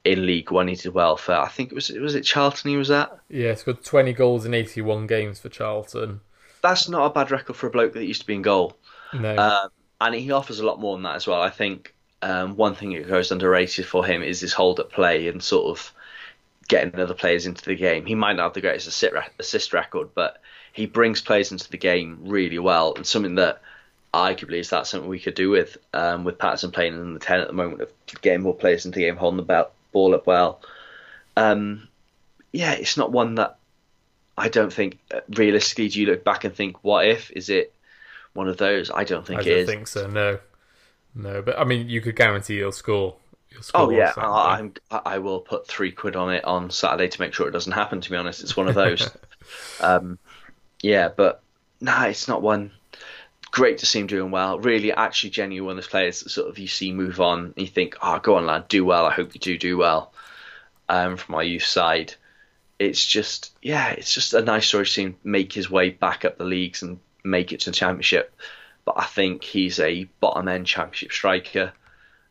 In 0.04 0.24
League 0.24 0.52
One, 0.52 0.68
he 0.68 0.76
did 0.76 0.94
well 0.94 1.16
for, 1.16 1.32
I 1.32 1.48
think 1.48 1.72
it 1.72 1.74
was, 1.74 1.88
was 1.90 2.14
it 2.14 2.22
Charlton 2.22 2.70
he 2.70 2.76
was 2.76 2.92
at? 2.92 3.18
Yeah, 3.28 3.50
he's 3.50 3.64
got 3.64 3.82
20 3.82 4.12
goals 4.12 4.44
in 4.44 4.54
81 4.54 5.08
games 5.08 5.40
for 5.40 5.48
Charlton. 5.48 6.20
That's 6.62 6.88
not 6.88 7.06
a 7.06 7.10
bad 7.10 7.32
record 7.32 7.56
for 7.56 7.66
a 7.66 7.70
bloke 7.70 7.94
that 7.94 8.04
used 8.04 8.20
to 8.20 8.26
be 8.26 8.34
in 8.34 8.42
goal. 8.42 8.76
No. 9.12 9.36
Um, 9.36 9.70
and 10.00 10.14
he 10.14 10.30
offers 10.30 10.60
a 10.60 10.66
lot 10.66 10.78
more 10.78 10.94
than 10.94 11.02
that 11.04 11.16
as 11.16 11.26
well. 11.26 11.40
I 11.40 11.50
think 11.50 11.94
um, 12.22 12.56
one 12.56 12.74
thing 12.74 12.92
that 12.92 13.08
goes 13.08 13.32
underrated 13.32 13.86
for 13.86 14.04
him 14.04 14.22
is 14.22 14.40
his 14.40 14.52
hold 14.52 14.80
at 14.80 14.90
play 14.90 15.28
and 15.28 15.42
sort 15.42 15.70
of 15.76 15.92
getting 16.68 16.98
other 17.00 17.14
players 17.14 17.46
into 17.46 17.64
the 17.64 17.74
game. 17.74 18.06
He 18.06 18.14
might 18.14 18.36
not 18.36 18.44
have 18.44 18.54
the 18.54 18.60
greatest 18.60 19.02
assist 19.38 19.72
record, 19.72 20.10
but 20.14 20.40
he 20.76 20.84
brings 20.84 21.22
players 21.22 21.52
into 21.52 21.70
the 21.70 21.78
game 21.78 22.18
really 22.24 22.58
well, 22.58 22.92
and 22.96 23.06
something 23.06 23.36
that 23.36 23.62
arguably 24.12 24.58
is 24.58 24.68
that 24.70 24.86
something 24.86 25.08
we 25.08 25.18
could 25.18 25.34
do 25.34 25.48
with 25.48 25.78
um, 25.94 26.22
with 26.22 26.38
Paterson 26.38 26.70
playing 26.70 26.92
in 26.92 27.14
the 27.14 27.18
ten 27.18 27.40
at 27.40 27.46
the 27.46 27.54
moment 27.54 27.80
of 27.80 27.90
getting 28.20 28.42
more 28.42 28.54
players 28.54 28.84
into 28.84 28.96
the 28.96 29.06
game, 29.06 29.16
holding 29.16 29.44
the 29.44 29.68
ball 29.92 30.14
up 30.14 30.26
well. 30.26 30.60
Um, 31.34 31.88
yeah, 32.52 32.72
it's 32.72 32.98
not 32.98 33.10
one 33.10 33.36
that 33.36 33.56
I 34.36 34.50
don't 34.50 34.70
think 34.70 34.98
uh, 35.14 35.20
realistically. 35.30 35.88
Do 35.88 35.98
you 35.98 36.08
look 36.08 36.24
back 36.24 36.44
and 36.44 36.54
think, 36.54 36.84
what 36.84 37.06
if? 37.06 37.30
Is 37.30 37.48
it 37.48 37.72
one 38.34 38.48
of 38.48 38.58
those? 38.58 38.90
I 38.90 39.04
don't 39.04 39.26
think 39.26 39.40
I 39.40 39.42
it 39.44 39.46
don't 39.46 39.58
is. 39.60 39.66
think 39.66 39.88
so. 39.88 40.06
No, 40.06 40.38
no. 41.14 41.40
But 41.40 41.58
I 41.58 41.64
mean, 41.64 41.88
you 41.88 42.02
could 42.02 42.16
guarantee 42.16 42.56
you'll 42.56 42.72
score. 42.72 43.16
You'll 43.50 43.62
score 43.62 43.80
oh 43.80 43.90
yeah, 43.90 44.12
I, 44.18 44.58
I'm, 44.58 44.74
I 44.90 45.18
will 45.20 45.40
put 45.40 45.66
three 45.66 45.90
quid 45.90 46.16
on 46.16 46.34
it 46.34 46.44
on 46.44 46.70
Saturday 46.70 47.08
to 47.08 47.20
make 47.22 47.32
sure 47.32 47.48
it 47.48 47.52
doesn't 47.52 47.72
happen. 47.72 48.02
To 48.02 48.10
be 48.10 48.16
honest, 48.16 48.42
it's 48.42 48.58
one 48.58 48.68
of 48.68 48.74
those. 48.84 49.08
um, 49.80 50.18
yeah, 50.82 51.08
but 51.08 51.42
nah, 51.80 52.04
it's 52.04 52.28
not 52.28 52.42
one. 52.42 52.72
Great 53.50 53.78
to 53.78 53.86
see 53.86 54.00
him 54.00 54.06
doing 54.06 54.30
well. 54.30 54.58
Really, 54.58 54.92
actually, 54.92 55.30
genuine 55.30 55.66
one 55.66 55.78
of 55.78 55.84
those 55.84 55.90
players 55.90 56.20
that 56.20 56.30
sort 56.30 56.48
of 56.48 56.58
you 56.58 56.68
see 56.68 56.92
move 56.92 57.20
on. 57.20 57.38
And 57.38 57.54
you 57.56 57.66
think, 57.66 57.96
oh, 58.02 58.18
go 58.18 58.36
on, 58.36 58.46
lad, 58.46 58.68
do 58.68 58.84
well. 58.84 59.06
I 59.06 59.12
hope 59.12 59.34
you 59.34 59.40
do 59.40 59.56
do 59.56 59.78
well. 59.78 60.12
Um, 60.88 61.16
from 61.16 61.36
our 61.36 61.42
youth 61.42 61.64
side, 61.64 62.14
it's 62.78 63.04
just 63.04 63.52
yeah, 63.62 63.90
it's 63.90 64.12
just 64.12 64.34
a 64.34 64.42
nice 64.42 64.68
story 64.68 64.84
to 64.84 64.90
see 64.90 65.02
him 65.02 65.16
make 65.24 65.52
his 65.52 65.70
way 65.70 65.90
back 65.90 66.24
up 66.24 66.38
the 66.38 66.44
leagues 66.44 66.82
and 66.82 66.98
make 67.24 67.52
it 67.52 67.60
to 67.60 67.70
the 67.70 67.76
championship. 67.76 68.34
But 68.84 68.96
I 68.98 69.04
think 69.04 69.42
he's 69.42 69.80
a 69.80 70.04
bottom 70.20 70.48
end 70.48 70.66
championship 70.66 71.12
striker, 71.12 71.72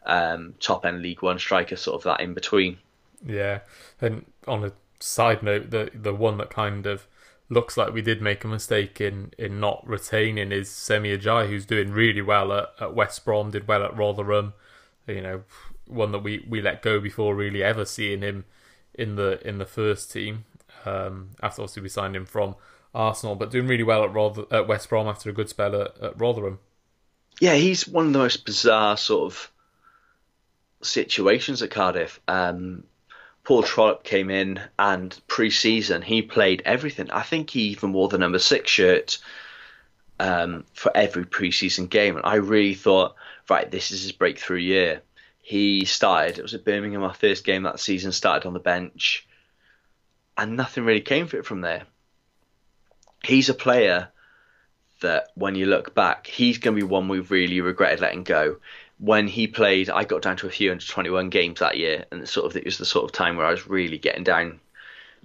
um, 0.05 0.53
top 0.60 0.86
end 0.86 1.01
League 1.01 1.21
One 1.21 1.39
striker, 1.39 1.75
sort 1.75 1.95
of 1.95 2.03
that 2.03 2.21
in 2.21 2.34
between. 2.34 2.77
Yeah, 3.25 3.60
and 3.99 4.25
on 4.47 4.63
a 4.63 4.71
side 4.99 5.43
note, 5.43 5.71
the 5.71 5.89
the 5.93 6.13
one 6.13 6.38
that 6.38 6.49
kind 6.49 6.86
of 6.86 7.08
looks 7.49 7.77
like 7.77 7.93
we 7.93 8.01
did 8.01 8.21
make 8.21 8.43
a 8.43 8.47
mistake 8.47 8.99
in 8.99 9.31
in 9.38 9.60
not 9.60 9.88
retaining 9.88 10.51
is 10.51 10.69
Semi 10.69 11.15
Ajayi, 11.17 11.47
who's 11.47 11.65
doing 11.65 11.91
really 11.91 12.21
well 12.21 12.51
at, 12.51 12.69
at 12.79 12.95
West 12.95 13.23
Brom, 13.25 13.51
did 13.51 13.67
well 13.67 13.84
at 13.84 13.95
Rotherham. 13.95 14.53
You 15.08 15.21
know, 15.21 15.43
one 15.88 16.12
that 16.12 16.19
we, 16.19 16.45
we 16.49 16.62
let 16.62 16.81
go 16.81 16.99
before 16.99 17.36
really 17.36 17.63
ever 17.63 17.86
seeing 17.86 18.21
him 18.21 18.45
in 18.93 19.15
the 19.15 19.45
in 19.47 19.58
the 19.58 19.65
first 19.65 20.12
team. 20.12 20.45
Um, 20.86 21.31
after 21.41 21.62
obviously 21.62 21.84
we 21.84 21.89
signed 21.89 22.15
him 22.15 22.25
from 22.25 22.55
Arsenal, 22.93 23.36
but 23.36 23.51
doing 23.51 23.67
really 23.67 23.84
well 23.84 24.03
at, 24.03 24.13
Rother- 24.13 24.45
at 24.51 24.67
West 24.67 24.89
Brom 24.89 25.08
after 25.08 25.29
a 25.29 25.34
good 25.34 25.49
spell 25.49 25.75
at, 25.81 25.97
at 26.01 26.19
Rotherham. 26.19 26.60
Yeah, 27.39 27.55
he's 27.55 27.88
one 27.88 28.08
of 28.08 28.13
the 28.13 28.19
most 28.19 28.45
bizarre 28.45 28.95
sort 28.95 29.34
of 29.34 29.51
situations 30.81 31.62
at 31.62 31.71
Cardiff. 31.71 32.19
Um, 32.27 32.84
Paul 33.45 33.63
Trollope 33.63 34.03
came 34.03 34.29
in 34.29 34.60
and 34.77 35.17
pre-season 35.27 36.01
he 36.01 36.21
played 36.21 36.63
everything. 36.65 37.12
I 37.12 37.21
think 37.21 37.49
he 37.49 37.69
even 37.69 37.93
wore 37.93 38.10
the 38.10 38.17
number 38.17 38.39
six 38.39 38.69
shirt 38.69 39.19
um, 40.19 40.65
for 40.73 40.91
every 40.95 41.25
pre-season 41.25 41.88
game, 41.88 42.17
and 42.17 42.25
I 42.25 42.36
really 42.36 42.73
thought, 42.73 43.15
right, 43.49 43.69
this 43.69 43.91
is 43.91 44.03
his 44.03 44.12
breakthrough 44.12 44.60
year. 44.60 45.01
He 45.41 45.86
started. 45.86 46.39
It 46.39 46.41
was 46.41 46.53
at 46.53 46.65
Birmingham, 46.65 47.03
our 47.03 47.13
first 47.13 47.43
game 47.43 47.63
that 47.63 47.79
season. 47.79 48.12
Started 48.12 48.47
on 48.47 48.53
the 48.53 48.60
bench, 48.60 49.27
and 50.38 50.58
nothing 50.58 50.86
really 50.86 51.01
came 51.01 51.27
for 51.27 51.38
it 51.38 51.45
from 51.45 51.62
there 51.62 51.84
he's 53.25 53.49
a 53.49 53.53
player 53.53 54.10
that 55.01 55.29
when 55.36 55.55
you 55.55 55.65
look 55.65 55.93
back, 55.93 56.27
he's 56.27 56.58
going 56.58 56.75
to 56.75 56.81
be 56.81 56.88
one 56.88 57.08
we've 57.08 57.31
really 57.31 57.62
regretted 57.62 57.99
letting 57.99 58.23
go. 58.23 58.58
When 58.97 59.27
he 59.27 59.47
played, 59.47 59.89
I 59.89 60.05
got 60.05 60.21
down 60.21 60.38
to 60.38 60.47
a 60.47 60.51
few 60.51 60.71
under 60.71 60.84
21 60.84 61.29
games 61.29 61.60
that 61.60 61.77
year, 61.77 62.05
and 62.12 62.27
sort 62.27 62.45
of 62.45 62.55
it 62.55 62.65
was 62.65 62.77
the 62.77 62.86
sort 62.86 63.05
of 63.05 63.12
time 63.12 63.36
where 63.36 63.45
I 63.45 63.51
was 63.51 63.67
really 63.67 63.97
getting 63.97 64.23
down 64.23 64.60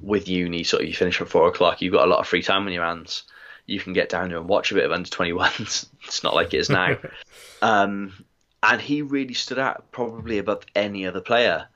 with 0.02 0.28
uni. 0.28 0.64
Sort 0.64 0.82
of 0.82 0.88
you 0.88 0.94
finish 0.94 1.20
at 1.20 1.28
four 1.28 1.48
o'clock, 1.48 1.80
you've 1.80 1.92
got 1.92 2.06
a 2.06 2.10
lot 2.10 2.20
of 2.20 2.26
free 2.26 2.42
time 2.42 2.66
on 2.66 2.72
your 2.72 2.84
hands. 2.84 3.24
You 3.66 3.78
can 3.78 3.92
get 3.92 4.08
down 4.08 4.30
there 4.30 4.38
and 4.38 4.48
watch 4.48 4.72
a 4.72 4.74
bit 4.74 4.84
of 4.84 4.92
under 4.92 5.08
21s. 5.08 5.86
it's 6.04 6.24
not 6.24 6.34
like 6.34 6.52
it 6.52 6.58
is 6.58 6.70
now. 6.70 6.96
um, 7.62 8.24
and 8.62 8.80
he 8.80 9.02
really 9.02 9.34
stood 9.34 9.58
out, 9.58 9.90
probably 9.92 10.38
above 10.38 10.64
any 10.74 11.06
other 11.06 11.20
player. 11.20 11.68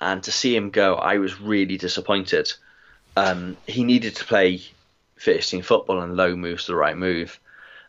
And 0.00 0.22
to 0.24 0.32
see 0.32 0.54
him 0.54 0.70
go, 0.70 0.94
I 0.94 1.18
was 1.18 1.40
really 1.40 1.76
disappointed. 1.76 2.52
Um, 3.16 3.56
he 3.66 3.82
needed 3.82 4.16
to 4.16 4.24
play 4.24 4.62
first 5.16 5.50
team 5.50 5.62
football 5.62 6.00
and 6.02 6.16
low 6.16 6.36
moves 6.36 6.66
the 6.66 6.76
right 6.76 6.96
move. 6.96 7.40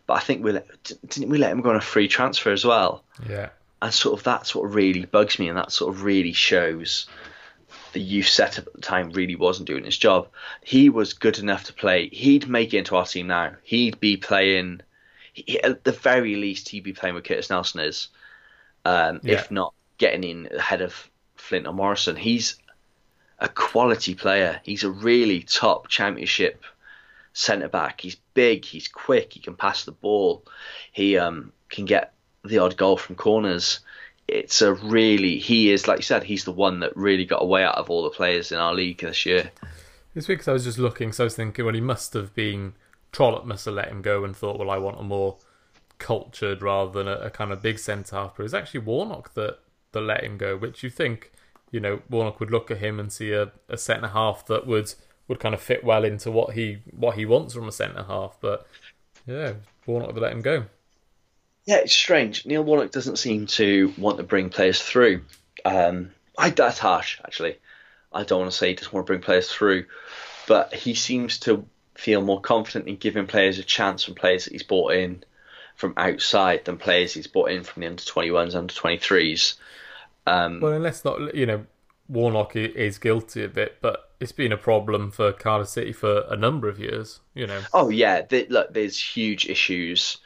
But 0.07 0.13
I 0.15 0.19
think 0.21 0.43
we 0.43 0.53
let, 0.53 0.67
didn't 1.07 1.29
we 1.29 1.37
let 1.37 1.51
him 1.51 1.61
go 1.61 1.69
on 1.69 1.75
a 1.75 1.81
free 1.81 2.07
transfer 2.07 2.51
as 2.51 2.65
well? 2.65 3.03
Yeah. 3.29 3.49
And 3.81 3.93
sort 3.93 4.17
of 4.17 4.23
that's 4.23 4.55
what 4.55 4.63
really 4.73 5.05
bugs 5.05 5.37
me, 5.37 5.49
and 5.49 5.57
that 5.57 5.71
sort 5.71 5.93
of 5.93 6.03
really 6.03 6.33
shows 6.33 7.05
the 7.93 7.99
youth 8.01 8.27
setup 8.27 8.67
at 8.67 8.73
the 8.73 8.81
time 8.81 9.11
really 9.11 9.35
wasn't 9.35 9.67
doing 9.67 9.83
his 9.83 9.97
job. 9.97 10.29
He 10.63 10.89
was 10.89 11.13
good 11.13 11.37
enough 11.39 11.65
to 11.65 11.73
play. 11.73 12.07
He'd 12.09 12.47
make 12.47 12.73
it 12.73 12.79
into 12.79 12.95
our 12.95 13.05
team 13.05 13.27
now. 13.27 13.51
He'd 13.63 13.99
be 13.99 14.17
playing. 14.17 14.81
He, 15.33 15.61
at 15.61 15.83
the 15.83 15.91
very 15.91 16.35
least, 16.37 16.69
he'd 16.69 16.83
be 16.83 16.93
playing 16.93 17.15
with 17.15 17.25
Curtis 17.25 17.49
Nelson 17.49 17.81
is. 17.81 18.07
um, 18.85 19.19
Yeah. 19.23 19.35
if 19.35 19.51
not 19.51 19.73
getting 19.97 20.23
in 20.23 20.47
ahead 20.55 20.81
of 20.81 21.09
Flint 21.35 21.67
or 21.67 21.73
Morrison. 21.73 22.15
He's 22.15 22.55
a 23.39 23.49
quality 23.49 24.15
player. 24.15 24.61
He's 24.63 24.83
a 24.85 24.89
really 24.89 25.41
top 25.41 25.89
championship 25.89 26.63
centre 27.37 27.67
back. 27.67 28.01
He's 28.01 28.15
big, 28.33 28.65
he's 28.65 28.87
quick, 28.87 29.33
he 29.33 29.39
can 29.39 29.55
pass 29.55 29.85
the 29.85 29.91
ball, 29.91 30.43
he 30.91 31.17
um, 31.17 31.53
can 31.69 31.85
get 31.85 32.13
the 32.43 32.57
odd 32.59 32.77
goal 32.77 32.97
from 32.97 33.15
corners. 33.15 33.79
It's 34.27 34.61
a 34.61 34.73
really 34.73 35.37
he 35.37 35.71
is 35.71 35.87
like 35.87 35.99
you 35.99 36.03
said 36.03 36.23
he's 36.23 36.43
the 36.43 36.51
one 36.51 36.81
that 36.81 36.97
really 36.97 37.25
got 37.25 37.41
away 37.41 37.63
out 37.63 37.75
of 37.75 37.89
all 37.89 38.03
the 38.03 38.09
players 38.09 38.51
in 38.51 38.57
our 38.57 38.73
league 38.73 38.99
this 38.99 39.25
year. 39.25 39.51
It's 40.15 40.27
because 40.27 40.47
I 40.47 40.53
was 40.53 40.63
just 40.63 40.79
looking, 40.79 41.13
so 41.13 41.23
I 41.23 41.25
was 41.25 41.35
thinking, 41.35 41.63
well, 41.63 41.75
he 41.75 41.81
must 41.81 42.13
have 42.13 42.33
been 42.33 42.73
Trollope 43.11 43.45
must 43.45 43.65
have 43.65 43.75
let 43.75 43.89
him 43.89 44.01
go 44.01 44.23
and 44.23 44.35
thought, 44.35 44.57
well, 44.59 44.71
I 44.71 44.79
want 44.79 44.99
a 44.99 45.03
more 45.03 45.37
cultured 45.99 46.61
rather 46.61 46.91
than 46.91 47.07
a, 47.07 47.17
a 47.25 47.29
kind 47.29 47.51
of 47.51 47.61
big 47.61 47.79
centre 47.79 48.15
half. 48.15 48.35
But 48.35 48.43
it 48.43 48.45
was 48.45 48.53
actually 48.53 48.81
Warnock 48.81 49.35
that 49.35 49.59
that 49.91 50.01
let 50.01 50.23
him 50.23 50.37
go, 50.37 50.57
which 50.57 50.83
you 50.83 50.89
think, 50.89 51.31
you 51.71 51.79
know, 51.79 52.01
Warnock 52.09 52.39
would 52.39 52.51
look 52.51 52.71
at 52.71 52.79
him 52.79 52.99
and 52.99 53.11
see 53.11 53.31
a, 53.31 53.51
a 53.69 53.77
centre 53.77 54.09
half 54.09 54.45
that 54.47 54.67
would 54.67 54.93
would 55.27 55.39
kind 55.39 55.53
of 55.53 55.61
fit 55.61 55.83
well 55.83 56.03
into 56.03 56.31
what 56.31 56.53
he 56.53 56.79
what 56.91 57.15
he 57.15 57.25
wants 57.25 57.53
from 57.53 57.67
a 57.67 57.71
centre 57.71 58.03
half. 58.03 58.37
But 58.39 58.67
yeah, 59.25 59.53
Warnock 59.85 60.13
would 60.13 60.21
let 60.21 60.31
him 60.31 60.41
go. 60.41 60.65
Yeah, 61.65 61.77
it's 61.77 61.93
strange. 61.93 62.45
Neil 62.45 62.63
Warnock 62.63 62.91
doesn't 62.91 63.17
seem 63.17 63.45
to 63.47 63.93
want 63.97 64.17
to 64.17 64.23
bring 64.23 64.49
players 64.49 64.81
through. 64.81 65.23
Um, 65.65 66.11
I, 66.37 66.49
that's 66.49 66.79
harsh, 66.79 67.19
actually. 67.25 67.57
I 68.13 68.23
don't 68.23 68.39
want 68.39 68.51
to 68.51 68.57
say 68.57 68.69
he 68.69 68.75
doesn't 68.75 68.93
want 68.93 69.05
to 69.05 69.11
bring 69.11 69.21
players 69.21 69.51
through, 69.51 69.85
but 70.47 70.73
he 70.73 70.93
seems 70.93 71.39
to 71.39 71.65
feel 71.95 72.21
more 72.21 72.39
confident 72.39 72.87
in 72.87 72.95
giving 72.95 73.27
players 73.27 73.59
a 73.59 73.63
chance 73.63 74.03
from 74.05 74.15
players 74.15 74.45
that 74.45 74.53
he's 74.53 74.63
brought 74.63 74.93
in 74.93 75.23
from 75.75 75.93
outside 75.97 76.63
than 76.63 76.77
players 76.77 77.13
he's 77.13 77.27
brought 77.27 77.51
in 77.51 77.63
from 77.63 77.81
the 77.81 77.87
under 77.87 78.01
21s, 78.01 78.55
under 78.55 78.73
23s. 78.73 79.55
Um, 80.25 80.61
Well, 80.61 80.73
and 80.73 80.83
let's 80.83 81.03
not, 81.03 81.35
you 81.35 81.45
know, 81.45 81.65
Warnock 82.09 82.55
is 82.55 82.97
guilty 82.97 83.43
of 83.43 83.57
it, 83.57 83.77
but 83.81 84.11
it's 84.19 84.31
been 84.31 84.51
a 84.51 84.57
problem 84.57 85.11
for 85.11 85.31
Cardiff 85.31 85.69
City 85.69 85.93
for 85.93 86.25
a 86.29 86.35
number 86.35 86.67
of 86.67 86.79
years. 86.79 87.19
You 87.33 87.47
know, 87.47 87.61
Oh 87.73 87.89
yeah, 87.89 88.21
th- 88.21 88.49
look, 88.49 88.73
there's 88.73 88.99
huge 88.99 89.47
issues 89.47 90.17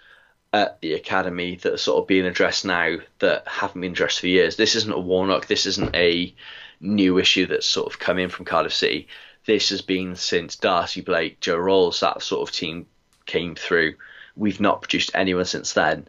at 0.53 0.79
the 0.81 0.93
academy 0.93 1.55
that 1.57 1.73
are 1.73 1.77
sort 1.77 2.01
of 2.01 2.07
being 2.07 2.25
addressed 2.25 2.65
now 2.65 2.97
that 3.19 3.47
haven't 3.47 3.81
been 3.81 3.91
addressed 3.91 4.19
for 4.19 4.27
years. 4.27 4.55
This 4.57 4.75
isn't 4.75 4.93
a 4.93 4.99
Warnock. 4.99 5.47
This 5.47 5.65
isn't 5.65 5.95
a 5.95 6.33
new 6.81 7.17
issue 7.17 7.45
that's 7.45 7.65
sort 7.65 7.91
of 7.91 7.99
come 7.99 8.17
in 8.19 8.29
from 8.29 8.45
Cardiff 8.45 8.73
City. 8.73 9.07
This 9.45 9.69
has 9.69 9.81
been 9.81 10.15
since 10.15 10.55
Darcy 10.55 11.01
Blake, 11.01 11.39
Joe 11.39 11.57
Ralls, 11.57 12.01
that 12.01 12.21
sort 12.21 12.47
of 12.47 12.53
team 12.53 12.85
came 13.25 13.55
through. 13.55 13.95
We've 14.35 14.59
not 14.59 14.81
produced 14.81 15.11
anyone 15.13 15.45
since 15.45 15.73
then. 15.73 16.07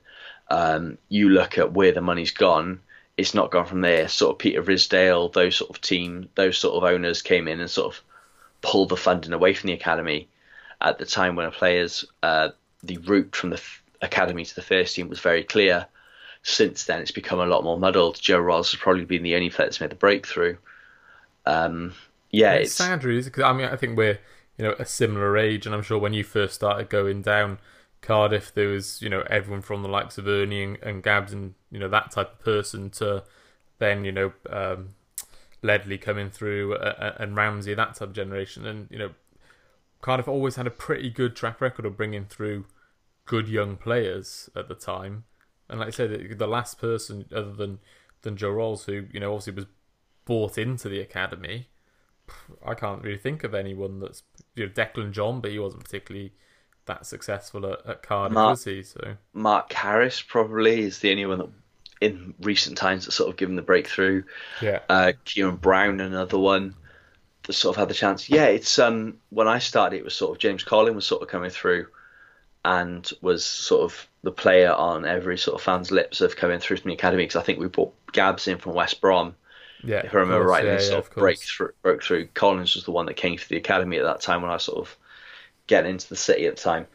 Um, 0.51 0.99
you 1.09 1.29
look 1.31 1.57
at 1.57 1.73
where 1.73 1.93
the 1.93 2.01
money's 2.01 2.33
gone. 2.33 2.81
It's 3.23 3.35
not 3.35 3.53
gone 3.53 3.67
from 3.67 3.83
there. 3.83 4.09
Sort 4.09 4.33
of 4.35 4.39
Peter 4.39 4.61
Ridsdale, 4.61 5.33
those 5.33 5.55
sort 5.55 5.71
of 5.71 5.81
team, 5.81 6.29
those 6.35 6.59
sort 6.59 6.75
of 6.75 6.83
owners 6.83 7.23
came 7.23 7.47
in 7.47 7.61
and 7.61 7.71
sort 7.71 7.95
of 7.95 8.03
pulled 8.63 8.89
the 8.89 8.97
funding 8.97 9.33
away 9.33 9.55
from 9.55 9.69
the 9.69 9.75
academy 9.75 10.27
at 10.81 10.99
the 10.99 11.07
time 11.07 11.37
when 11.37 11.47
a 11.47 11.53
player's 11.53 12.05
uh, 12.25 12.49
the 12.83 12.97
route 12.99 13.37
from 13.37 13.51
the 13.51 13.57
f- 13.57 13.81
academy 14.01 14.45
to 14.45 14.55
the 14.57 14.61
first 14.61 14.97
team 14.97 15.09
was 15.09 15.21
very 15.21 15.45
clear. 15.45 15.87
Since 16.43 16.87
then, 16.87 17.01
it's 17.01 17.13
become 17.13 17.39
a 17.39 17.47
lot 17.47 17.63
more 17.63 17.79
muddled. 17.79 18.21
Joe 18.21 18.41
Ralls 18.41 18.73
has 18.73 18.81
probably 18.81 19.05
been 19.05 19.23
the 19.23 19.37
only 19.37 19.51
player 19.51 19.69
that's 19.69 19.81
made 19.81 19.91
the 19.91 19.95
breakthrough. 19.95 20.57
Um, 21.47 21.95
yeah, 22.33 22.55
it's, 22.55 22.71
it's, 22.71 22.75
sad, 22.75 23.05
really, 23.05 23.23
because 23.23 23.45
I 23.45 23.53
mean, 23.53 23.67
I 23.67 23.77
think 23.77 23.97
we're 23.97 24.19
you 24.59 24.65
know 24.65 24.75
a 24.81 24.85
similar 24.85 25.39
age, 25.39 25.65
and 25.65 25.77
I'm 25.77 25.83
sure 25.83 25.99
when 25.99 26.13
you 26.13 26.25
first 26.25 26.57
started 26.57 26.89
going 26.89 27.23
down 27.23 27.61
Cardiff, 28.03 28.53
there 28.53 28.69
was 28.69 29.01
you 29.01 29.09
know 29.09 29.23
everyone 29.31 29.63
from 29.63 29.83
the 29.83 29.89
likes 29.89 30.19
of 30.19 30.29
Ernie 30.29 30.63
and, 30.63 30.79
and 30.83 31.03
Gabs 31.03 31.33
and 31.33 31.55
you 31.71 31.79
know 31.79 31.89
that 31.89 32.11
type 32.11 32.33
of 32.33 32.45
person 32.45 32.91
to 32.91 33.25
then 33.79 34.05
you 34.05 34.13
know 34.13 34.33
um, 34.51 34.91
Ledley 35.63 35.97
coming 35.99 36.29
through 36.29 36.75
uh, 36.75 36.95
uh, 36.99 37.15
and 37.19 37.37
Ramsey, 37.37 37.75
that 37.75 37.95
type 37.95 38.09
of 38.09 38.13
generation, 38.13 38.67
and 38.67 38.89
you 38.91 38.99
know 38.99 39.11
Cardiff 40.01 40.29
always 40.29 40.57
had 40.57 40.67
a 40.67 40.71
pretty 40.71 41.11
good 41.11 41.37
track 41.37 41.61
record 41.61 41.87
of 41.87 41.97
bringing 41.97 42.27
through 42.27 42.67
good 43.25 43.49
young 43.49 43.77
players 43.77 44.51
at 44.57 44.69
the 44.69 44.75
time. 44.75 45.25
And 45.69 45.79
like 45.79 45.89
I 45.89 45.93
said, 45.93 46.11
the- 46.11 46.35
the 46.35 46.47
last 46.49 46.79
person 46.79 47.25
other 47.35 47.53
than 47.53 47.79
than 48.23 48.37
Joe 48.37 48.51
Ralls, 48.51 48.85
who 48.87 49.07
you 49.13 49.21
know 49.21 49.33
obviously 49.33 49.55
was 49.55 49.67
bought 50.25 50.59
into 50.59 50.89
the 50.89 51.01
academy, 51.01 51.69
I 52.67 52.75
can't 52.75 53.03
really 53.03 53.19
think 53.19 53.45
of 53.45 53.55
anyone 53.55 54.01
that's 54.01 54.25
you 54.57 54.67
know 54.67 54.73
Declan 54.73 55.13
John, 55.13 55.41
but 55.41 55.53
he 55.53 55.59
wasn't 55.61 55.85
particularly 55.85 56.33
that 56.87 57.07
successful 57.07 57.67
at, 57.67 57.87
at 57.87 58.03
Cardiff, 58.03 58.35
Mark- 58.35 58.51
was 58.51 58.65
he? 58.65 58.83
So 58.83 59.17
Mark 59.33 59.73
Harris 59.73 60.21
probably 60.23 60.81
is 60.83 60.99
the 61.01 61.11
only 61.11 61.27
one 61.27 61.39
that 61.39 61.49
in 62.01 62.35
recent 62.41 62.77
times 62.77 63.05
that's 63.05 63.17
sort 63.17 63.31
of 63.31 63.37
given 63.37 63.55
the 63.57 63.63
breakthrough. 63.63 64.25
yeah, 64.61 64.81
Uh, 64.89 65.13
Kieran 65.25 65.57
Brown, 65.57 66.01
another 66.01 66.39
one 66.39 66.75
that 67.45 67.53
sort 67.53 67.77
of 67.77 67.81
had 67.81 67.89
the 67.89 67.95
chance. 67.95 68.29
Yeah, 68.29 68.47
it's 68.47 68.79
um 68.79 69.19
when 69.31 69.49
I 69.49 69.59
started, 69.59 69.97
it 69.97 70.05
was 70.05 70.15
sort 70.15 70.33
of 70.33 70.39
James 70.39 70.65
Collin 70.65 70.95
was 70.97 71.07
sort 71.07 71.23
of 71.23 71.29
coming 71.29 71.51
through, 71.51 71.87
and 72.65 73.09
was 73.21 73.45
sort 73.45 73.83
of 73.83 74.09
the 74.23 74.31
player 74.33 74.73
on 74.73 75.05
every 75.05 75.37
sort 75.39 75.57
of 75.57 75.63
fan's 75.63 75.91
lips 75.91 76.21
of 76.21 76.37
coming 76.37 76.61
through 76.61 76.77
from 76.79 76.89
the 76.91 76.95
academy 76.95 77.25
because 77.25 77.37
I 77.37 77.43
think 77.45 77.59
we 77.59 77.67
brought 77.69 77.95
Gabs 78.13 78.47
in 78.49 78.59
from 78.59 78.75
West 78.75 79.01
Brom. 79.01 79.35
yeah. 79.83 79.99
If 80.05 80.15
I 80.15 80.19
remember 80.19 80.45
course, 80.45 80.51
rightly, 80.51 80.71
yeah, 80.71 80.79
sort 80.79 80.93
yeah, 80.93 80.99
of, 80.99 81.07
of 81.07 81.15
breakthrough, 81.15 81.71
broke 81.83 82.03
through. 82.03 82.29
Collins 82.35 82.75
was 82.77 82.85
the 82.85 82.93
one 82.93 83.07
that 83.07 83.15
came 83.15 83.37
to 83.37 83.49
the 83.49 83.57
academy 83.57 83.99
at 83.99 84.05
that 84.05 84.21
time 84.21 84.43
when 84.43 84.51
I 84.51 84.59
sort 84.59 84.79
of 84.79 84.97
getting 85.67 85.93
into 85.93 86.09
the 86.09 86.17
city 86.17 86.47
at 86.47 86.57
the 86.57 86.63
time. 86.63 86.87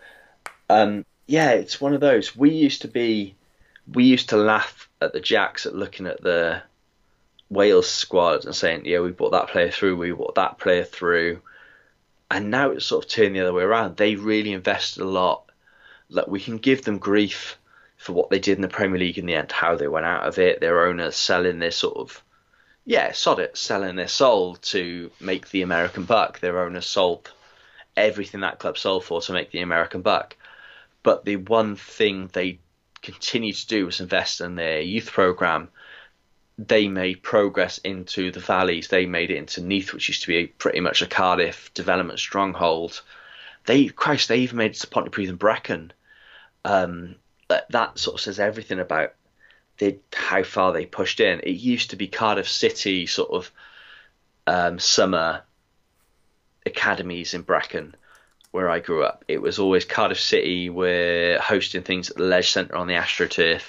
Um, 0.70 1.05
yeah, 1.26 1.51
it's 1.51 1.82
one 1.82 1.93
of 1.93 2.01
those. 2.01 2.36
We 2.36 2.51
used 2.51 2.82
to 2.84 2.88
be, 2.88 3.36
we 3.93 4.05
used 4.05 4.30
to 4.30 4.38
laugh 4.38 4.89
at 5.01 5.13
the 5.13 5.20
Jacks 5.20 5.65
at 5.65 5.76
looking 5.76 6.07
at 6.07 6.22
the 6.22 6.61
Wales 7.49 7.89
squad 7.89 8.45
and 8.45 8.55
saying, 8.55 8.86
yeah, 8.86 8.99
we 8.99 9.11
brought 9.11 9.32
that 9.32 9.49
player 9.49 9.72
through, 9.72 9.97
we 9.97 10.11
brought 10.11 10.36
that 10.36 10.57
player 10.57 10.84
through. 10.84 11.41
And 12.30 12.51
now 12.51 12.72
it's 12.72 12.86
sort 12.86 13.05
of 13.05 13.11
turned 13.11 13.36
the 13.36 13.41
other 13.41 13.53
way 13.53 13.63
around. 13.63 13.95
They 13.95 14.15
really 14.15 14.51
invested 14.51 15.01
a 15.01 15.07
lot. 15.07 15.49
Like 16.09 16.28
we 16.28 16.41
can 16.41 16.57
give 16.57 16.84
them 16.84 16.97
grief 16.97 17.57
for 17.97 18.13
what 18.13 18.30
they 18.30 18.39
did 18.39 18.57
in 18.57 18.61
the 18.61 18.68
Premier 18.68 18.99
League 18.99 19.18
in 19.18 19.26
the 19.26 19.36
end, 19.36 19.51
how 19.51 19.76
they 19.76 19.88
went 19.88 20.05
out 20.05 20.28
of 20.28 20.38
it, 20.39 20.59
their 20.59 20.86
owners 20.86 21.15
selling 21.15 21.59
their 21.59 21.72
sort 21.72 21.97
of 21.97 22.22
yeah, 22.88 23.11
sod 23.11 23.39
it, 23.39 23.57
selling 23.57 23.97
their 23.97 24.07
soul 24.07 24.55
to 24.55 25.11
make 25.20 25.49
the 25.49 25.61
American 25.61 26.05
buck. 26.05 26.39
Their 26.39 26.63
owners 26.63 26.86
sold 26.86 27.30
everything 27.98 28.41
that 28.41 28.60
club 28.60 28.78
sold 28.78 29.04
for 29.04 29.22
to 29.22 29.34
make 29.34 29.52
the 29.52 29.62
American 29.62 30.02
buck. 30.02 30.36
But 31.04 31.26
the 31.26 31.38
one 31.38 31.76
thing 31.76 32.30
they 32.32 32.60
continued 33.02 33.56
to 33.56 33.68
do 33.68 33.86
was 33.86 34.00
invest 34.00 34.41
in 34.41 34.56
their 34.56 34.82
youth 34.82 35.12
program. 35.12 35.70
They 36.58 36.88
made 36.88 37.22
progress 37.24 37.78
into 37.80 38.32
the 38.32 38.39
valleys. 38.39 38.88
They 38.88 39.06
made 39.06 39.32
it 39.32 39.38
into 39.38 39.62
Neath, 39.62 39.93
which 39.93 40.08
used 40.08 40.24
to 40.24 40.28
be 40.28 40.48
pretty 40.48 40.80
much 40.80 41.02
a 41.02 41.08
Cardiff 41.08 41.74
development 41.74 42.20
stronghold. 42.20 43.02
They, 43.66 43.88
Christ, 43.88 44.28
they 44.28 44.39
even 44.39 44.58
made 44.58 44.72
it 44.72 44.78
to 44.78 44.88
Pontypridd 44.88 45.30
and 45.30 45.39
Brecon. 45.39 45.91
Um, 46.66 47.16
that, 47.48 47.70
that 47.72 48.00
sort 48.00 48.16
of 48.16 48.22
says 48.22 48.39
everything 48.39 48.80
about 48.80 49.14
they, 49.78 50.00
how 50.14 50.43
far 50.43 50.74
they 50.74 50.86
pushed 50.86 51.20
in. 51.20 51.39
It 51.41 51.52
used 51.52 51.91
to 51.91 51.95
be 51.95 52.08
Cardiff 52.08 52.50
City 52.50 53.06
sort 53.06 53.32
of 53.32 53.52
um, 54.48 54.80
summer 54.80 55.43
academies 56.68 57.34
in 57.34 57.41
Brecon, 57.41 57.95
where 58.51 58.70
I 58.70 58.80
grew 58.80 59.03
up. 59.03 59.26
It 59.28 59.41
was 59.41 59.59
always 59.59 59.86
Cardiff 59.86 60.20
City 60.20 60.70
were 60.70 61.39
hosting 61.41 61.82
things 61.82 62.09
at 62.09 62.18
the 62.18 62.24
Ledge 62.24 62.51
Centre 62.51 62.76
on 62.76 62.88
the 62.88 62.93
AstroTurf. 62.93 63.63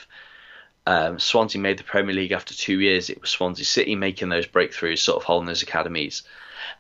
Um, 0.87 1.19
Swansea 1.19 1.61
made 1.61 1.79
the 1.79 1.85
Premier 1.85 2.15
League 2.15 2.33
after 2.33 2.55
two 2.55 2.81
years. 2.81 3.11
It 3.11 3.21
was 3.21 3.31
Swansea 3.31 3.65
City 3.65 3.95
making 3.95 4.29
those 4.29 4.47
breakthroughs, 4.47 4.99
sort 4.99 5.19
of 5.19 5.25
holding 5.25 5.47
those 5.47 5.63
academies, 5.63 6.23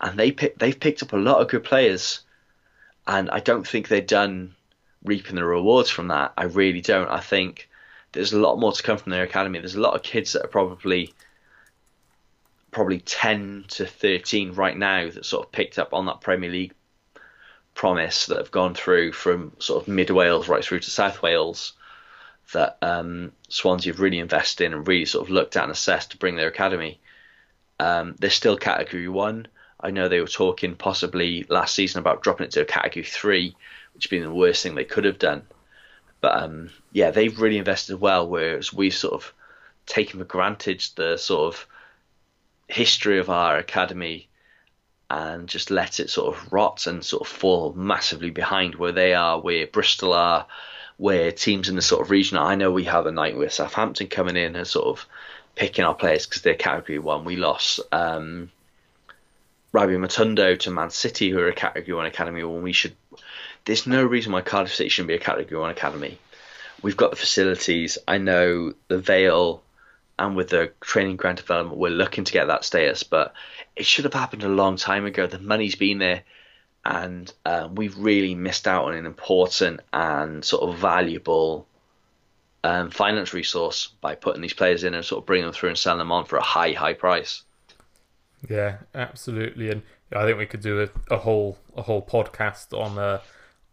and 0.00 0.18
they 0.18 0.32
pick, 0.32 0.58
they've 0.58 0.78
picked 0.78 1.02
up 1.02 1.12
a 1.12 1.16
lot 1.16 1.40
of 1.40 1.48
good 1.48 1.64
players. 1.64 2.20
And 3.06 3.30
I 3.30 3.40
don't 3.40 3.66
think 3.66 3.88
they're 3.88 4.00
done 4.00 4.54
reaping 5.02 5.36
the 5.36 5.44
rewards 5.44 5.90
from 5.90 6.08
that. 6.08 6.32
I 6.36 6.44
really 6.44 6.80
don't. 6.80 7.08
I 7.08 7.20
think 7.20 7.68
there's 8.12 8.32
a 8.32 8.38
lot 8.38 8.58
more 8.58 8.72
to 8.72 8.82
come 8.82 8.98
from 8.98 9.10
their 9.10 9.24
academy. 9.24 9.58
There's 9.58 9.74
a 9.74 9.80
lot 9.80 9.94
of 9.94 10.02
kids 10.02 10.32
that 10.32 10.44
are 10.44 10.48
probably 10.48 11.14
probably 12.70 13.00
10 13.00 13.64
to 13.68 13.86
13 13.86 14.52
right 14.52 14.76
now 14.76 15.10
that 15.10 15.24
sort 15.24 15.46
of 15.46 15.52
picked 15.52 15.78
up 15.78 15.94
on 15.94 16.06
that 16.06 16.20
Premier 16.20 16.50
League 16.50 16.74
promise 17.74 18.26
that 18.26 18.38
have 18.38 18.50
gone 18.50 18.74
through 18.74 19.12
from 19.12 19.52
sort 19.58 19.82
of 19.82 19.88
mid 19.88 20.10
Wales 20.10 20.48
right 20.48 20.64
through 20.64 20.80
to 20.80 20.90
South 20.90 21.22
Wales 21.22 21.74
that 22.52 22.78
um, 22.82 23.32
Swansea 23.48 23.92
have 23.92 24.00
really 24.00 24.18
invested 24.18 24.64
in 24.64 24.74
and 24.74 24.86
really 24.88 25.04
sort 25.04 25.26
of 25.26 25.30
looked 25.30 25.56
at 25.56 25.64
and 25.64 25.72
assessed 25.72 26.12
to 26.12 26.16
bring 26.16 26.36
their 26.36 26.48
academy. 26.48 26.98
Um, 27.78 28.16
they're 28.18 28.30
still 28.30 28.56
category 28.56 29.08
one. 29.08 29.46
I 29.80 29.90
know 29.90 30.08
they 30.08 30.20
were 30.20 30.26
talking 30.26 30.74
possibly 30.74 31.44
last 31.48 31.74
season 31.74 32.00
about 32.00 32.22
dropping 32.22 32.46
it 32.46 32.50
to 32.52 32.62
a 32.62 32.64
category 32.64 33.04
three, 33.04 33.54
which 33.94 34.06
would 34.06 34.16
be 34.16 34.20
the 34.20 34.32
worst 34.32 34.62
thing 34.62 34.74
they 34.74 34.84
could 34.84 35.04
have 35.04 35.18
done. 35.18 35.42
But 36.20 36.42
um, 36.42 36.70
yeah, 36.92 37.10
they've 37.10 37.40
really 37.40 37.58
invested 37.58 38.00
well, 38.00 38.28
whereas 38.28 38.72
we 38.72 38.90
sort 38.90 39.14
of 39.14 39.32
taken 39.86 40.18
for 40.18 40.24
granted 40.24 40.84
the 40.96 41.16
sort 41.16 41.54
of 41.54 41.66
history 42.68 43.18
of 43.18 43.30
our 43.30 43.56
academy 43.56 44.28
and 45.10 45.48
just 45.48 45.70
let 45.70 46.00
it 46.00 46.10
sort 46.10 46.36
of 46.36 46.52
rot 46.52 46.86
and 46.86 47.02
sort 47.02 47.22
of 47.22 47.28
fall 47.28 47.72
massively 47.72 48.30
behind 48.30 48.74
where 48.74 48.92
they 48.92 49.14
are, 49.14 49.40
where 49.40 49.66
Bristol 49.66 50.12
are, 50.12 50.46
where 50.98 51.32
teams 51.32 51.68
in 51.68 51.76
the 51.76 51.82
sort 51.82 52.02
of 52.02 52.10
region. 52.10 52.36
I 52.36 52.56
know 52.56 52.70
we 52.70 52.84
have 52.84 53.06
a 53.06 53.12
night 53.12 53.36
with 53.36 53.52
Southampton 53.52 54.08
coming 54.08 54.36
in 54.36 54.54
and 54.54 54.66
sort 54.66 54.86
of 54.86 55.06
picking 55.54 55.84
our 55.84 55.94
players 55.94 56.26
because 56.26 56.42
they're 56.42 56.54
category 56.54 56.98
one. 56.98 57.24
We 57.24 57.36
lost 57.36 57.80
um, 57.90 58.50
Rabbi 59.72 59.92
Matondo 59.92 60.58
to 60.60 60.70
Man 60.70 60.90
City, 60.90 61.30
who 61.30 61.38
are 61.38 61.48
a 61.48 61.54
category 61.54 61.96
one 61.96 62.06
academy, 62.06 62.44
when 62.44 62.62
we 62.62 62.72
should. 62.72 62.94
There's 63.64 63.86
no 63.86 64.04
reason 64.04 64.32
why 64.32 64.42
Cardiff 64.42 64.74
City 64.74 64.88
shouldn't 64.88 65.08
be 65.08 65.14
a 65.14 65.18
category 65.18 65.60
one 65.60 65.70
academy. 65.70 66.18
We've 66.82 66.96
got 66.96 67.10
the 67.10 67.16
facilities. 67.16 67.98
I 68.06 68.18
know 68.18 68.74
the 68.88 68.98
Vale 68.98 69.62
and 70.18 70.34
with 70.34 70.48
the 70.48 70.72
training 70.80 71.16
grant 71.16 71.38
development, 71.38 71.78
we're 71.78 71.90
looking 71.90 72.24
to 72.24 72.32
get 72.32 72.48
that 72.48 72.64
status, 72.64 73.02
but 73.02 73.34
it 73.76 73.86
should 73.86 74.04
have 74.04 74.14
happened 74.14 74.42
a 74.42 74.48
long 74.48 74.76
time 74.76 75.06
ago. 75.06 75.26
The 75.26 75.38
money's 75.38 75.76
been 75.76 75.98
there, 75.98 76.22
and 76.84 77.32
uh, 77.44 77.68
we've 77.72 77.96
really 77.96 78.34
missed 78.34 78.66
out 78.66 78.86
on 78.86 78.94
an 78.94 79.06
important 79.06 79.80
and 79.92 80.44
sort 80.44 80.68
of 80.68 80.78
valuable 80.78 81.66
um, 82.64 82.90
finance 82.90 83.32
resource 83.32 83.92
by 84.00 84.16
putting 84.16 84.42
these 84.42 84.54
players 84.54 84.82
in 84.82 84.94
and 84.94 85.04
sort 85.04 85.22
of 85.22 85.26
bringing 85.26 85.44
them 85.44 85.54
through 85.54 85.70
and 85.70 85.78
selling 85.78 85.98
them 85.98 86.10
on 86.12 86.24
for 86.24 86.36
a 86.36 86.42
high, 86.42 86.72
high 86.72 86.94
price. 86.94 87.42
Yeah, 88.48 88.78
absolutely, 88.94 89.70
and 89.70 89.82
I 90.12 90.24
think 90.24 90.38
we 90.38 90.46
could 90.46 90.62
do 90.62 90.82
a, 90.82 91.14
a 91.14 91.18
whole 91.18 91.58
a 91.76 91.82
whole 91.82 92.02
podcast 92.02 92.76
on 92.76 92.98
uh, 92.98 93.20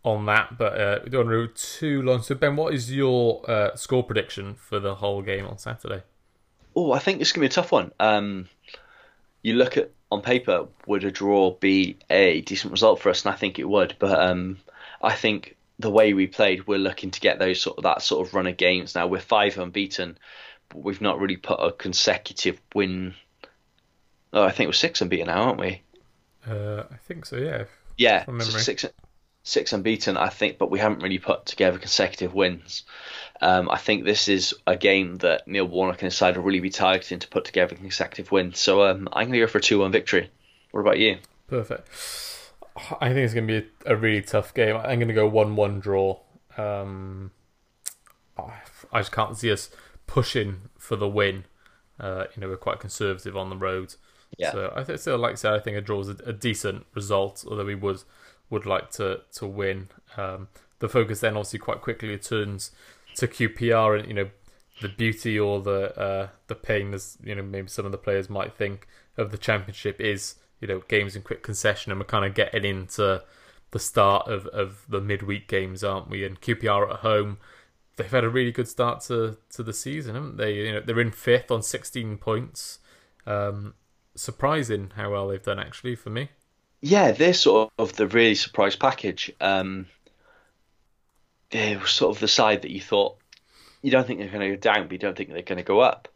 on 0.03 0.27
that, 0.27 0.57
but 0.59 0.79
uh, 0.79 0.99
we 1.03 1.09
don't 1.09 1.27
want 1.27 1.55
to 1.55 1.79
too 1.79 2.01
long. 2.03 2.21
So, 2.21 2.35
Ben, 2.35 2.55
what 2.55 2.73
is 2.73 2.91
your 2.91 3.49
uh, 3.49 3.75
score 3.75 4.03
prediction 4.03 4.53
for 4.53 4.79
the 4.79 4.95
whole 4.95 5.23
game 5.23 5.47
on 5.47 5.57
Saturday? 5.57 6.03
Oh, 6.75 6.91
I 6.91 6.99
think 6.99 7.21
it's 7.21 7.31
going 7.31 7.47
to 7.47 7.49
be 7.49 7.51
a 7.51 7.55
tough 7.55 7.71
one. 7.71 7.91
Um, 7.99 8.49
you 9.41 9.53
look 9.53 9.77
at 9.77 9.91
on 10.11 10.21
paper, 10.21 10.67
would 10.87 11.03
a 11.03 11.11
draw 11.11 11.51
be 11.51 11.97
a 12.09 12.41
decent 12.41 12.71
result 12.71 12.99
for 12.99 13.09
us? 13.09 13.25
And 13.25 13.33
I 13.33 13.37
think 13.37 13.59
it 13.59 13.67
would. 13.67 13.95
But 13.99 14.19
um, 14.19 14.57
I 15.01 15.13
think 15.13 15.55
the 15.79 15.91
way 15.91 16.13
we 16.13 16.27
played, 16.27 16.67
we're 16.67 16.77
looking 16.77 17.11
to 17.11 17.19
get 17.19 17.39
those 17.39 17.61
sort 17.61 17.77
of 17.77 17.83
that 17.83 18.01
sort 18.01 18.27
of 18.27 18.33
run 18.33 18.47
of 18.47 18.57
games. 18.57 18.95
Now 18.95 19.07
we're 19.07 19.19
five 19.19 19.57
unbeaten, 19.57 20.17
but 20.69 20.83
we've 20.83 21.01
not 21.01 21.19
really 21.19 21.37
put 21.37 21.59
a 21.59 21.71
consecutive 21.71 22.59
win. 22.73 23.13
Oh, 24.33 24.43
I 24.43 24.51
think 24.51 24.67
we're 24.67 24.73
six 24.73 25.01
unbeaten 25.01 25.27
now, 25.27 25.43
aren't 25.43 25.59
we? 25.59 25.81
Uh, 26.47 26.83
I 26.91 26.97
think 27.07 27.25
so. 27.25 27.37
Yeah. 27.37 27.65
Yeah, 27.97 28.25
so 28.25 28.57
six 28.57 28.85
six 29.43 29.71
unbeaten, 29.71 30.17
I 30.17 30.29
think, 30.29 30.57
but 30.57 30.69
we 30.69 30.79
haven't 30.79 31.01
really 31.01 31.19
put 31.19 31.45
together 31.45 31.77
consecutive 31.77 32.33
wins. 32.33 32.83
Um, 33.41 33.69
I 33.69 33.77
think 33.77 34.05
this 34.05 34.27
is 34.27 34.53
a 34.65 34.75
game 34.75 35.17
that 35.17 35.47
Neil 35.47 35.65
Warnock 35.65 36.01
and 36.01 36.07
his 36.07 36.15
side 36.15 36.37
will 36.37 36.43
really 36.43 36.61
be 36.61 36.69
targeting 36.69 37.19
to 37.19 37.27
put 37.27 37.45
together 37.45 37.75
a 37.75 37.77
consecutive 37.77 38.31
win. 38.31 38.53
So 38.53 38.83
um, 38.83 39.09
I'm 39.11 39.27
going 39.27 39.33
to 39.33 39.39
go 39.39 39.47
for 39.47 39.57
a 39.57 39.61
2 39.61 39.79
1 39.79 39.91
victory. 39.91 40.29
What 40.71 40.81
about 40.81 40.99
you? 40.99 41.17
Perfect. 41.47 41.87
I 42.99 43.09
think 43.09 43.19
it's 43.19 43.33
going 43.33 43.47
to 43.47 43.61
be 43.61 43.67
a, 43.85 43.93
a 43.93 43.95
really 43.95 44.21
tough 44.21 44.53
game. 44.53 44.75
I'm 44.75 44.99
going 44.99 45.07
to 45.07 45.13
go 45.13 45.27
1 45.27 45.55
1 45.55 45.79
draw. 45.79 46.19
Um, 46.57 47.31
I 48.37 48.99
just 48.99 49.11
can't 49.11 49.37
see 49.37 49.51
us 49.51 49.69
pushing 50.07 50.69
for 50.77 50.95
the 50.95 51.07
win. 51.07 51.45
Uh, 51.99 52.25
you 52.35 52.41
know, 52.41 52.47
we're 52.47 52.57
quite 52.57 52.79
conservative 52.79 53.37
on 53.37 53.49
the 53.49 53.55
road. 53.55 53.95
Yeah. 54.37 54.51
So 54.51 54.73
I 54.75 54.83
th- 54.83 54.99
still, 54.99 55.17
like 55.17 55.33
I 55.33 55.35
said, 55.35 55.53
I 55.53 55.59
think 55.59 55.77
a 55.77 55.81
draw 55.81 56.01
is 56.01 56.09
a, 56.09 56.17
a, 56.25 56.33
decent 56.33 56.85
result, 56.93 57.45
although 57.49 57.65
we 57.65 57.75
would 57.75 58.03
would 58.49 58.65
like 58.65 58.91
to 58.91 59.21
to 59.33 59.47
win. 59.47 59.89
Um, 60.17 60.49
the 60.79 60.89
focus 60.89 61.21
then 61.21 61.37
obviously 61.37 61.59
quite 61.59 61.81
quickly 61.81 62.17
turns 62.17 62.71
to 63.15 63.27
QPR 63.27 63.99
and 63.99 64.07
you 64.07 64.13
know 64.13 64.29
the 64.81 64.89
beauty 64.89 65.39
or 65.39 65.61
the 65.61 65.97
uh, 65.99 66.29
the 66.47 66.55
pain 66.55 66.93
as 66.93 67.17
you 67.23 67.35
know 67.35 67.43
maybe 67.43 67.67
some 67.67 67.85
of 67.85 67.91
the 67.91 67.97
players 67.97 68.29
might 68.29 68.53
think 68.53 68.87
of 69.17 69.31
the 69.31 69.37
championship 69.37 69.99
is 70.01 70.35
you 70.59 70.67
know 70.67 70.81
games 70.87 71.15
in 71.15 71.21
quick 71.21 71.43
concession 71.43 71.91
and 71.91 71.99
we're 71.99 72.05
kind 72.05 72.25
of 72.25 72.33
getting 72.33 72.65
into 72.65 73.23
the 73.71 73.79
start 73.79 74.27
of, 74.27 74.47
of 74.47 74.85
the 74.87 75.01
midweek 75.01 75.47
games 75.47 75.83
aren't 75.83 76.09
we? 76.09 76.23
And 76.25 76.39
QPR 76.39 76.89
at 76.89 76.99
home 76.99 77.37
they've 77.95 78.11
had 78.11 78.25
a 78.25 78.29
really 78.29 78.51
good 78.51 78.67
start 78.67 79.01
to, 79.01 79.37
to 79.51 79.63
the 79.63 79.73
season 79.73 80.15
haven't 80.15 80.37
they? 80.37 80.53
You 80.53 80.73
know 80.73 80.81
they're 80.81 80.99
in 80.99 81.11
fifth 81.11 81.51
on 81.51 81.61
16 81.61 82.17
points. 82.17 82.79
Um, 83.25 83.73
surprising 84.15 84.91
how 84.95 85.11
well 85.11 85.27
they've 85.27 85.41
done 85.41 85.59
actually 85.59 85.95
for 85.95 86.09
me. 86.09 86.29
Yeah 86.81 87.11
they're 87.11 87.33
sort 87.33 87.71
of 87.77 87.93
the 87.93 88.07
really 88.07 88.35
surprise 88.35 88.75
package. 88.75 89.31
Um, 89.39 89.87
it 91.51 91.81
was 91.81 91.91
sort 91.91 92.15
of 92.15 92.19
the 92.19 92.27
side 92.27 92.63
that 92.63 92.71
you 92.71 92.81
thought 92.81 93.17
you 93.85 93.91
don't 93.91 94.07
think 94.07 94.17
they're 94.19 94.29
going 94.29 94.49
to 94.49 94.55
go 94.55 94.59
down, 94.59 94.87
but 94.87 94.93
you 94.93 94.97
don't 94.97 95.15
think 95.15 95.29
they're 95.29 95.43
going 95.43 95.59
to 95.59 95.63
go 95.63 95.79
up. 95.79 96.07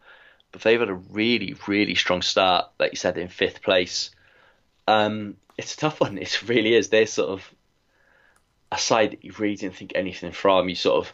But 0.52 0.62
they've 0.62 0.80
had 0.80 0.90
a 0.90 0.96
really, 0.96 1.56
really 1.68 1.94
strong 1.94 2.24
start, 2.24 2.66
like 2.80 2.92
you 2.92 2.98
said, 2.98 3.16
in 3.20 3.28
fifth 3.28 3.62
place. 3.62 4.10
Um, 4.88 5.38
it's 5.56 5.76
a 5.76 5.78
tough 5.78 6.02
one. 6.02 6.18
It 6.22 6.50
really 6.50 6.74
is. 6.74 6.90
They're 6.90 7.06
sort 7.06 7.30
of 7.30 7.54
a 8.72 8.80
side 8.80 9.12
that 9.12 9.24
you 9.24 9.34
really 9.38 9.56
didn't 9.56 9.76
think 9.76 9.92
anything 9.94 10.32
from. 10.32 10.68
You 10.68 10.74
sort 10.74 11.06
of, 11.06 11.14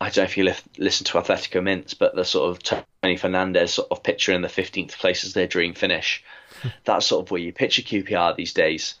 I 0.00 0.06
don't 0.06 0.16
know 0.16 0.22
if 0.22 0.38
you 0.38 0.44
li- 0.44 0.54
listen 0.78 1.04
to 1.04 1.18
Athletico 1.18 1.62
Mince, 1.62 1.92
but 1.92 2.14
the 2.14 2.24
sort 2.24 2.50
of 2.50 2.62
Tony 2.62 3.18
Fernandes 3.18 3.68
sort 3.68 3.88
of 3.90 4.02
picture 4.02 4.32
in 4.32 4.40
the 4.40 4.48
15th 4.48 4.96
place 4.96 5.24
as 5.24 5.34
their 5.34 5.46
dream 5.46 5.74
finish. 5.74 6.24
That's 6.84 7.04
sort 7.04 7.26
of 7.26 7.30
where 7.30 7.40
you 7.42 7.52
picture 7.52 7.82
QPR 7.82 8.34
these 8.34 8.54
days. 8.54 8.94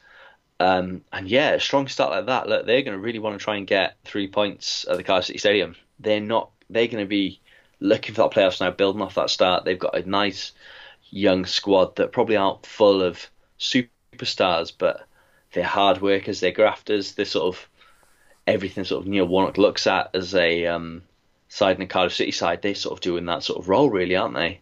Um, 0.58 1.02
and 1.12 1.28
yeah, 1.28 1.50
a 1.50 1.60
strong 1.60 1.88
start 1.88 2.10
like 2.10 2.26
that. 2.26 2.48
Look, 2.48 2.66
they're 2.66 2.82
going 2.82 2.96
to 2.96 3.02
really 3.02 3.18
want 3.18 3.38
to 3.38 3.44
try 3.44 3.56
and 3.56 3.66
get 3.66 3.96
three 4.04 4.28
points 4.28 4.86
at 4.88 4.96
the 4.96 5.02
Cardiff 5.02 5.26
City 5.26 5.38
Stadium. 5.38 5.76
They're 5.98 6.20
not. 6.20 6.50
They're 6.70 6.86
going 6.86 7.04
to 7.04 7.08
be 7.08 7.40
looking 7.80 8.14
for 8.14 8.22
that 8.22 8.32
playoffs 8.32 8.60
now, 8.60 8.70
building 8.70 9.02
off 9.02 9.14
that 9.14 9.30
start. 9.30 9.64
They've 9.64 9.78
got 9.78 9.96
a 9.96 10.08
nice 10.08 10.52
young 11.10 11.44
squad 11.44 11.96
that 11.96 12.12
probably 12.12 12.36
aren't 12.36 12.66
full 12.66 13.02
of 13.02 13.30
superstars, 13.58 14.72
but 14.76 15.06
they're 15.52 15.64
hard 15.64 16.00
workers. 16.00 16.40
They're 16.40 16.52
grafters. 16.52 17.12
They're 17.12 17.24
sort 17.24 17.54
of 17.54 17.68
everything 18.46 18.84
sort 18.84 19.02
of 19.02 19.08
Neil 19.08 19.26
Warnock 19.26 19.58
looks 19.58 19.86
at 19.86 20.10
as 20.14 20.34
a 20.34 20.66
um, 20.66 21.02
side 21.48 21.76
in 21.76 21.80
the 21.80 21.86
Cardiff 21.86 22.14
City 22.14 22.32
side. 22.32 22.62
They're 22.62 22.74
sort 22.74 22.94
of 22.94 23.00
doing 23.00 23.26
that 23.26 23.42
sort 23.42 23.58
of 23.58 23.68
role, 23.68 23.90
really, 23.90 24.16
aren't 24.16 24.34
they? 24.34 24.60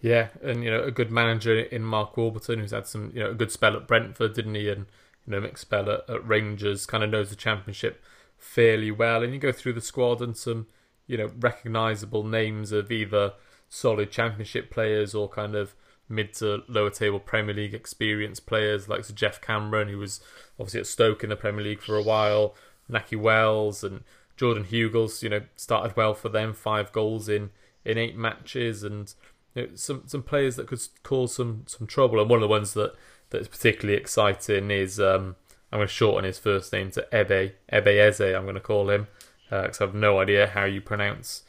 Yeah, 0.00 0.28
and 0.42 0.62
you 0.62 0.70
know 0.70 0.82
a 0.82 0.90
good 0.90 1.10
manager 1.10 1.58
in 1.58 1.82
Mark 1.82 2.16
Warburton 2.16 2.60
who's 2.60 2.70
had 2.70 2.86
some 2.86 3.10
you 3.14 3.22
know 3.22 3.30
a 3.30 3.34
good 3.34 3.50
spell 3.50 3.76
at 3.76 3.86
Brentford, 3.86 4.34
didn't 4.34 4.54
he? 4.54 4.68
And 4.68 4.86
you 5.26 5.32
know, 5.32 5.40
mixed 5.40 5.62
spell 5.62 5.90
at, 5.90 6.08
at 6.08 6.26
Rangers, 6.26 6.86
kind 6.86 7.02
of 7.02 7.10
knows 7.10 7.30
the 7.30 7.36
championship 7.36 8.02
fairly 8.38 8.90
well. 8.90 9.22
And 9.22 9.32
you 9.32 9.38
go 9.38 9.52
through 9.52 9.74
the 9.74 9.80
squad 9.80 10.20
and 10.20 10.36
some, 10.36 10.66
you 11.06 11.16
know, 11.16 11.30
recognisable 11.38 12.24
names 12.24 12.72
of 12.72 12.90
either 12.90 13.32
solid 13.68 14.10
championship 14.10 14.70
players 14.70 15.14
or 15.14 15.28
kind 15.28 15.54
of 15.54 15.74
mid 16.08 16.32
to 16.34 16.62
lower 16.68 16.90
table 16.90 17.18
Premier 17.18 17.54
League 17.54 17.74
experienced 17.74 18.46
players 18.46 18.88
like 18.88 19.12
Geoff 19.14 19.40
Cameron, 19.40 19.88
who 19.88 19.98
was 19.98 20.20
obviously 20.58 20.80
at 20.80 20.86
Stoke 20.86 21.24
in 21.24 21.30
the 21.30 21.36
Premier 21.36 21.64
League 21.64 21.82
for 21.82 21.96
a 21.96 22.02
while, 22.02 22.54
Nakhi 22.90 23.18
Wells 23.18 23.82
and 23.82 24.04
Jordan 24.36 24.64
Hugill, 24.64 25.22
you 25.22 25.28
know, 25.28 25.42
started 25.56 25.96
well 25.96 26.14
for 26.14 26.28
them, 26.28 26.52
five 26.52 26.92
goals 26.92 27.28
in, 27.28 27.50
in 27.84 27.98
eight 27.98 28.16
matches, 28.16 28.82
and 28.82 29.12
you 29.54 29.62
know, 29.62 29.68
some 29.74 30.02
some 30.06 30.22
players 30.22 30.56
that 30.56 30.68
could 30.68 30.80
cause 31.02 31.34
some 31.34 31.64
some 31.66 31.86
trouble. 31.86 32.20
And 32.20 32.28
one 32.28 32.38
of 32.38 32.42
the 32.42 32.48
ones 32.48 32.74
that 32.74 32.94
that's 33.30 33.48
particularly 33.48 33.98
exciting 33.98 34.70
is 34.70 35.00
um, 35.00 35.36
I'm 35.72 35.78
going 35.78 35.88
to 35.88 35.92
shorten 35.92 36.24
his 36.24 36.38
first 36.38 36.72
name 36.72 36.90
to 36.92 37.06
Ebe 37.12 37.52
Ebeeze. 37.72 38.36
I'm 38.36 38.44
going 38.44 38.54
to 38.54 38.60
call 38.60 38.90
him 38.90 39.08
because 39.50 39.80
uh, 39.80 39.84
I 39.84 39.86
have 39.86 39.94
no 39.94 40.20
idea 40.20 40.48
how 40.48 40.64
you 40.64 40.80
pronounce 40.80 41.42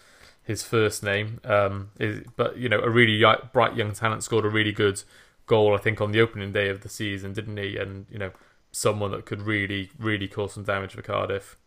his 0.43 0.63
first 0.63 1.03
name. 1.03 1.39
Um, 1.43 1.91
is, 1.99 2.25
but 2.35 2.57
you 2.57 2.69
know, 2.69 2.79
a 2.79 2.89
really 2.89 3.23
bright 3.53 3.75
young 3.75 3.93
talent 3.93 4.23
scored 4.23 4.45
a 4.45 4.49
really 4.49 4.71
good 4.71 5.03
goal, 5.45 5.75
I 5.75 5.77
think, 5.77 6.01
on 6.01 6.11
the 6.11 6.21
opening 6.21 6.51
day 6.51 6.69
of 6.69 6.81
the 6.81 6.89
season, 6.89 7.33
didn't 7.33 7.57
he? 7.57 7.77
And 7.77 8.05
you 8.09 8.17
know, 8.17 8.31
someone 8.71 9.11
that 9.11 9.25
could 9.25 9.41
really, 9.41 9.91
really 9.99 10.27
cause 10.27 10.53
some 10.53 10.63
damage 10.63 10.93
for 10.93 11.01
Cardiff. 11.01 11.57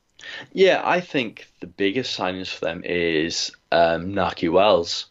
Yeah, 0.53 0.83
I 0.85 1.01
think 1.01 1.51
the 1.61 1.67
biggest 1.67 2.19
signings 2.19 2.49
for 2.49 2.67
them 2.67 2.83
is 2.85 3.51
um, 3.73 4.13
Nakhi 4.13 4.51
Wells, 4.51 5.07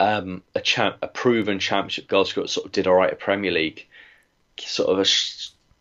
um, 0.00 0.42
a, 0.54 0.60
champ, 0.60 0.96
a 1.00 1.06
proven 1.06 1.58
championship 1.58 2.08
goal 2.08 2.24
scorer, 2.24 2.48
sort 2.48 2.66
of 2.66 2.72
did 2.72 2.86
all 2.86 2.94
right 2.94 3.12
at 3.12 3.20
Premier 3.20 3.52
League 3.52 3.86
sort 4.60 4.88
of 4.88 4.98
a 4.98 5.06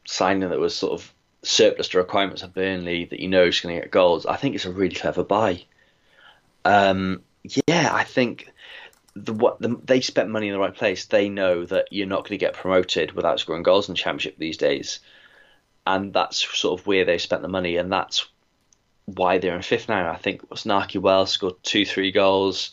signing 0.07 0.49
that 0.49 0.59
was 0.59 0.75
sort 0.75 0.93
of 0.93 1.13
surplus 1.43 1.89
to 1.89 1.97
requirements 1.97 2.43
of 2.43 2.53
Burnley 2.53 3.05
that 3.05 3.19
you 3.19 3.27
know 3.27 3.45
is 3.45 3.59
going 3.59 3.75
to 3.75 3.81
get 3.81 3.91
goals, 3.91 4.25
I 4.25 4.35
think 4.35 4.55
it's 4.55 4.65
a 4.65 4.71
really 4.71 4.95
clever 4.95 5.23
buy. 5.23 5.63
Um, 6.63 7.21
yeah, 7.67 7.89
I 7.91 8.03
think 8.03 8.51
the 9.15 9.33
what 9.33 9.61
the, 9.61 9.79
they 9.83 10.01
spent 10.01 10.29
money 10.29 10.47
in 10.47 10.53
the 10.53 10.59
right 10.59 10.73
place. 10.73 11.05
They 11.05 11.29
know 11.29 11.65
that 11.65 11.87
you're 11.91 12.07
not 12.07 12.21
going 12.21 12.31
to 12.31 12.37
get 12.37 12.53
promoted 12.53 13.13
without 13.13 13.39
scoring 13.39 13.63
goals 13.63 13.87
in 13.87 13.93
the 13.93 13.97
championship 13.99 14.37
these 14.37 14.57
days, 14.57 14.99
and 15.85 16.13
that's 16.13 16.37
sort 16.57 16.79
of 16.79 16.87
where 16.87 17.05
they 17.05 17.17
spent 17.17 17.41
the 17.41 17.47
money, 17.47 17.77
and 17.77 17.91
that's 17.91 18.27
why 19.05 19.37
they're 19.37 19.55
in 19.55 19.61
fifth 19.61 19.87
now. 19.87 20.11
I 20.11 20.17
think 20.17 20.47
Nakhi 20.49 20.99
Wells 20.99 21.31
scored 21.31 21.61
two, 21.63 21.85
three 21.85 22.11
goals. 22.11 22.71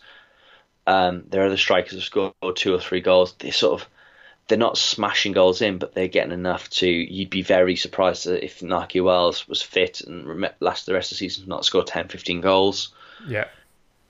Um, 0.87 1.25
their 1.29 1.45
other 1.45 1.57
strikers 1.57 1.93
have 1.93 2.03
scored 2.03 2.33
two 2.57 2.75
or 2.75 2.81
three 2.81 3.01
goals. 3.01 3.35
They 3.39 3.51
sort 3.51 3.81
of 3.81 3.89
they're 4.53 4.59
not 4.59 4.77
smashing 4.77 5.33
goals 5.33 5.63
in, 5.63 5.79
but 5.79 5.95
they're 5.95 6.09
getting 6.09 6.31
enough 6.31 6.69
to. 6.69 6.87
You'd 6.87 7.31
be 7.31 7.41
very 7.41 7.75
surprised 7.75 8.27
if 8.27 8.61
Nakhi 8.61 9.03
Wells 9.03 9.49
was 9.49 9.63
fit 9.63 10.03
and 10.03 10.47
last 10.61 10.85
the 10.85 10.93
rest 10.93 11.11
of 11.11 11.17
the 11.17 11.21
season, 11.21 11.49
not 11.49 11.65
score 11.65 11.85
10, 11.85 12.09
15 12.09 12.43
goals. 12.43 12.93
Yeah, 13.27 13.47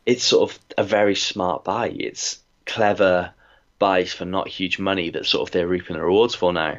it's 0.05 0.25
sort 0.25 0.51
of 0.51 0.59
a 0.77 0.83
very 0.83 1.15
smart 1.15 1.63
buy. 1.63 1.95
It's 1.97 2.41
clever 2.67 3.33
buys 3.79 4.13
for 4.13 4.25
not 4.25 4.49
huge 4.49 4.81
money 4.81 5.11
that 5.11 5.27
sort 5.27 5.49
of 5.49 5.53
they're 5.53 5.69
reaping 5.69 5.95
the 5.95 6.03
rewards 6.03 6.35
for 6.35 6.53
now. 6.53 6.79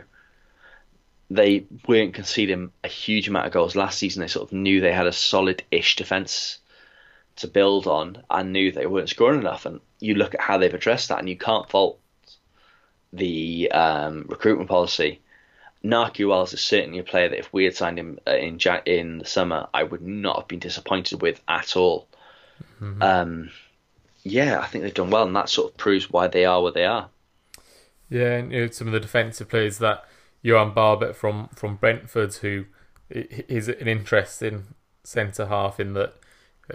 they 1.30 1.66
weren't 1.88 2.14
conceding 2.14 2.72
a 2.84 2.88
huge 2.88 3.28
amount 3.28 3.48
of 3.48 3.54
goals 3.54 3.76
last 3.76 3.98
season. 3.98 4.22
They 4.22 4.28
sort 4.28 4.50
of 4.50 4.54
knew 4.54 4.82
they 4.82 4.92
had 4.92 5.08
a 5.08 5.14
solid-ish 5.14 5.96
defence 5.96 6.60
to 7.38 7.48
build 7.48 7.88
on 7.88 8.24
and 8.30 8.54
knew 8.54 8.72
they 8.72 8.86
weren't 8.86 9.10
scoring 9.10 9.40
enough. 9.40 9.66
And 9.66 9.80
you 10.00 10.16
look 10.16 10.36
at 10.36 10.42
how 10.42 10.58
they've 10.58 10.74
addressed 10.74 11.10
that, 11.10 11.20
and 11.20 11.30
you 11.30 11.38
can't 11.38 11.70
fault 11.70 12.00
the 13.14 13.72
um, 13.72 14.26
recruitment 14.28 14.70
policy. 14.70 15.22
Nakhi 15.84 16.28
Wells 16.28 16.54
is 16.54 16.62
certainly 16.62 17.00
a 17.00 17.04
player 17.04 17.30
that 17.30 17.40
if 17.40 17.52
we 17.54 17.66
had 17.66 17.76
signed 17.76 18.00
him 18.00 18.20
uh, 18.26 18.36
in 18.36 18.58
in 18.86 19.20
the 19.20 19.26
summer, 19.26 19.68
I 19.74 19.84
would 19.84 20.02
not 20.02 20.38
have 20.38 20.48
been 20.48 20.60
disappointed 20.60 21.22
with 21.22 21.42
at 21.48 21.76
all. 21.76 22.08
Mm-hmm. 22.82 23.02
Um, 23.02 23.52
yeah, 24.24 24.60
I 24.60 24.66
think 24.68 24.84
they've 24.84 24.94
done 24.94 25.10
well, 25.10 25.28
and 25.28 25.36
that 25.36 25.50
sort 25.50 25.72
of 25.72 25.78
proves 25.78 26.10
why 26.10 26.28
they 26.28 26.46
are 26.46 26.62
where 26.62 26.72
they 26.72 26.86
are. 26.86 27.10
Yeah, 28.10 28.38
and 28.38 28.52
you 28.52 28.62
know, 28.62 28.68
some 28.72 28.88
of 28.88 28.94
the 28.94 29.00
defensive 29.00 29.50
players 29.50 29.80
that 29.80 30.06
Yoann 30.44 30.74
Barbet 30.74 31.16
from 31.16 31.50
from 31.54 31.76
Brentford, 31.76 32.36
who 32.36 32.66
is 33.10 33.68
an 33.68 33.88
interesting 33.88 34.76
centre 35.04 35.48
half 35.48 35.80
in 35.80 35.94
that. 35.94 36.16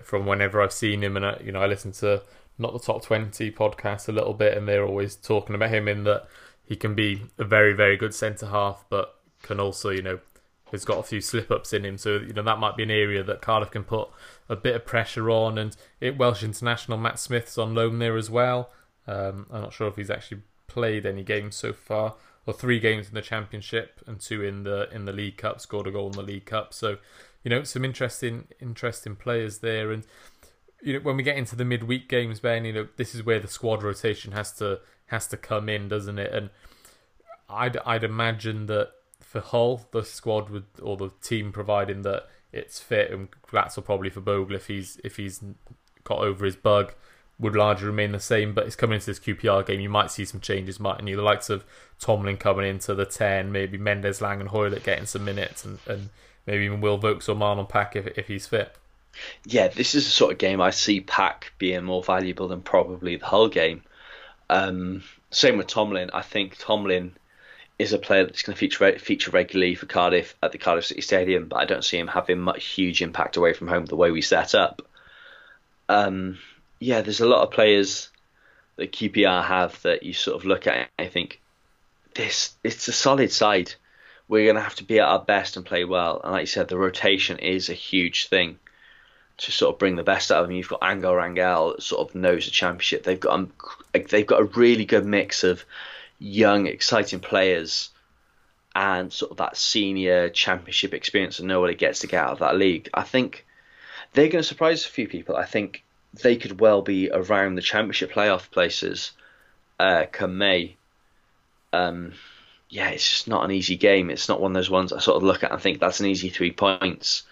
From 0.02 0.26
whenever 0.26 0.60
I've 0.60 0.74
seen 0.74 1.02
him, 1.02 1.16
and 1.16 1.24
I, 1.24 1.40
you 1.42 1.50
know, 1.50 1.62
I 1.62 1.66
listen 1.66 1.92
to 1.92 2.20
not 2.58 2.72
the 2.72 2.78
top 2.78 3.02
twenty 3.02 3.50
podcast 3.50 4.08
a 4.08 4.12
little 4.12 4.34
bit, 4.34 4.56
and 4.56 4.66
they're 4.66 4.86
always 4.86 5.16
talking 5.16 5.54
about 5.54 5.70
him 5.70 5.88
in 5.88 6.04
that 6.04 6.26
he 6.64 6.76
can 6.76 6.94
be 6.94 7.22
a 7.38 7.44
very 7.44 7.72
very 7.72 7.96
good 7.96 8.14
centre 8.14 8.46
half, 8.46 8.84
but 8.90 9.14
can 9.42 9.60
also 9.60 9.90
you 9.90 10.02
know 10.02 10.18
has 10.70 10.84
got 10.84 10.98
a 10.98 11.02
few 11.02 11.20
slip 11.20 11.50
ups 11.50 11.72
in 11.72 11.84
him. 11.84 11.98
So 11.98 12.16
you 12.16 12.32
know 12.32 12.42
that 12.42 12.58
might 12.58 12.76
be 12.76 12.82
an 12.82 12.90
area 12.90 13.22
that 13.22 13.40
Cardiff 13.40 13.70
can 13.70 13.84
put 13.84 14.08
a 14.48 14.56
bit 14.56 14.74
of 14.74 14.84
pressure 14.84 15.30
on. 15.30 15.58
And 15.58 15.76
it, 16.00 16.18
Welsh 16.18 16.42
international 16.42 16.98
Matt 16.98 17.18
Smith's 17.18 17.58
on 17.58 17.74
loan 17.74 17.98
there 17.98 18.16
as 18.16 18.30
well. 18.30 18.70
Um, 19.06 19.46
I'm 19.50 19.62
not 19.62 19.72
sure 19.72 19.88
if 19.88 19.96
he's 19.96 20.10
actually 20.10 20.42
played 20.66 21.06
any 21.06 21.22
games 21.22 21.56
so 21.56 21.72
far, 21.72 22.14
or 22.46 22.52
three 22.52 22.78
games 22.78 23.08
in 23.08 23.14
the 23.14 23.22
Championship 23.22 24.00
and 24.06 24.20
two 24.20 24.42
in 24.42 24.64
the 24.64 24.88
in 24.92 25.04
the 25.06 25.12
League 25.12 25.38
Cup. 25.38 25.60
Scored 25.60 25.86
a 25.86 25.90
goal 25.90 26.06
in 26.06 26.12
the 26.12 26.22
League 26.22 26.44
Cup, 26.44 26.74
so 26.74 26.98
you 27.42 27.50
know 27.50 27.62
some 27.62 27.84
interesting 27.84 28.48
interesting 28.60 29.16
players 29.16 29.58
there. 29.58 29.90
And 29.90 30.04
you 30.82 30.94
know 30.94 31.00
when 31.00 31.16
we 31.16 31.22
get 31.22 31.36
into 31.36 31.56
the 31.56 31.64
midweek 31.64 32.08
games, 32.08 32.40
Ben, 32.40 32.64
you 32.64 32.72
know 32.72 32.88
this 32.96 33.14
is 33.14 33.24
where 33.24 33.40
the 33.40 33.48
squad 33.48 33.82
rotation 33.82 34.32
has 34.32 34.52
to 34.52 34.80
has 35.06 35.26
to 35.28 35.36
come 35.36 35.68
in, 35.68 35.88
doesn't 35.88 36.18
it? 36.18 36.32
And 36.32 36.50
I'd 37.48 37.76
I'd 37.78 38.04
imagine 38.04 38.66
that 38.66 38.92
for 39.20 39.40
Hull, 39.40 39.86
the 39.90 40.04
squad 40.04 40.50
would 40.50 40.66
or 40.82 40.96
the 40.96 41.10
team 41.22 41.52
providing 41.52 42.02
that 42.02 42.28
it's 42.52 42.80
fit, 42.80 43.10
and 43.10 43.28
Glatzel 43.42 43.84
probably 43.84 44.10
for 44.10 44.20
Bogle 44.20 44.56
if 44.56 44.66
he's 44.66 45.00
if 45.04 45.16
he's 45.16 45.42
got 46.04 46.20
over 46.20 46.44
his 46.44 46.56
bug 46.56 46.94
would 47.38 47.54
largely 47.54 47.86
remain 47.86 48.12
the 48.12 48.20
same, 48.20 48.52
but 48.52 48.66
it's 48.66 48.74
coming 48.74 48.96
into 48.96 49.06
this 49.06 49.20
QPR 49.20 49.64
game. 49.64 49.80
You 49.80 49.88
might 49.88 50.10
see 50.10 50.24
some 50.24 50.40
changes, 50.40 50.80
mightn't 50.80 51.08
you? 51.08 51.16
The 51.16 51.22
likes 51.22 51.48
of 51.48 51.64
Tomlin 52.00 52.36
coming 52.36 52.66
into 52.66 52.94
the 52.94 53.04
10, 53.04 53.52
maybe 53.52 53.78
Mendez, 53.78 54.20
Laing, 54.20 54.40
and 54.40 54.48
Hoilett 54.50 54.82
getting 54.82 55.06
some 55.06 55.24
minutes, 55.24 55.64
and, 55.64 55.78
and 55.86 56.10
maybe 56.46 56.64
even 56.64 56.80
Will 56.80 56.98
Vaulks 56.98 57.28
or 57.28 57.36
Marlon 57.36 57.68
Pack 57.68 57.94
if, 57.94 58.06
if 58.18 58.26
he's 58.26 58.46
fit. 58.46 58.74
Yeah, 59.44 59.68
this 59.68 59.94
is 59.94 60.04
the 60.04 60.10
sort 60.10 60.32
of 60.32 60.38
game 60.38 60.60
I 60.60 60.70
see 60.70 61.00
Pack 61.00 61.52
being 61.58 61.84
more 61.84 62.02
valuable 62.02 62.48
than 62.48 62.62
probably 62.62 63.16
the 63.16 63.26
whole 63.26 63.48
game. 63.48 63.82
Um, 64.50 65.02
same 65.30 65.58
with 65.58 65.66
Tomlin. 65.66 66.10
I 66.12 66.22
think 66.22 66.56
Tomlin 66.58 67.16
is 67.78 67.92
a 67.92 67.98
player 67.98 68.24
that's 68.24 68.42
going 68.42 68.54
to 68.54 68.58
feature 68.58 68.98
feature 68.98 69.30
regularly 69.30 69.74
for 69.74 69.86
Cardiff 69.86 70.36
at 70.42 70.52
the 70.52 70.58
Cardiff 70.58 70.86
City 70.86 71.00
Stadium, 71.00 71.46
but 71.48 71.56
I 71.56 71.64
don't 71.64 71.84
see 71.84 71.98
him 71.98 72.08
having 72.08 72.38
much 72.38 72.64
huge 72.64 73.02
impact 73.02 73.36
away 73.36 73.52
from 73.52 73.68
home 73.68 73.86
the 73.86 73.96
way 73.96 74.10
we 74.10 74.22
set 74.22 74.54
up. 74.54 74.82
Um, 75.88 76.38
yeah, 76.80 77.02
there's 77.02 77.20
a 77.20 77.28
lot 77.28 77.42
of 77.42 77.52
players 77.52 78.10
that 78.76 78.92
QPR 78.92 79.44
have 79.44 79.80
that 79.82 80.02
you 80.02 80.12
sort 80.12 80.36
of 80.36 80.44
look 80.44 80.66
at. 80.66 80.88
I 80.98 81.06
think 81.06 81.40
this 82.14 82.54
it's 82.64 82.88
a 82.88 82.92
solid 82.92 83.30
side. 83.30 83.74
We're 84.26 84.44
going 84.44 84.56
to 84.56 84.62
have 84.62 84.76
to 84.76 84.84
be 84.84 84.98
at 84.98 85.08
our 85.08 85.24
best 85.24 85.56
and 85.56 85.64
play 85.64 85.84
well. 85.84 86.20
And 86.22 86.32
like 86.32 86.42
you 86.42 86.46
said, 86.46 86.68
the 86.68 86.76
rotation 86.76 87.38
is 87.38 87.70
a 87.70 87.74
huge 87.74 88.28
thing 88.28 88.58
to 89.38 89.52
sort 89.52 89.74
of 89.74 89.78
bring 89.78 89.96
the 89.96 90.02
best 90.02 90.30
out 90.30 90.42
of 90.42 90.48
them. 90.48 90.56
You've 90.56 90.68
got 90.68 90.82
Angel 90.82 91.12
Rangel 91.12 91.76
that 91.76 91.82
sort 91.82 92.08
of 92.08 92.14
knows 92.14 92.44
the 92.44 92.50
championship. 92.50 93.04
They've 93.04 93.18
got 93.18 93.34
um, 93.34 93.52
they've 93.92 94.26
got 94.26 94.40
a 94.40 94.44
really 94.44 94.84
good 94.84 95.06
mix 95.06 95.44
of 95.44 95.64
young, 96.18 96.66
exciting 96.66 97.20
players 97.20 97.90
and 98.74 99.12
sort 99.12 99.30
of 99.30 99.38
that 99.38 99.56
senior 99.56 100.28
championship 100.28 100.92
experience 100.92 101.38
and 101.38 101.48
know 101.48 101.60
what 101.60 101.70
it 101.70 101.78
gets 101.78 102.00
to 102.00 102.06
get 102.06 102.22
out 102.22 102.32
of 102.32 102.38
that 102.40 102.56
league. 102.56 102.88
I 102.92 103.02
think 103.02 103.44
they're 104.12 104.28
going 104.28 104.42
to 104.42 104.48
surprise 104.48 104.84
a 104.84 104.88
few 104.88 105.08
people. 105.08 105.36
I 105.36 105.44
think 105.44 105.84
they 106.22 106.36
could 106.36 106.60
well 106.60 106.82
be 106.82 107.10
around 107.10 107.54
the 107.54 107.62
championship 107.62 108.12
playoff 108.12 108.50
places 108.50 109.12
uh, 109.78 110.06
come 110.10 110.38
May. 110.38 110.76
Um, 111.72 112.12
yeah, 112.68 112.90
it's 112.90 113.08
just 113.08 113.28
not 113.28 113.44
an 113.44 113.50
easy 113.50 113.76
game. 113.76 114.10
It's 114.10 114.28
not 114.28 114.40
one 114.40 114.52
of 114.52 114.54
those 114.54 114.70
ones 114.70 114.92
I 114.92 114.98
sort 114.98 115.16
of 115.16 115.22
look 115.22 115.44
at 115.44 115.52
and 115.52 115.60
think 115.60 115.80
that's 115.80 116.00
an 116.00 116.06
easy 116.06 116.28
three 116.28 116.52
points. 116.52 117.22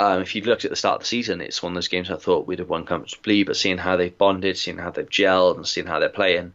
Um, 0.00 0.22
if 0.22 0.34
you've 0.34 0.46
looked 0.46 0.64
at 0.64 0.70
the 0.70 0.76
start 0.76 0.94
of 0.94 1.00
the 1.00 1.06
season, 1.08 1.42
it's 1.42 1.62
one 1.62 1.72
of 1.72 1.74
those 1.74 1.88
games 1.88 2.10
I 2.10 2.16
thought 2.16 2.46
we'd 2.46 2.58
have 2.58 2.70
won 2.70 2.86
comfortably, 2.86 3.44
but 3.44 3.54
seeing 3.54 3.76
how 3.76 3.96
they've 3.96 4.16
bonded, 4.16 4.56
seeing 4.56 4.78
how 4.78 4.90
they've 4.90 5.06
gelled, 5.06 5.56
and 5.56 5.68
seeing 5.68 5.86
how 5.86 5.98
they're 5.98 6.08
playing, 6.08 6.54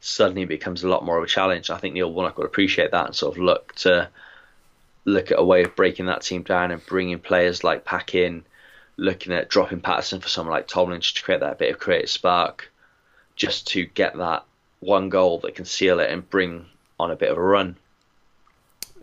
suddenly 0.00 0.46
becomes 0.46 0.82
a 0.82 0.88
lot 0.88 1.04
more 1.04 1.18
of 1.18 1.24
a 1.24 1.26
challenge. 1.26 1.68
I 1.68 1.76
think 1.76 1.92
Neil 1.92 2.10
Warnock 2.10 2.38
would 2.38 2.46
appreciate 2.46 2.92
that 2.92 3.04
and 3.04 3.14
sort 3.14 3.36
of 3.36 3.42
look 3.42 3.74
to 3.76 4.08
look 5.04 5.30
at 5.30 5.38
a 5.38 5.44
way 5.44 5.62
of 5.62 5.76
breaking 5.76 6.06
that 6.06 6.22
team 6.22 6.42
down 6.42 6.70
and 6.70 6.86
bringing 6.86 7.18
players 7.18 7.62
like 7.62 7.84
Pack 7.84 8.14
in, 8.14 8.44
looking 8.96 9.34
at 9.34 9.50
dropping 9.50 9.82
Paterson 9.82 10.22
for 10.22 10.28
someone 10.28 10.54
like 10.54 10.66
Tomlin 10.66 11.02
to 11.02 11.22
create 11.22 11.40
that 11.40 11.58
bit 11.58 11.74
of 11.74 11.78
creative 11.78 12.08
spark, 12.08 12.72
just 13.34 13.66
to 13.68 13.84
get 13.84 14.16
that 14.16 14.42
one 14.80 15.10
goal 15.10 15.40
that 15.40 15.54
can 15.54 15.66
seal 15.66 16.00
it 16.00 16.10
and 16.10 16.30
bring 16.30 16.64
on 16.98 17.10
a 17.10 17.16
bit 17.16 17.30
of 17.30 17.36
a 17.36 17.42
run. 17.42 17.76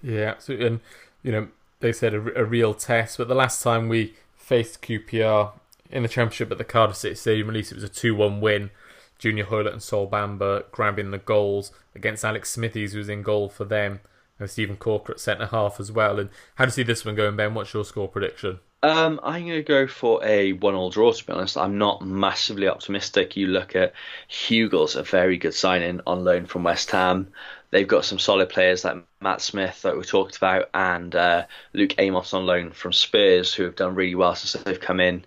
Yeah, 0.02 0.32
absolutely. 0.32 0.66
And 0.66 0.80
you 1.22 1.32
know, 1.32 1.48
they 1.84 1.94
said 1.94 2.14
a, 2.14 2.42
a 2.42 2.46
real 2.46 2.74
test, 2.74 3.18
but 3.18 3.28
the 3.28 3.36
last 3.36 3.62
time 3.62 3.90
we 3.90 4.14
faced 4.36 4.82
QPR 4.82 5.52
in 5.92 6.02
the 6.02 6.10
championship 6.10 6.52
at 6.52 6.58
the 6.58 6.64
Cardiff 6.64 6.98
City 6.98 7.16
Stadium, 7.16 7.50
at 7.50 7.54
least 7.54 7.72
it 7.72 7.76
was 7.76 7.84
a 7.84 7.90
two-one 7.90 8.42
win. 8.42 8.72
Junior 9.20 9.46
Hoilett 9.46 9.74
and 9.74 9.84
Sol 9.84 10.10
Bamba 10.10 10.64
grabbing 10.72 11.12
the 11.12 11.18
goals 11.18 11.72
against 11.94 12.26
Alex 12.26 12.50
Smithies, 12.52 12.94
who 12.94 12.98
was 13.00 13.10
in 13.10 13.22
goal 13.22 13.50
for 13.50 13.66
them, 13.66 14.00
and 14.40 14.50
Steven 14.50 14.78
Caulker 14.78 15.12
at 15.12 15.20
centre 15.20 15.46
half 15.46 15.80
as 15.80 15.92
well. 15.92 16.20
And 16.20 16.30
how 16.56 16.66
do 16.66 16.70
you 16.70 16.74
see 16.74 16.84
this 16.84 17.06
one 17.06 17.16
going, 17.16 17.36
Ben? 17.36 17.54
What's 17.54 17.74
your 17.74 17.86
score 17.86 18.08
prediction? 18.08 18.60
Um, 18.82 19.20
I'm 19.24 19.46
going 19.46 19.60
to 19.60 19.64
go 19.64 19.88
for 19.88 20.24
a 20.26 20.54
one-all 20.54 20.90
draw. 20.90 21.14
To 21.14 21.26
be 21.26 21.32
honest, 21.32 21.58
I'm 21.58 21.78
not 21.78 22.06
massively 22.06 22.68
optimistic. 22.68 23.38
You 23.38 23.48
look 23.48 23.78
at 23.78 23.94
Hugill, 24.30 24.94
a 24.96 25.04
very 25.04 25.38
good 25.38 25.54
signing 25.54 26.02
on 26.06 26.26
loan 26.26 26.46
from 26.48 26.64
West 26.64 26.92
Ham. 26.92 27.30
They've 27.74 27.88
got 27.88 28.05
some 28.05 28.19
solid 28.19 28.49
players 28.49 28.86
like 28.86 29.03
Matt 29.19 29.41
Smith 29.41 29.82
that 29.82 29.97
we 29.97 30.03
talked 30.03 30.38
about, 30.38 30.69
and 30.74 31.15
uh, 31.15 31.45
Luke 31.74 31.95
Amos 31.97 32.34
on 32.34 32.45
loan 32.45 32.71
from 32.71 32.93
Spurs, 32.93 33.53
who 33.53 33.63
have 33.63 33.76
done 33.76 33.95
really 33.95 34.15
well 34.15 34.36
since 34.36 34.63
they've 34.63 34.80
come 34.80 34.99
in. 34.99 35.26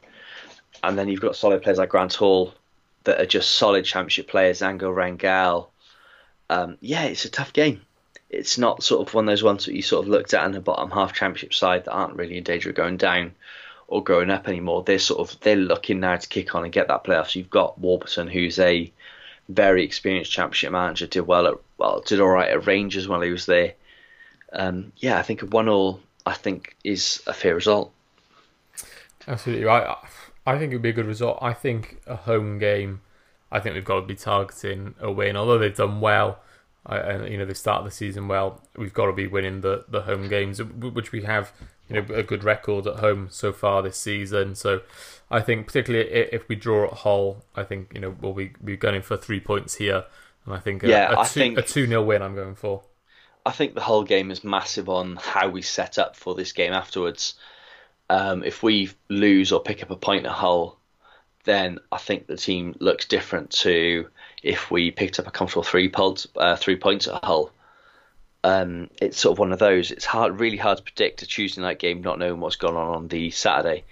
And 0.82 0.96
then 0.96 1.08
you've 1.08 1.20
got 1.20 1.36
solid 1.36 1.62
players 1.62 1.78
like 1.78 1.88
Grant 1.88 2.14
Hall 2.14 2.54
that 3.04 3.20
are 3.20 3.26
just 3.26 3.52
solid 3.52 3.84
Championship 3.84 4.28
players. 4.28 4.62
Angel 4.62 4.92
Rangel. 4.92 5.68
Um, 6.48 6.78
yeah, 6.80 7.02
it's 7.04 7.24
a 7.24 7.30
tough 7.30 7.52
game 7.52 7.80
it's 8.28 8.58
not 8.58 8.82
sort 8.82 9.06
of 9.06 9.14
one 9.14 9.24
of 9.24 9.32
those 9.32 9.42
ones 9.42 9.66
that 9.66 9.74
you 9.74 9.82
sort 9.82 10.04
of 10.04 10.10
looked 10.10 10.34
at 10.34 10.44
in 10.44 10.52
the 10.52 10.60
bottom 10.60 10.90
half 10.90 11.12
championship 11.12 11.54
side 11.54 11.84
that 11.84 11.92
aren't 11.92 12.16
really 12.16 12.36
in 12.36 12.44
danger 12.44 12.70
of 12.70 12.76
going 12.76 12.96
down 12.96 13.32
or 13.88 14.02
growing 14.02 14.30
up 14.30 14.48
anymore. 14.48 14.82
They're 14.82 14.98
sort 14.98 15.20
of 15.20 15.38
they're 15.40 15.56
looking 15.56 16.00
now 16.00 16.16
to 16.16 16.28
kick 16.28 16.54
on 16.54 16.64
and 16.64 16.72
get 16.72 16.88
that 16.88 17.04
playoff. 17.04 17.30
So 17.30 17.38
you've 17.38 17.50
got 17.50 17.78
Warburton, 17.78 18.28
who's 18.28 18.58
a 18.58 18.92
very 19.48 19.84
experienced 19.84 20.32
championship 20.32 20.72
manager, 20.72 21.06
did 21.06 21.26
well 21.26 21.46
at 21.46 21.54
well 21.78 22.00
did 22.00 22.20
all 22.20 22.28
right 22.28 22.50
at 22.50 22.66
Rangers 22.66 23.08
while 23.08 23.20
he 23.20 23.30
was 23.30 23.46
there. 23.46 23.74
Um, 24.52 24.92
yeah, 24.96 25.18
I 25.18 25.22
think 25.22 25.42
a 25.42 25.46
one 25.46 25.68
all 25.68 26.00
I 26.24 26.34
think 26.34 26.76
is 26.84 27.22
a 27.26 27.32
fair 27.32 27.54
result. 27.54 27.92
Absolutely 29.28 29.64
right. 29.64 29.96
I 30.46 30.58
think 30.58 30.72
it 30.72 30.76
would 30.76 30.82
be 30.82 30.90
a 30.90 30.94
good 30.94 31.06
result. 31.06 31.38
I 31.42 31.52
think 31.52 32.00
a 32.06 32.16
home 32.16 32.58
game. 32.58 33.00
I 33.50 33.60
think 33.60 33.74
we've 33.74 33.84
got 33.84 34.00
to 34.00 34.06
be 34.06 34.14
targeting 34.14 34.94
a 35.00 35.10
win. 35.10 35.36
Although 35.36 35.58
they've 35.58 35.74
done 35.74 36.00
well 36.00 36.40
and 36.88 37.28
you 37.28 37.38
know 37.38 37.44
they 37.44 37.54
started 37.54 37.86
the 37.86 37.90
season 37.90 38.28
well. 38.28 38.62
We've 38.76 38.94
got 38.94 39.06
to 39.06 39.12
be 39.12 39.26
winning 39.26 39.60
the, 39.60 39.84
the 39.88 40.02
home 40.02 40.28
games, 40.28 40.62
which 40.62 41.12
we 41.12 41.22
have 41.22 41.52
you 41.88 42.00
know 42.00 42.14
a 42.14 42.22
good 42.22 42.44
record 42.44 42.86
at 42.86 43.00
home 43.00 43.28
so 43.30 43.52
far 43.52 43.82
this 43.82 43.96
season. 43.96 44.54
So 44.54 44.82
I 45.30 45.40
think 45.40 45.66
particularly 45.66 46.08
if 46.08 46.48
we 46.48 46.56
draw 46.56 46.86
at 46.86 46.92
Hull, 46.98 47.44
I 47.54 47.62
think 47.62 47.92
you 47.94 48.00
know 48.00 48.16
we'll 48.20 48.34
be 48.34 48.52
be 48.62 48.76
going 48.76 49.02
for 49.02 49.16
three 49.16 49.40
points 49.40 49.76
here, 49.76 50.04
and 50.44 50.54
I 50.54 50.58
think 50.58 50.82
a, 50.82 50.88
yeah, 50.88 51.12
a, 51.12 51.20
a 51.20 51.24
two, 51.24 51.40
think 51.40 51.58
a 51.58 51.62
two 51.62 51.86
0 51.86 52.02
win. 52.02 52.22
I'm 52.22 52.34
going 52.34 52.54
for. 52.54 52.82
I 53.44 53.52
think 53.52 53.74
the 53.74 53.80
whole 53.80 54.02
game 54.02 54.30
is 54.30 54.42
massive 54.42 54.88
on 54.88 55.16
how 55.16 55.48
we 55.48 55.62
set 55.62 55.98
up 55.98 56.16
for 56.16 56.34
this 56.34 56.52
game 56.52 56.72
afterwards. 56.72 57.34
Um, 58.10 58.42
if 58.42 58.62
we 58.62 58.90
lose 59.08 59.52
or 59.52 59.60
pick 59.60 59.82
up 59.82 59.90
a 59.90 59.96
point 59.96 60.26
at 60.26 60.32
Hull, 60.32 60.78
then 61.44 61.78
I 61.92 61.98
think 61.98 62.26
the 62.26 62.36
team 62.36 62.74
looks 62.80 63.06
different 63.06 63.50
to 63.50 64.08
if 64.42 64.70
we 64.70 64.90
picked 64.90 65.18
up 65.18 65.26
a 65.26 65.30
comfortable 65.30 65.62
three 65.62 65.88
points, 65.88 66.26
uh, 66.36 66.56
three 66.56 66.76
points 66.76 67.06
at 67.08 67.24
Hull. 67.24 67.52
Um, 68.46 68.90
it's 69.02 69.18
sort 69.18 69.32
of 69.32 69.40
one 69.40 69.52
of 69.52 69.58
those. 69.58 69.90
It's 69.90 70.04
hard, 70.04 70.38
really 70.38 70.56
hard 70.56 70.78
to 70.78 70.84
predict 70.84 71.22
a 71.22 71.26
Tuesday 71.26 71.60
night 71.60 71.80
game, 71.80 72.00
not 72.00 72.20
knowing 72.20 72.38
what's 72.38 72.54
gone 72.54 72.76
on 72.76 72.94
on 72.94 73.08
the 73.08 73.32
Saturday. 73.32 73.82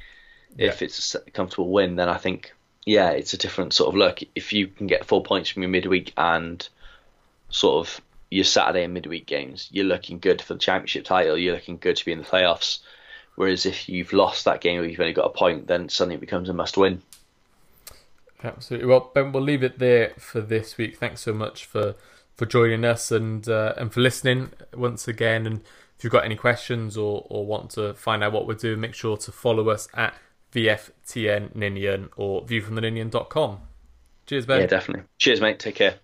Yeah. 0.56 0.68
If 0.68 0.80
it's 0.80 1.16
a 1.16 1.30
comfortable 1.32 1.70
win, 1.70 1.96
then 1.96 2.08
I 2.08 2.18
think, 2.18 2.54
yeah, 2.86 3.10
it's 3.10 3.34
a 3.34 3.36
different 3.36 3.72
sort 3.72 3.88
of 3.88 3.96
look. 3.96 4.20
If 4.36 4.52
you 4.52 4.68
can 4.68 4.86
get 4.86 5.06
four 5.06 5.24
points 5.24 5.50
from 5.50 5.62
your 5.62 5.70
midweek 5.70 6.12
and 6.16 6.68
sort 7.48 7.84
of 7.84 8.00
your 8.30 8.44
Saturday 8.44 8.84
and 8.84 8.94
midweek 8.94 9.26
games, 9.26 9.68
you're 9.72 9.86
looking 9.86 10.20
good 10.20 10.40
for 10.40 10.54
the 10.54 10.60
championship 10.60 11.04
title. 11.04 11.36
You're 11.36 11.54
looking 11.54 11.78
good 11.78 11.96
to 11.96 12.04
be 12.04 12.12
in 12.12 12.18
the 12.18 12.24
playoffs. 12.24 12.78
Whereas 13.34 13.66
if 13.66 13.88
you've 13.88 14.12
lost 14.12 14.44
that 14.44 14.60
game 14.60 14.80
or 14.80 14.84
you've 14.84 15.00
only 15.00 15.14
got 15.14 15.26
a 15.26 15.30
point, 15.30 15.66
then 15.66 15.88
suddenly 15.88 16.14
it 16.14 16.20
becomes 16.20 16.48
a 16.48 16.52
must 16.52 16.76
win. 16.76 17.02
Absolutely. 18.44 18.86
Well, 18.86 19.10
Ben, 19.12 19.32
we'll 19.32 19.42
leave 19.42 19.64
it 19.64 19.80
there 19.80 20.12
for 20.16 20.40
this 20.40 20.78
week. 20.78 20.96
Thanks 20.96 21.22
so 21.22 21.32
much 21.32 21.64
for, 21.64 21.96
for 22.36 22.46
joining 22.46 22.84
us 22.84 23.10
and 23.10 23.48
uh, 23.48 23.74
and 23.76 23.92
for 23.92 24.00
listening 24.00 24.50
once 24.74 25.08
again. 25.08 25.46
And 25.46 25.60
if 25.96 26.04
you've 26.04 26.12
got 26.12 26.24
any 26.24 26.36
questions 26.36 26.96
or, 26.96 27.26
or 27.28 27.46
want 27.46 27.70
to 27.70 27.94
find 27.94 28.24
out 28.24 28.32
what 28.32 28.46
we're 28.46 28.54
doing, 28.54 28.80
make 28.80 28.94
sure 28.94 29.16
to 29.16 29.32
follow 29.32 29.68
us 29.68 29.88
at 29.94 30.14
VFTN 30.52 31.54
Ninian 31.54 32.10
or 32.16 32.44
viewfromtheninian.com. 32.44 33.60
Cheers, 34.26 34.46
Ben. 34.46 34.60
Yeah, 34.60 34.66
definitely. 34.66 35.04
Cheers, 35.18 35.40
mate. 35.40 35.58
Take 35.58 35.74
care. 35.76 35.98